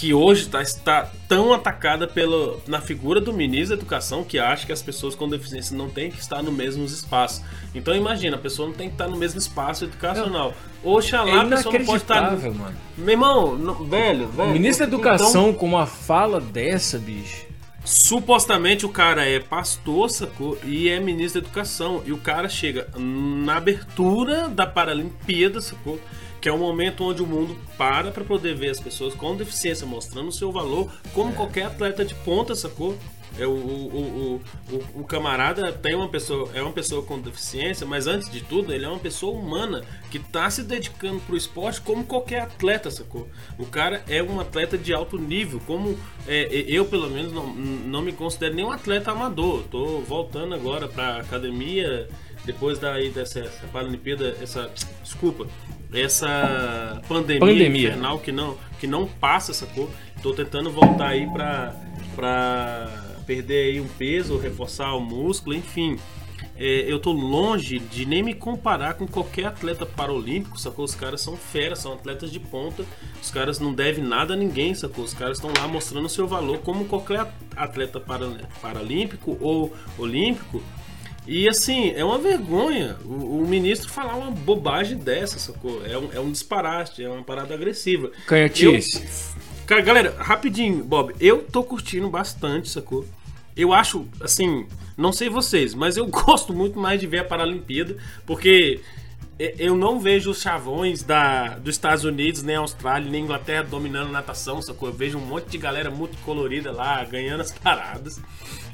[0.00, 4.64] que hoje tá, está tão atacada pelo, na figura do ministro da Educação que acha
[4.64, 7.44] que as pessoas com deficiência não têm que estar no mesmo espaço.
[7.74, 10.54] Então imagina, a pessoa não tem que estar no mesmo espaço educacional.
[10.82, 12.34] Oxalá é a pessoa não pode estar.
[12.34, 12.74] Mano.
[12.96, 14.48] Meu irmão, no, velho, velho.
[14.48, 17.44] O ministro da Educação então, com uma fala dessa, bicho.
[17.84, 20.56] Supostamente o cara é pastor, sacou?
[20.64, 22.02] E é ministro da Educação.
[22.06, 26.00] E o cara chega na abertura da Paralimpíada, sacou?
[26.40, 29.86] Que é o momento onde o mundo para para poder ver as pessoas com deficiência
[29.86, 31.34] mostrando o seu valor, como é.
[31.34, 32.96] qualquer atleta de ponta, sacou?
[33.38, 37.86] É, o, o, o, o, o camarada tem uma pessoa, é uma pessoa com deficiência,
[37.86, 41.36] mas antes de tudo, ele é uma pessoa humana que está se dedicando para o
[41.36, 43.28] esporte como qualquer atleta, sacou?
[43.56, 45.96] O cara é um atleta de alto nível, como
[46.26, 49.62] é, eu, pelo menos, não, não me considero nem um atleta amador.
[49.70, 52.08] Tô voltando agora para academia
[52.44, 53.42] depois daí dessa
[53.72, 54.70] Paralimpíada, essa
[55.02, 55.46] desculpa,
[55.92, 59.90] essa pandemia, pandemia, infernal que não que não passa essa cor.
[60.22, 61.74] Tô tentando voltar aí para
[62.14, 65.98] para perder aí um peso, reforçar o músculo, enfim.
[66.56, 70.84] É, eu tô longe de nem me comparar com qualquer atleta paralímpico, sacou?
[70.84, 72.84] Os caras são feras, são atletas de ponta,
[73.22, 75.04] os caras não devem nada a ninguém, sacou?
[75.04, 77.26] Os caras estão lá mostrando o seu valor como qualquer
[77.56, 77.98] atleta
[78.60, 80.62] paralímpico ou olímpico
[81.26, 85.84] e assim, é uma vergonha o, o, ministro falar uma bobagem dessa, sacou?
[85.86, 88.10] É um, é um disparate, é uma parada agressiva.
[88.26, 89.34] Canhotice.
[89.66, 93.06] Cara, galera, rapidinho, Bob, eu tô curtindo bastante, sacou?
[93.56, 94.66] Eu acho, assim,
[94.96, 98.80] não sei vocês, mas eu gosto muito mais de ver a Paralimpíada, porque
[99.58, 104.60] eu não vejo os chavões da, dos Estados Unidos, nem Austrália, nem Inglaterra dominando natação,
[104.60, 104.90] sacou?
[104.90, 108.20] Eu vejo um monte de galera muito colorida lá, ganhando as paradas.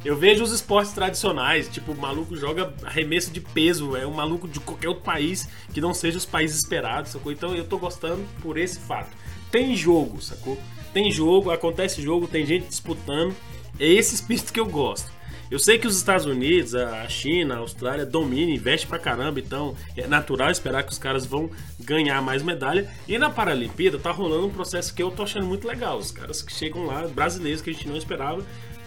[0.04, 4.48] Eu vejo os esportes tradicionais, tipo, o maluco joga arremesso de peso, é um maluco
[4.48, 7.30] de qualquer outro país que não seja os países esperados, sacou?
[7.30, 9.10] Então eu tô gostando por esse fato.
[9.52, 10.58] Tem jogo, sacou?
[10.92, 13.36] Tem jogo, acontece jogo, tem gente disputando.
[13.78, 15.15] É esse espírito que eu gosto.
[15.50, 19.76] Eu sei que os Estados Unidos, a China, a Austrália dominam, investem pra caramba, então
[19.96, 22.90] é natural esperar que os caras vão ganhar mais medalha.
[23.06, 25.98] E na Paralimpíada tá rolando um processo que eu tô achando muito legal.
[25.98, 28.44] Os caras que chegam lá, brasileiros que a gente não esperava,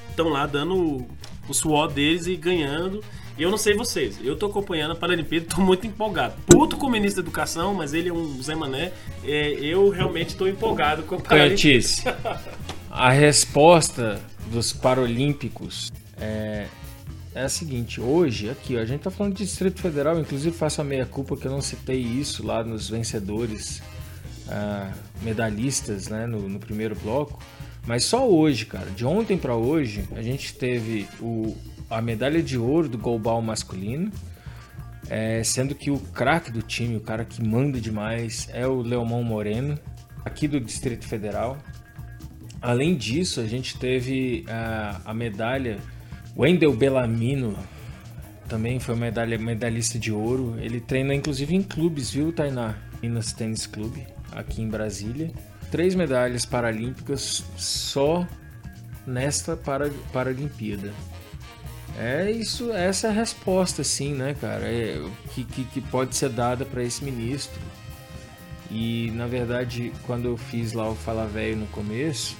[0.09, 1.07] estão lá dando
[1.47, 3.01] o suor deles e ganhando.
[3.37, 6.35] E eu não sei vocês, eu tô acompanhando a Paralimpíada, tô muito empolgado.
[6.45, 8.91] Puto com o ministro da Educação, mas ele é um Zé Mané.
[9.23, 12.17] É, eu realmente tô empolgado com a Paralimpíada.
[12.91, 14.21] a resposta
[14.51, 16.67] dos Paralímpicos é,
[17.33, 20.83] é a seguinte: hoje, aqui, a gente tá falando de Distrito Federal, inclusive faço a
[20.83, 23.81] meia-culpa que eu não citei isso lá nos vencedores
[24.47, 27.41] uh, medalhistas né, no, no primeiro bloco.
[27.85, 31.55] Mas só hoje, cara, de ontem para hoje, a gente teve o,
[31.89, 34.11] a medalha de ouro do golbal masculino,
[35.09, 39.23] é, sendo que o craque do time, o cara que manda demais, é o Leomão
[39.23, 39.79] Moreno,
[40.23, 41.57] aqui do Distrito Federal.
[42.61, 45.79] Além disso, a gente teve a, a medalha
[46.39, 47.57] Wendel Bellamino,
[48.47, 50.55] também foi medalha, medalhista de ouro.
[50.59, 52.75] Ele treina inclusive em clubes, viu, Tainá?
[53.01, 55.31] Minas Tênis Clube, aqui em Brasília
[55.71, 58.27] três medalhas paralímpicas só
[59.05, 60.91] nesta para, Paralimpíada.
[61.97, 65.03] É isso, essa é a resposta, sim, né, cara, é,
[65.33, 67.59] que, que, que pode ser dada para esse ministro.
[68.71, 72.37] E na verdade, quando eu fiz lá o Fala Velho no começo,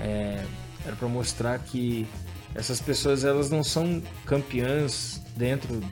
[0.00, 0.44] é,
[0.84, 2.06] era para mostrar que
[2.56, 5.82] essas pessoas elas não são campeãs dentro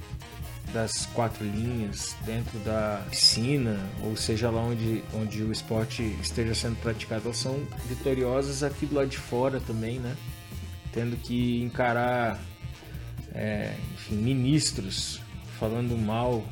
[0.72, 6.76] das quatro linhas, dentro da piscina, ou seja lá onde, onde o esporte esteja sendo
[6.80, 10.16] praticado, elas são vitoriosas aqui do lado de fora também, né?
[10.92, 12.40] Tendo que encarar
[13.32, 15.20] é, enfim, ministros
[15.58, 16.44] falando mal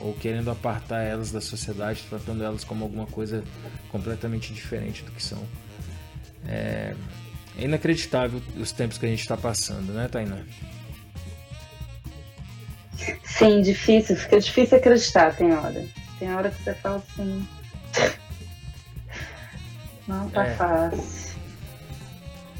[0.00, 3.42] ou querendo apartar elas da sociedade, tratando elas como alguma coisa
[3.90, 5.42] completamente diferente do que são.
[6.46, 6.94] É,
[7.58, 10.38] é inacreditável os tempos que a gente está passando, né, Tainá?
[13.24, 15.86] Sim, difícil, fica difícil acreditar, tem hora.
[16.18, 17.48] Tem hora que você fala assim.
[20.06, 20.54] Não tá é.
[20.54, 21.27] fácil.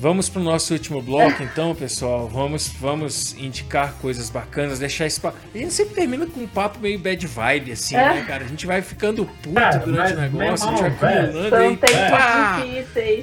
[0.01, 2.29] Vamos para o nosso último bloco, então, pessoal.
[2.29, 5.37] Vamos, vamos indicar coisas bacanas, deixar esse papo.
[5.53, 8.15] A gente sempre termina com um papo meio bad vibe, assim, é.
[8.15, 8.45] né, cara?
[8.45, 11.77] A gente vai ficando puto é, durante o negócio, a gente vai acumulando aí.
[11.77, 12.62] Pá!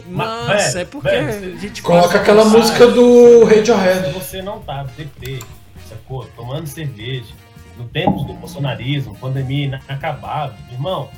[0.07, 1.81] Nossa, é porque a gente.
[1.81, 4.11] Coloca aquela música do Radiohead.
[4.11, 5.39] Você não tá, DP
[5.88, 6.26] sacou?
[6.35, 7.34] Tomando cerveja,
[7.77, 10.57] no tempo do bolsonarismo, pandemia inacabável.
[10.72, 11.10] Irmão,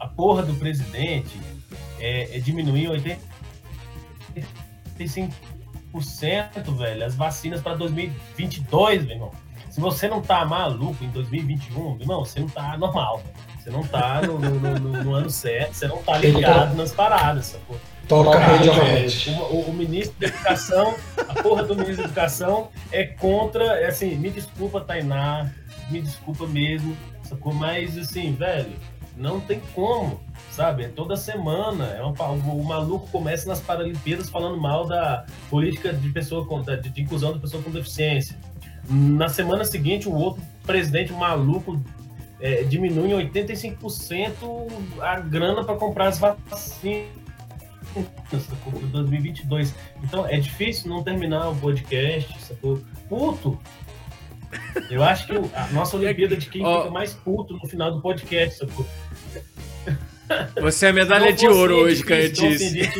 [0.00, 1.40] a porra do presidente
[2.00, 2.88] é, é diminuir
[4.98, 9.32] 85%, velho, as vacinas para 2022, meu irmão.
[9.70, 13.56] Se você não tá maluco em 2021, meu irmão, você não tá normal, velho.
[13.62, 17.46] Você não tá no, no, no, no, ano certo, você não tá ligado nas paradas,
[17.46, 17.76] sacou?
[18.08, 19.30] Toca Radiohead.
[19.30, 20.94] O, o, o ministro da Educação,
[21.28, 25.50] a porra do ministro da Educação é contra, é assim, me desculpa, Tainá,
[25.90, 27.52] me desculpa mesmo, sacou?
[27.52, 28.72] Mas, assim, velho,
[29.16, 30.20] não tem como,
[30.50, 30.84] sabe?
[30.84, 31.86] É toda semana.
[31.86, 36.60] É um, o, o maluco começa nas Paralimpíadas falando mal da política de pessoa com,
[36.60, 38.36] de, de inclusão de pessoa com deficiência.
[38.88, 41.80] Na semana seguinte, o outro presidente maluco
[42.40, 44.32] é, diminui em 85%
[45.00, 47.26] a grana para comprar as vacinas
[48.30, 48.80] sacou?
[48.80, 49.74] 2022.
[50.02, 52.80] Então é difícil não terminar o podcast, sacou?
[53.08, 53.58] Puto!
[54.90, 56.78] Eu acho que a nossa Olimpíada de quem oh.
[56.78, 58.86] fica mais puto no final do podcast, sacou?
[60.60, 62.90] Você é medalha de ouro hoje, Candice.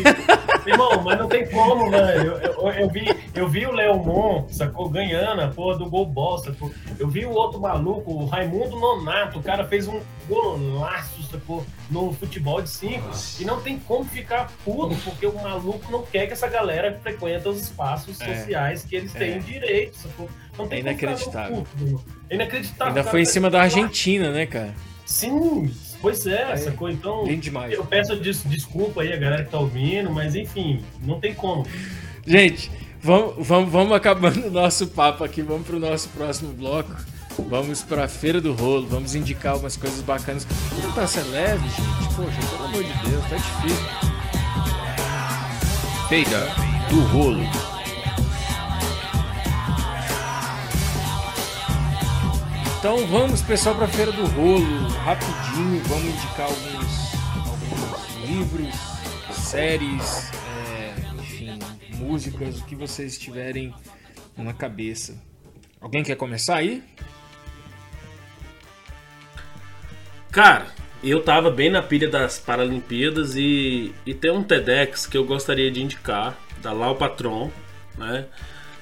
[0.66, 2.32] Irmão, mas não tem como, velho.
[2.32, 3.04] Eu, eu, eu, vi,
[3.34, 4.88] eu vi o Leomon, sacou?
[4.88, 6.72] Ganhando a porra do gol ball, sacou?
[6.98, 9.38] Eu vi o outro maluco, o Raimundo Nonato.
[9.38, 11.64] O cara fez um golaço, sacou?
[11.88, 13.10] No futebol de 5.
[13.40, 17.46] E não tem como ficar puto, porque o maluco não quer que essa galera frequente
[17.48, 18.34] os espaços é.
[18.34, 19.38] sociais que eles têm é.
[19.38, 20.28] direito, sacou?
[20.58, 21.64] Não tem é inacreditável.
[21.78, 22.96] Puto, é inacreditável.
[22.96, 24.74] Ainda foi em cima da Argentina, né, cara?
[25.04, 25.72] Sim,
[26.06, 26.88] Pois é, é sacou?
[26.88, 27.72] Então, demais.
[27.72, 31.66] eu peço des desculpa aí a galera que tá ouvindo, mas enfim, não tem como.
[32.24, 32.70] Gente,
[33.02, 36.94] vamos, vamos, vamos acabando o nosso papo aqui, vamos pro nosso próximo bloco.
[37.48, 40.46] Vamos pra Feira do Rolo, vamos indicar algumas coisas bacanas.
[40.80, 42.14] Não tá ser leve, gente?
[42.14, 43.86] Poxa, pelo amor de Deus, tá difícil.
[46.08, 46.54] Feira
[46.88, 47.75] do Rolo.
[52.78, 54.88] Então vamos, pessoal, para a Feira do Rolo.
[54.88, 57.14] Rapidinho, vamos indicar alguns,
[57.46, 58.74] alguns livros,
[59.32, 61.58] séries, é, enfim,
[61.96, 63.74] músicas, o que vocês tiverem
[64.36, 65.20] na cabeça.
[65.80, 66.84] Alguém quer começar aí?
[70.30, 70.66] Cara,
[71.02, 75.70] eu tava bem na pilha das Paralimpíadas e, e tem um TEDx que eu gostaria
[75.70, 77.50] de indicar, da Lau Patron,
[77.96, 78.26] né?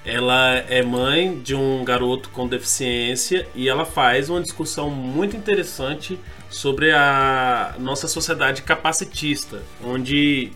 [0.05, 6.19] Ela é mãe de um garoto com deficiência e ela faz uma discussão muito interessante
[6.51, 10.53] sobre a nossa sociedade capacitista, onde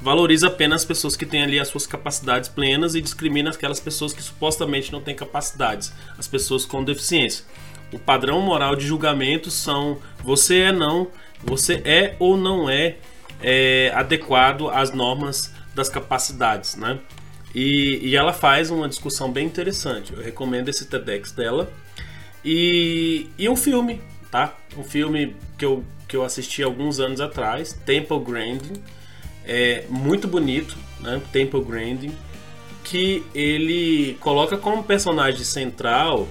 [0.00, 4.12] valoriza apenas as pessoas que têm ali as suas capacidades plenas e discrimina aquelas pessoas
[4.12, 7.44] que supostamente não têm capacidades, as pessoas com deficiência.
[7.92, 11.08] O padrão moral de julgamento são você é não,
[11.42, 12.96] você é ou não é,
[13.42, 16.98] é adequado às normas das capacidades, né?
[17.54, 20.12] E, e ela faz uma discussão bem interessante.
[20.12, 21.70] Eu recomendo esse TEDx dela.
[22.44, 24.00] E, e um filme,
[24.30, 24.56] tá?
[24.76, 28.74] Um filme que eu, que eu assisti alguns anos atrás, Temple Grandin.
[29.44, 31.20] É muito bonito, né?
[31.32, 32.12] Temple Grandin.
[32.84, 36.28] Que ele coloca como personagem central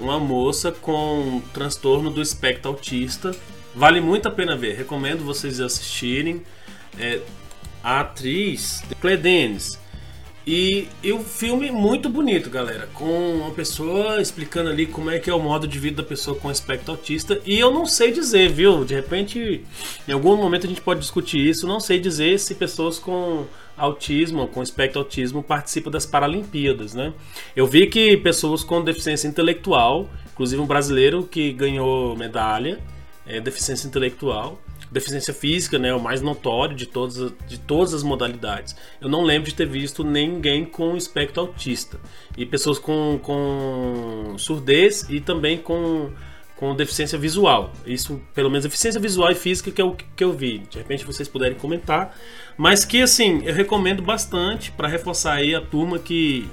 [0.00, 3.34] uma moça com transtorno do espectro autista.
[3.74, 6.42] Vale muito a pena ver, recomendo vocês assistirem.
[6.98, 7.20] É,
[7.82, 9.78] a atriz Claire Denis
[10.46, 15.30] e, e o filme muito bonito, galera, com uma pessoa explicando ali como é que
[15.30, 17.40] é o modo de vida da pessoa com espectro autista.
[17.46, 18.84] E eu não sei dizer, viu?
[18.84, 19.64] De repente,
[20.06, 21.66] em algum momento a gente pode discutir isso.
[21.66, 27.14] Não sei dizer se pessoas com autismo, com espectro autismo, participam das Paralimpíadas, né?
[27.56, 32.80] Eu vi que pessoas com deficiência intelectual, inclusive um brasileiro que ganhou medalha,
[33.26, 34.60] é, deficiência intelectual,
[34.94, 38.76] deficiência física, né, o mais notório de todas, de todas as modalidades.
[39.00, 41.98] Eu não lembro de ter visto ninguém com espectro autista.
[42.38, 46.12] E pessoas com, com surdez e também com,
[46.56, 47.72] com deficiência visual.
[47.84, 50.60] Isso, pelo menos, deficiência visual e física que eu, que eu vi.
[50.70, 52.16] De repente vocês puderem comentar.
[52.56, 56.48] Mas que, assim, eu recomendo bastante para reforçar aí a turma que,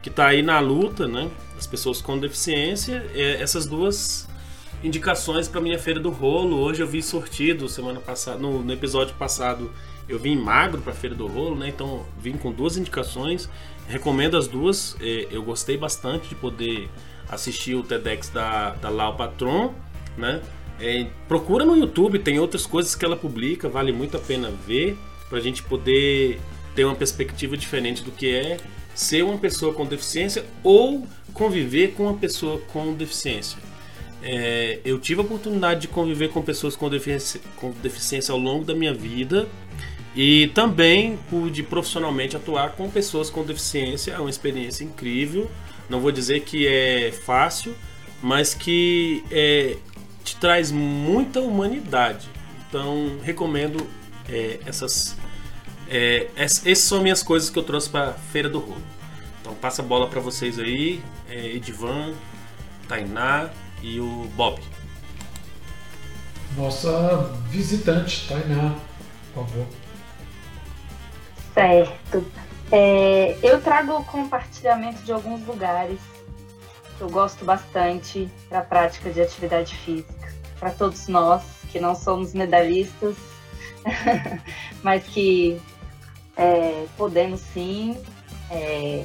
[0.00, 1.28] que tá aí na luta, né?
[1.58, 3.04] As pessoas com deficiência.
[3.12, 4.29] É, essas duas
[4.82, 6.58] indicações para minha feira do rolo.
[6.58, 9.70] Hoje eu vi sortido semana passada, no, no episódio passado
[10.08, 11.68] eu vim magro para feira do rolo, né?
[11.68, 13.48] Então vim com duas indicações.
[13.86, 14.96] Recomendo as duas.
[15.00, 16.88] É, eu gostei bastante de poder
[17.28, 19.72] assistir o TEDx da, da Lau Patron,
[20.16, 20.42] né?
[20.80, 24.98] É, procura no YouTube, tem outras coisas que ela publica, vale muito a pena ver
[25.28, 26.40] para a gente poder
[26.74, 28.56] ter uma perspectiva diferente do que é
[28.94, 33.69] ser uma pessoa com deficiência ou conviver com uma pessoa com deficiência.
[34.22, 38.64] É, eu tive a oportunidade de conviver com pessoas com deficiência, com deficiência ao longo
[38.64, 39.48] da minha vida
[40.14, 44.12] e também pude profissionalmente atuar com pessoas com deficiência.
[44.12, 45.50] É uma experiência incrível.
[45.88, 47.74] Não vou dizer que é fácil,
[48.22, 49.76] mas que é,
[50.22, 52.28] te traz muita humanidade.
[52.68, 53.86] Então recomendo
[54.28, 55.16] é, essas.
[55.88, 58.82] É, essas são minhas coisas que eu trouxe para Feira do Rolo.
[59.40, 62.12] Então passa a bola para vocês aí, é, Edivan,
[62.86, 63.50] Tainá
[63.82, 64.60] e o Bob.
[66.56, 68.74] Nossa visitante, Tainá,
[69.32, 69.66] por favor.
[71.54, 72.24] Certo.
[72.72, 75.98] É, eu trago o compartilhamento de alguns lugares
[76.96, 80.32] que eu gosto bastante para a prática de atividade física.
[80.58, 83.16] Para todos nós que não somos medalhistas,
[84.82, 85.60] mas que
[86.36, 87.96] é, podemos sim
[88.50, 89.04] é,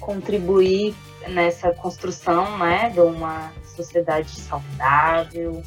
[0.00, 0.94] contribuir
[1.28, 5.62] nessa construção né, de uma sociedade saudável.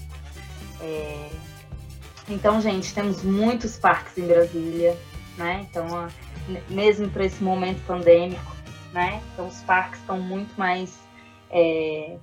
[0.82, 1.30] É...
[2.28, 4.98] Então, gente, temos muitos parques em Brasília,
[5.38, 5.68] né?
[5.70, 6.08] Então,
[6.70, 8.56] mesmo para esse momento pandêmico,
[8.92, 9.22] né?
[9.34, 10.98] Então, os parques estão muito mais
[11.52, 12.18] é,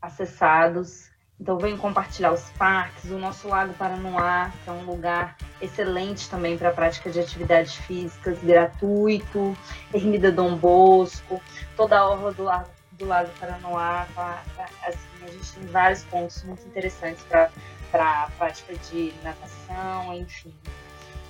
[0.00, 1.10] acessados.
[1.40, 6.56] Então, venho compartilhar os parques, o nosso Lago Paranoá, que é um lugar excelente também
[6.56, 9.56] para a prática de atividades físicas, gratuito,
[9.92, 11.40] Ermida Dom Bosco,
[11.76, 12.68] toda a orla do Lago,
[13.02, 14.06] do Lago Paranoá.
[14.14, 14.42] Tá,
[14.86, 17.50] assim, a gente tem vários pontos muito interessantes para
[17.94, 20.54] a prática de natação, enfim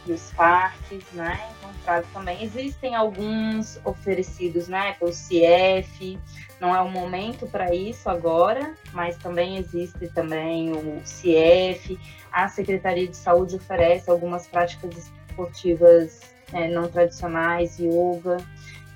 [0.07, 1.49] e os parques, né?
[1.85, 2.43] Trago também.
[2.43, 6.19] Existem alguns oferecidos, né, pelo CIEF.
[6.61, 11.99] Não é o momento para isso agora, mas também existe também o CIEF.
[12.31, 16.21] A Secretaria de Saúde oferece algumas práticas esportivas
[16.53, 18.39] é, não tradicionais, yoga.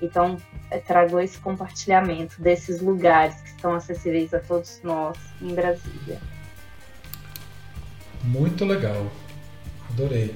[0.01, 0.37] Então,
[0.85, 6.19] trago esse compartilhamento desses lugares que estão acessíveis a todos nós em Brasília.
[8.23, 9.07] Muito legal.
[9.89, 10.35] Adorei.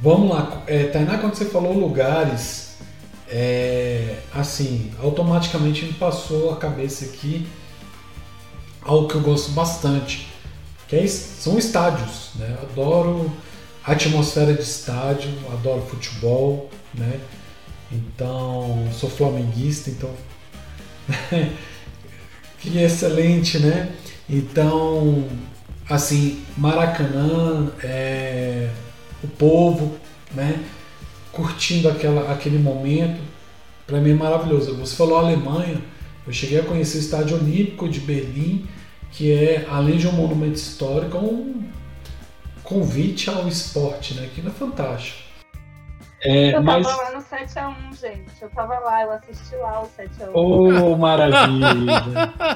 [0.00, 2.76] Vamos lá, é, Tainá, quando você falou lugares,
[3.28, 7.46] é, assim, automaticamente me passou a cabeça aqui
[8.84, 10.28] algo que eu gosto bastante,
[10.88, 12.58] que é, são estádios, né?
[12.62, 13.30] adoro
[13.84, 17.20] a atmosfera de estádio, adoro futebol, né?
[17.92, 20.10] Então, sou flamenguista, então
[22.58, 23.92] que excelente, né?
[24.28, 25.28] Então,
[25.88, 28.70] assim, Maracanã, é,
[29.22, 29.98] o povo,
[30.34, 30.64] né?
[31.32, 33.20] Curtindo aquela, aquele momento.
[33.86, 34.76] Para mim é maravilhoso.
[34.76, 35.80] Você falou Alemanha,
[36.26, 38.66] eu cheguei a conhecer o Estádio Olímpico de Berlim,
[39.10, 41.64] que é, além de um monumento histórico, um
[42.62, 44.24] convite ao esporte, né?
[44.26, 45.18] Aquilo é fantástico.
[46.24, 46.86] É, eu mas...
[46.86, 48.42] tava lá no 7x1, gente.
[48.42, 50.30] Eu tava lá, eu assisti lá o 7x1.
[50.32, 52.04] Oh, maravilha!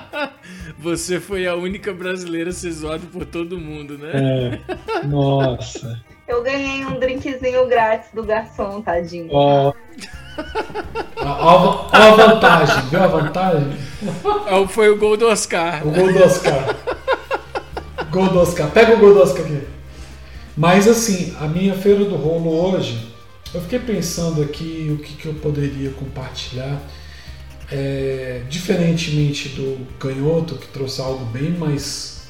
[0.79, 4.61] Você foi a única brasileira a ser zoada por todo mundo, né?
[5.03, 6.01] É, nossa.
[6.29, 9.29] Eu ganhei um drinkzinho grátis do garçom, tadinho.
[9.33, 9.73] Ó.
[11.17, 13.77] Olha a vantagem, viu a vantagem?
[14.69, 15.85] Foi o gol do Oscar.
[15.87, 16.77] O gol do Oscar.
[18.11, 18.71] gol do Oscar.
[18.71, 19.67] Pega o gol do Oscar aqui.
[20.57, 23.16] Mas assim, a minha feira do rolo hoje,
[23.57, 26.81] eu fiquei pensando aqui o que, que eu poderia compartilhar.
[27.73, 32.29] É, diferentemente do canhoto, que trouxe algo bem mais,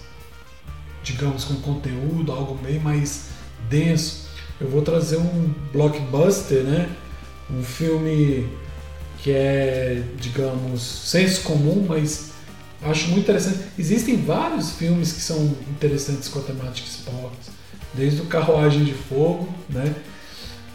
[1.03, 3.27] digamos, com conteúdo, algo bem mais
[3.69, 4.29] denso,
[4.59, 6.89] eu vou trazer um blockbuster, né?
[7.51, 8.49] Um filme
[9.19, 12.31] que é, digamos, senso comum, mas
[12.83, 13.59] acho muito interessante.
[13.79, 17.51] Existem vários filmes que são interessantes com a temática esportes,
[17.93, 19.95] desde o Carruagem de Fogo, né?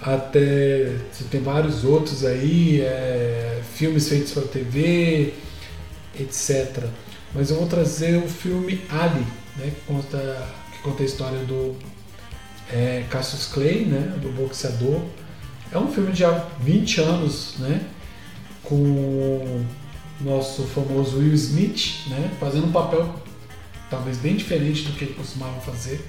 [0.01, 5.33] Até você tem vários outros aí, é, filmes feitos para TV,
[6.19, 6.85] etc.
[7.33, 9.25] Mas eu vou trazer o filme Ali,
[9.57, 9.71] né?
[9.75, 11.75] Que conta, que conta a história do
[12.71, 15.01] é, Cassius Clay, né, do boxeador.
[15.71, 17.81] É um filme de há 20 anos, né,
[18.63, 19.65] com o
[20.19, 23.15] nosso famoso Will Smith, né, fazendo um papel
[23.89, 26.01] talvez bem diferente do que ele costumava fazer,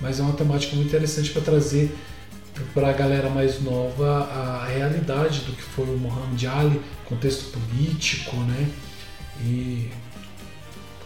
[0.00, 1.94] mas é uma temática muito interessante para trazer
[2.72, 8.36] para a galera mais nova a realidade do que foi o Muhammad Ali, contexto político,
[8.36, 8.68] né,
[9.44, 9.90] e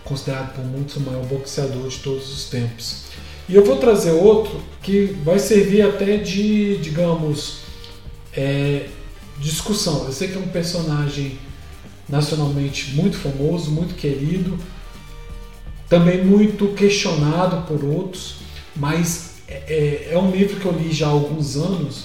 [0.04, 3.04] considerado por muitos o maior boxeador de todos os tempos.
[3.48, 7.60] E eu vou trazer outro que vai servir até de, digamos,
[8.36, 8.88] é,
[9.38, 10.04] discussão.
[10.04, 11.38] Eu sei que é um personagem
[12.08, 14.58] nacionalmente muito famoso, muito querido,
[15.88, 18.36] também muito questionado por outros,
[18.76, 22.04] mas é, é, é um livro que eu li já há alguns anos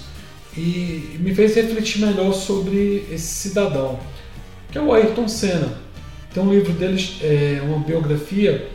[0.55, 3.99] e me fez refletir melhor sobre esse cidadão,
[4.71, 5.77] que é o Ayrton Senna.
[6.33, 8.69] Tem um livro dele, é uma biografia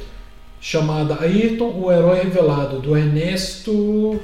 [0.61, 4.21] chamada Ayrton, o Herói Revelado, do Ernesto.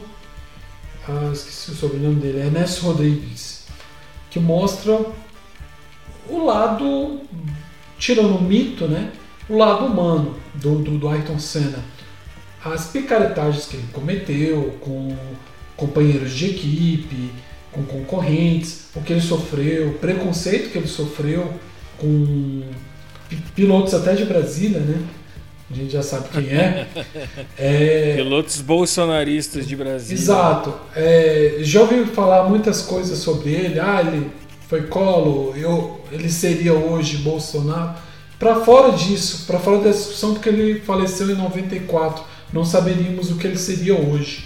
[1.09, 3.67] Ah, esqueci o sobrenome dele, Ernesto Rodrigues,
[4.31, 5.01] que mostra
[6.29, 7.21] o lado,
[7.99, 9.13] tirando o mito, né?
[9.49, 11.94] O lado humano do, do, do Ayrton Senna.
[12.65, 15.17] As picaretagens que ele cometeu com
[15.77, 17.31] companheiros de equipe,
[17.71, 21.53] com concorrentes, o que ele sofreu, o preconceito que ele sofreu
[21.99, 22.63] com
[23.55, 25.05] pilotos até de Brasília, né?
[25.71, 26.87] a gente já sabe quem é.
[27.59, 28.15] é...
[28.17, 30.23] Pilotos bolsonaristas de Brasília.
[30.23, 30.75] Exato.
[30.95, 33.81] É, já ouvi falar muitas coisas sobre ele.
[33.81, 34.31] Ah, ele
[34.69, 37.95] foi colo, eu, ele seria hoje Bolsonaro.
[38.39, 42.25] Para fora disso, para fora da discussão, porque ele faleceu em 94,
[42.55, 44.45] não saberíamos o que ele seria hoje.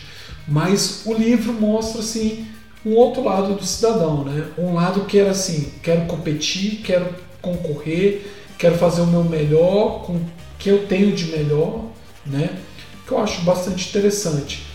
[0.48, 2.46] Mas o livro mostra assim
[2.84, 4.46] um outro lado do cidadão, né?
[4.56, 8.26] Um lado que era assim, quero competir, quero concorrer,
[8.56, 10.26] quero fazer o meu melhor com o
[10.58, 11.84] que eu tenho de melhor,
[12.24, 12.58] né?
[13.06, 14.66] Que eu acho bastante interessante.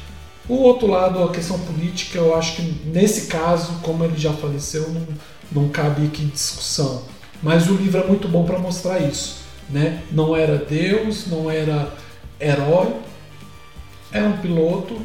[0.48, 4.92] O outro lado, a questão política, eu acho que nesse caso, como ele já faleceu,
[4.92, 5.08] não,
[5.52, 7.02] não cabe aqui discussão.
[7.42, 9.38] Mas o livro é muito bom para mostrar isso,
[9.72, 10.04] né?
[10.12, 11.92] Não era Deus, não era
[12.40, 12.94] herói,
[14.14, 15.02] era um piloto,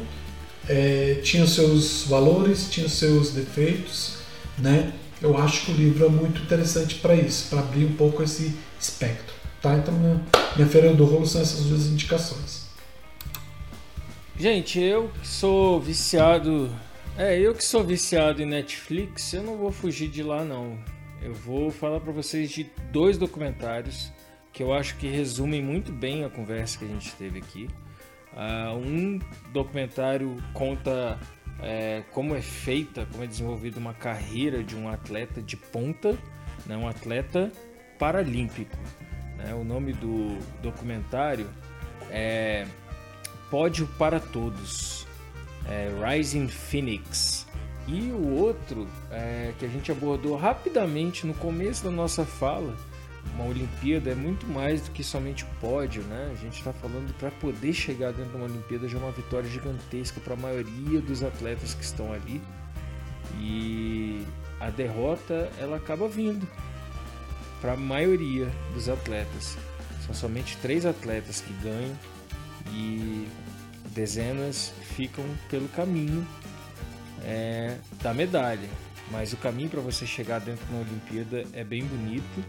[0.67, 4.19] é, tinha seus valores, tinha seus defeitos,
[4.57, 4.93] né?
[5.19, 8.55] Eu acho que o livro é muito interessante para isso, para abrir um pouco esse
[8.79, 9.75] espectro, tá?
[9.75, 10.21] Então minha,
[10.55, 12.69] minha feira do rolo são essas duas indicações.
[14.37, 16.69] Gente, eu que sou viciado,
[17.17, 20.77] é eu que sou viciado em Netflix, eu não vou fugir de lá não.
[21.21, 24.13] Eu vou falar para vocês de dois documentários
[24.53, 27.67] que eu acho que resumem muito bem a conversa que a gente teve aqui.
[28.33, 29.19] Uh, um
[29.51, 31.19] documentário conta
[31.61, 36.17] é, como é feita, como é desenvolvida uma carreira de um atleta de ponta,
[36.65, 37.51] né, um atleta
[37.97, 38.77] paralímpico.
[39.37, 39.53] Né?
[39.53, 41.49] O nome do documentário
[42.09, 42.65] é
[43.49, 45.05] Pódio para Todos,
[45.67, 47.47] é Rising Phoenix.
[47.87, 52.75] E o outro é, que a gente abordou rapidamente no começo da nossa fala
[53.33, 56.29] uma Olimpíada é muito mais do que somente pódio, né?
[56.31, 59.49] A gente está falando para poder chegar dentro de uma Olimpíada já é uma vitória
[59.49, 62.41] gigantesca para a maioria dos atletas que estão ali.
[63.39, 64.25] E
[64.59, 66.47] a derrota ela acaba vindo
[67.61, 69.57] para a maioria dos atletas.
[70.05, 71.95] São somente três atletas que ganham
[72.71, 73.27] e
[73.93, 76.25] dezenas ficam pelo caminho
[77.23, 78.69] é, da medalha.
[79.11, 82.43] Mas o caminho para você chegar dentro de uma Olimpíada é bem bonito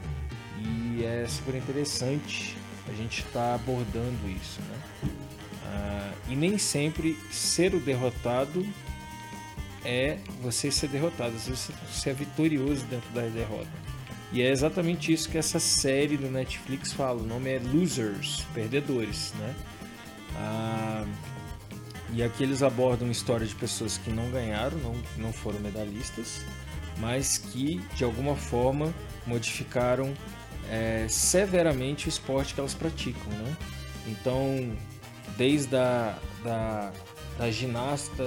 [0.61, 2.57] e é super interessante
[2.89, 5.11] a gente estar tá abordando isso, né?
[5.67, 8.67] Ah, e nem sempre ser o derrotado
[9.85, 13.69] é você ser derrotado, às vezes você é vitorioso dentro da derrota.
[14.33, 17.21] E é exatamente isso que essa série do Netflix fala.
[17.21, 19.55] O nome é Losers, Perdedores, né?
[20.37, 21.05] Ah,
[22.13, 26.45] e aqui eles abordam história de pessoas que não ganharam, não, não foram medalhistas,
[26.99, 28.93] mas que de alguma forma
[29.27, 30.13] modificaram
[30.71, 33.57] é, severamente o esporte que elas praticam, né?
[34.07, 34.73] Então,
[35.37, 36.93] desde a da,
[37.39, 38.25] da ginasta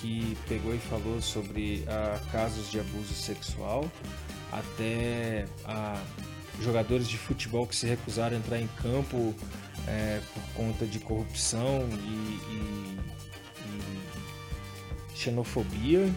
[0.00, 3.90] que pegou e falou sobre a, casos de abuso sexual,
[4.50, 6.00] até a
[6.60, 9.34] jogadores de futebol que se recusaram a entrar em campo
[9.86, 12.98] é, por conta de corrupção e, e,
[13.66, 16.10] e xenofobia.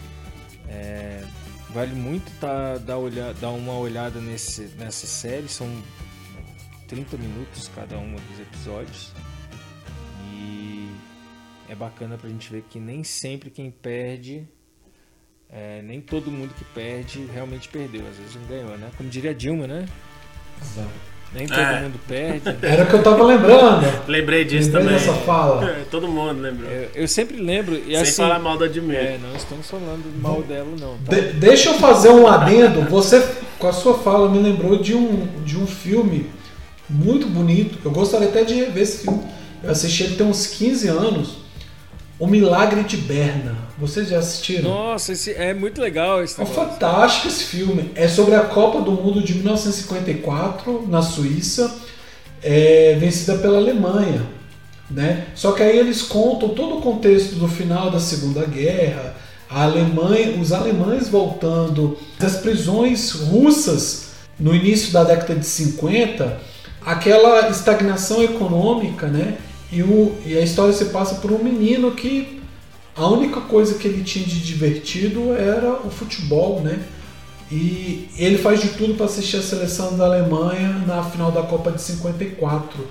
[0.68, 1.24] É,
[1.70, 5.68] Vale muito tá, dar, olha, dar uma olhada nesse, nessa série, são
[6.86, 9.12] 30 minutos cada um dos episódios.
[10.32, 10.90] E
[11.68, 14.48] é bacana pra gente ver que nem sempre quem perde,
[15.50, 18.90] é, nem todo mundo que perde realmente perdeu, às vezes não ganhou, né?
[18.96, 19.86] Como diria Dilma, né?
[20.60, 21.17] Exato.
[21.34, 21.80] Nem todo é.
[21.82, 22.56] mundo perde.
[22.66, 23.86] Era o que eu tava lembrando.
[24.08, 25.06] Lembrei disso Lembrei também.
[25.06, 25.70] dessa fala.
[25.70, 26.70] É, todo mundo lembrou.
[26.70, 27.74] Eu, eu sempre lembro.
[27.76, 28.96] E Sem assim, falar mal da Admir.
[28.96, 30.96] É, não estamos falando mal dela, não.
[30.98, 31.14] Tá?
[31.14, 32.82] De- deixa eu fazer um adendo.
[32.88, 33.22] Você,
[33.58, 36.30] com a sua fala, me lembrou de um, de um filme
[36.88, 37.78] muito bonito.
[37.84, 39.22] Eu gostaria até de rever esse filme.
[39.62, 41.37] Eu assisti ele tem uns 15 anos.
[42.18, 43.56] O Milagre de Berna.
[43.78, 44.70] Vocês já assistiram?
[44.70, 46.68] Nossa, esse, é muito legal esse É negócio.
[46.68, 47.92] fantástico esse filme.
[47.94, 51.72] É sobre a Copa do Mundo de 1954 na Suíça,
[52.42, 54.26] é, vencida pela Alemanha.
[54.90, 55.26] Né?
[55.34, 59.14] Só que aí eles contam todo o contexto do final da Segunda Guerra,
[59.48, 64.08] a Alemanha, os alemães voltando das prisões russas
[64.40, 66.40] no início da década de 50,
[66.84, 69.36] aquela estagnação econômica, né?
[69.70, 72.40] E, o, e a história se passa por um menino que
[72.96, 76.82] a única coisa que ele tinha de divertido era o futebol, né?
[77.50, 81.70] E ele faz de tudo para assistir a seleção da Alemanha na final da Copa
[81.70, 82.86] de 54.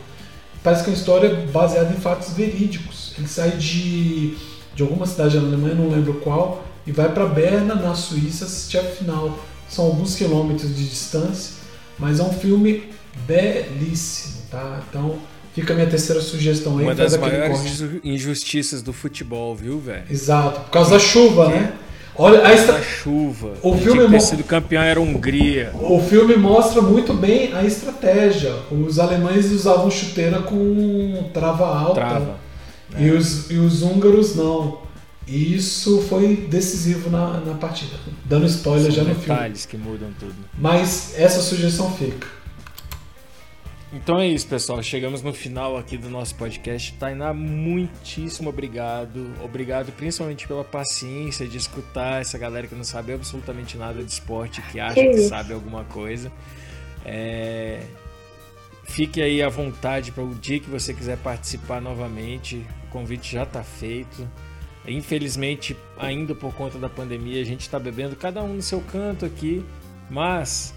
[0.63, 3.13] Parece que é uma história baseada em fatos verídicos.
[3.17, 4.35] Ele sai de,
[4.73, 8.79] de alguma cidade da Alemanha, não lembro qual, e vai para Berna, na Suíça, assistir
[8.79, 9.37] a final.
[9.69, 11.55] São alguns quilômetros de distância,
[11.99, 12.83] mas é um filme
[13.27, 14.81] belíssimo, tá?
[14.89, 15.17] Então
[15.61, 16.83] fica a minha terceira sugestão aí.
[16.83, 17.71] Uma das maiores corte.
[17.71, 20.03] inju- injustiças do futebol, viu, velho?
[20.09, 21.73] Exato, por causa da chuva, né?
[22.15, 22.81] Olha, a estra...
[22.81, 23.53] chuva.
[23.61, 25.71] O filme ter sido campeão era Hungria.
[25.79, 28.53] O filme mostra muito bem a estratégia.
[28.71, 31.93] Os alemães usavam chuteira com trava alta.
[32.01, 32.39] Trava.
[32.97, 34.79] E, os, e os húngaros não.
[35.27, 37.95] E isso foi decisivo na, na partida.
[38.25, 39.27] Dando spoiler já São no filme.
[39.35, 40.33] detalhes que mudam tudo.
[40.57, 42.27] Mas essa sugestão fica.
[43.93, 44.83] Então é isso, pessoal.
[44.83, 46.93] Chegamos no final aqui do nosso podcast.
[46.93, 49.33] Tainá, muitíssimo obrigado.
[49.43, 54.61] Obrigado principalmente pela paciência de escutar essa galera que não sabe absolutamente nada de esporte,
[54.61, 56.31] que acha Que que, sabe alguma coisa.
[57.05, 57.81] É,
[58.87, 62.65] Fique aí à vontade para o dia que você quiser participar novamente.
[62.85, 64.27] O convite já está feito.
[64.87, 69.25] Infelizmente, ainda por conta da pandemia, a gente está bebendo cada um no seu canto
[69.25, 69.63] aqui,
[70.09, 70.73] mas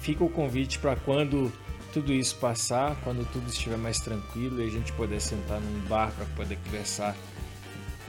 [0.00, 1.52] fica o convite para quando
[1.92, 6.10] tudo isso passar, quando tudo estiver mais tranquilo e a gente poder sentar num bar
[6.12, 7.14] para poder conversar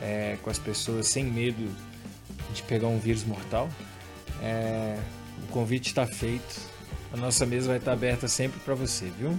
[0.01, 1.69] é, com as pessoas sem medo
[2.53, 3.69] de pegar um vírus mortal.
[4.41, 4.97] É,
[5.43, 6.61] o convite está feito.
[7.11, 9.37] A nossa mesa vai estar aberta sempre para você, viu?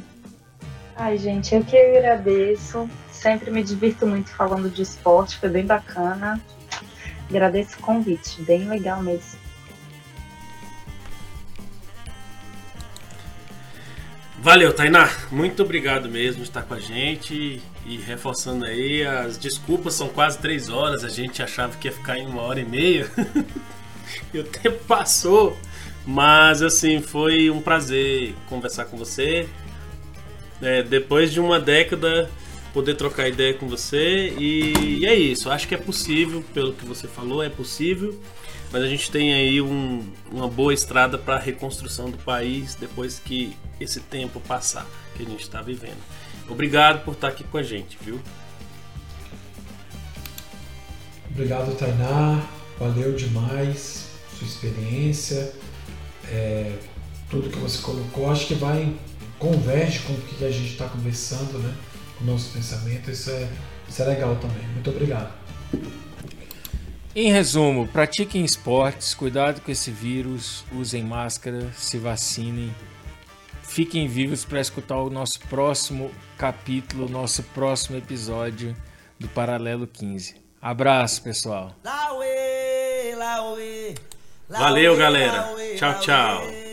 [0.96, 2.88] Ai, gente, eu que agradeço.
[3.10, 6.40] Sempre me divirto muito falando de esporte, foi bem bacana.
[7.28, 9.43] Agradeço o convite, bem legal mesmo.
[14.44, 15.10] Valeu, Tainá.
[15.32, 17.62] Muito obrigado mesmo por estar com a gente.
[17.86, 21.02] E reforçando aí, as desculpas são quase três horas.
[21.02, 23.10] A gente achava que ia ficar em uma hora e meia.
[24.34, 25.56] e o tempo passou.
[26.06, 29.48] Mas assim, foi um prazer conversar com você.
[30.60, 32.30] É, depois de uma década,
[32.74, 34.34] poder trocar ideia com você.
[34.38, 35.48] E, e é isso.
[35.48, 38.20] Acho que é possível, pelo que você falou, é possível.
[38.74, 43.20] Mas a gente tem aí um- uma boa estrada para a reconstrução do país depois
[43.20, 44.84] que esse tempo passar
[45.14, 46.02] que a gente está vivendo.
[46.48, 48.20] Obrigado por estar aqui com a gente, viu?
[51.30, 52.44] Obrigado, Tainá.
[52.76, 55.54] Valeu demais sua experiência,
[56.28, 56.76] é,
[57.30, 58.28] tudo que você colocou.
[58.28, 58.92] Acho que vai
[59.38, 61.72] converge com o que a gente está conversando, né?
[62.18, 63.08] Com o nosso pensamento.
[63.08, 63.48] Isso é,
[63.88, 64.66] isso é legal também.
[64.72, 65.32] Muito obrigado.
[67.16, 72.74] Em resumo, pratiquem esportes, cuidado com esse vírus, usem máscara, se vacinem,
[73.62, 78.74] fiquem vivos para escutar o nosso próximo capítulo, nosso próximo episódio
[79.16, 80.42] do Paralelo 15.
[80.60, 81.76] Abraço, pessoal.
[84.48, 85.54] Valeu, galera.
[85.76, 86.42] Tchau, tchau.
[86.42, 86.64] Minha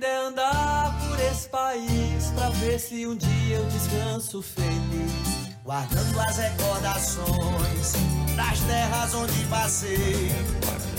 [0.00, 5.54] vida é andar por esse país pra ver se um dia eu descanso feliz.
[5.62, 7.92] guardando as recordações
[8.34, 10.30] das terras onde passei,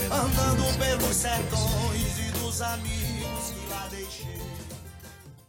[0.06, 3.01] andando pelos sertões e dos amigos.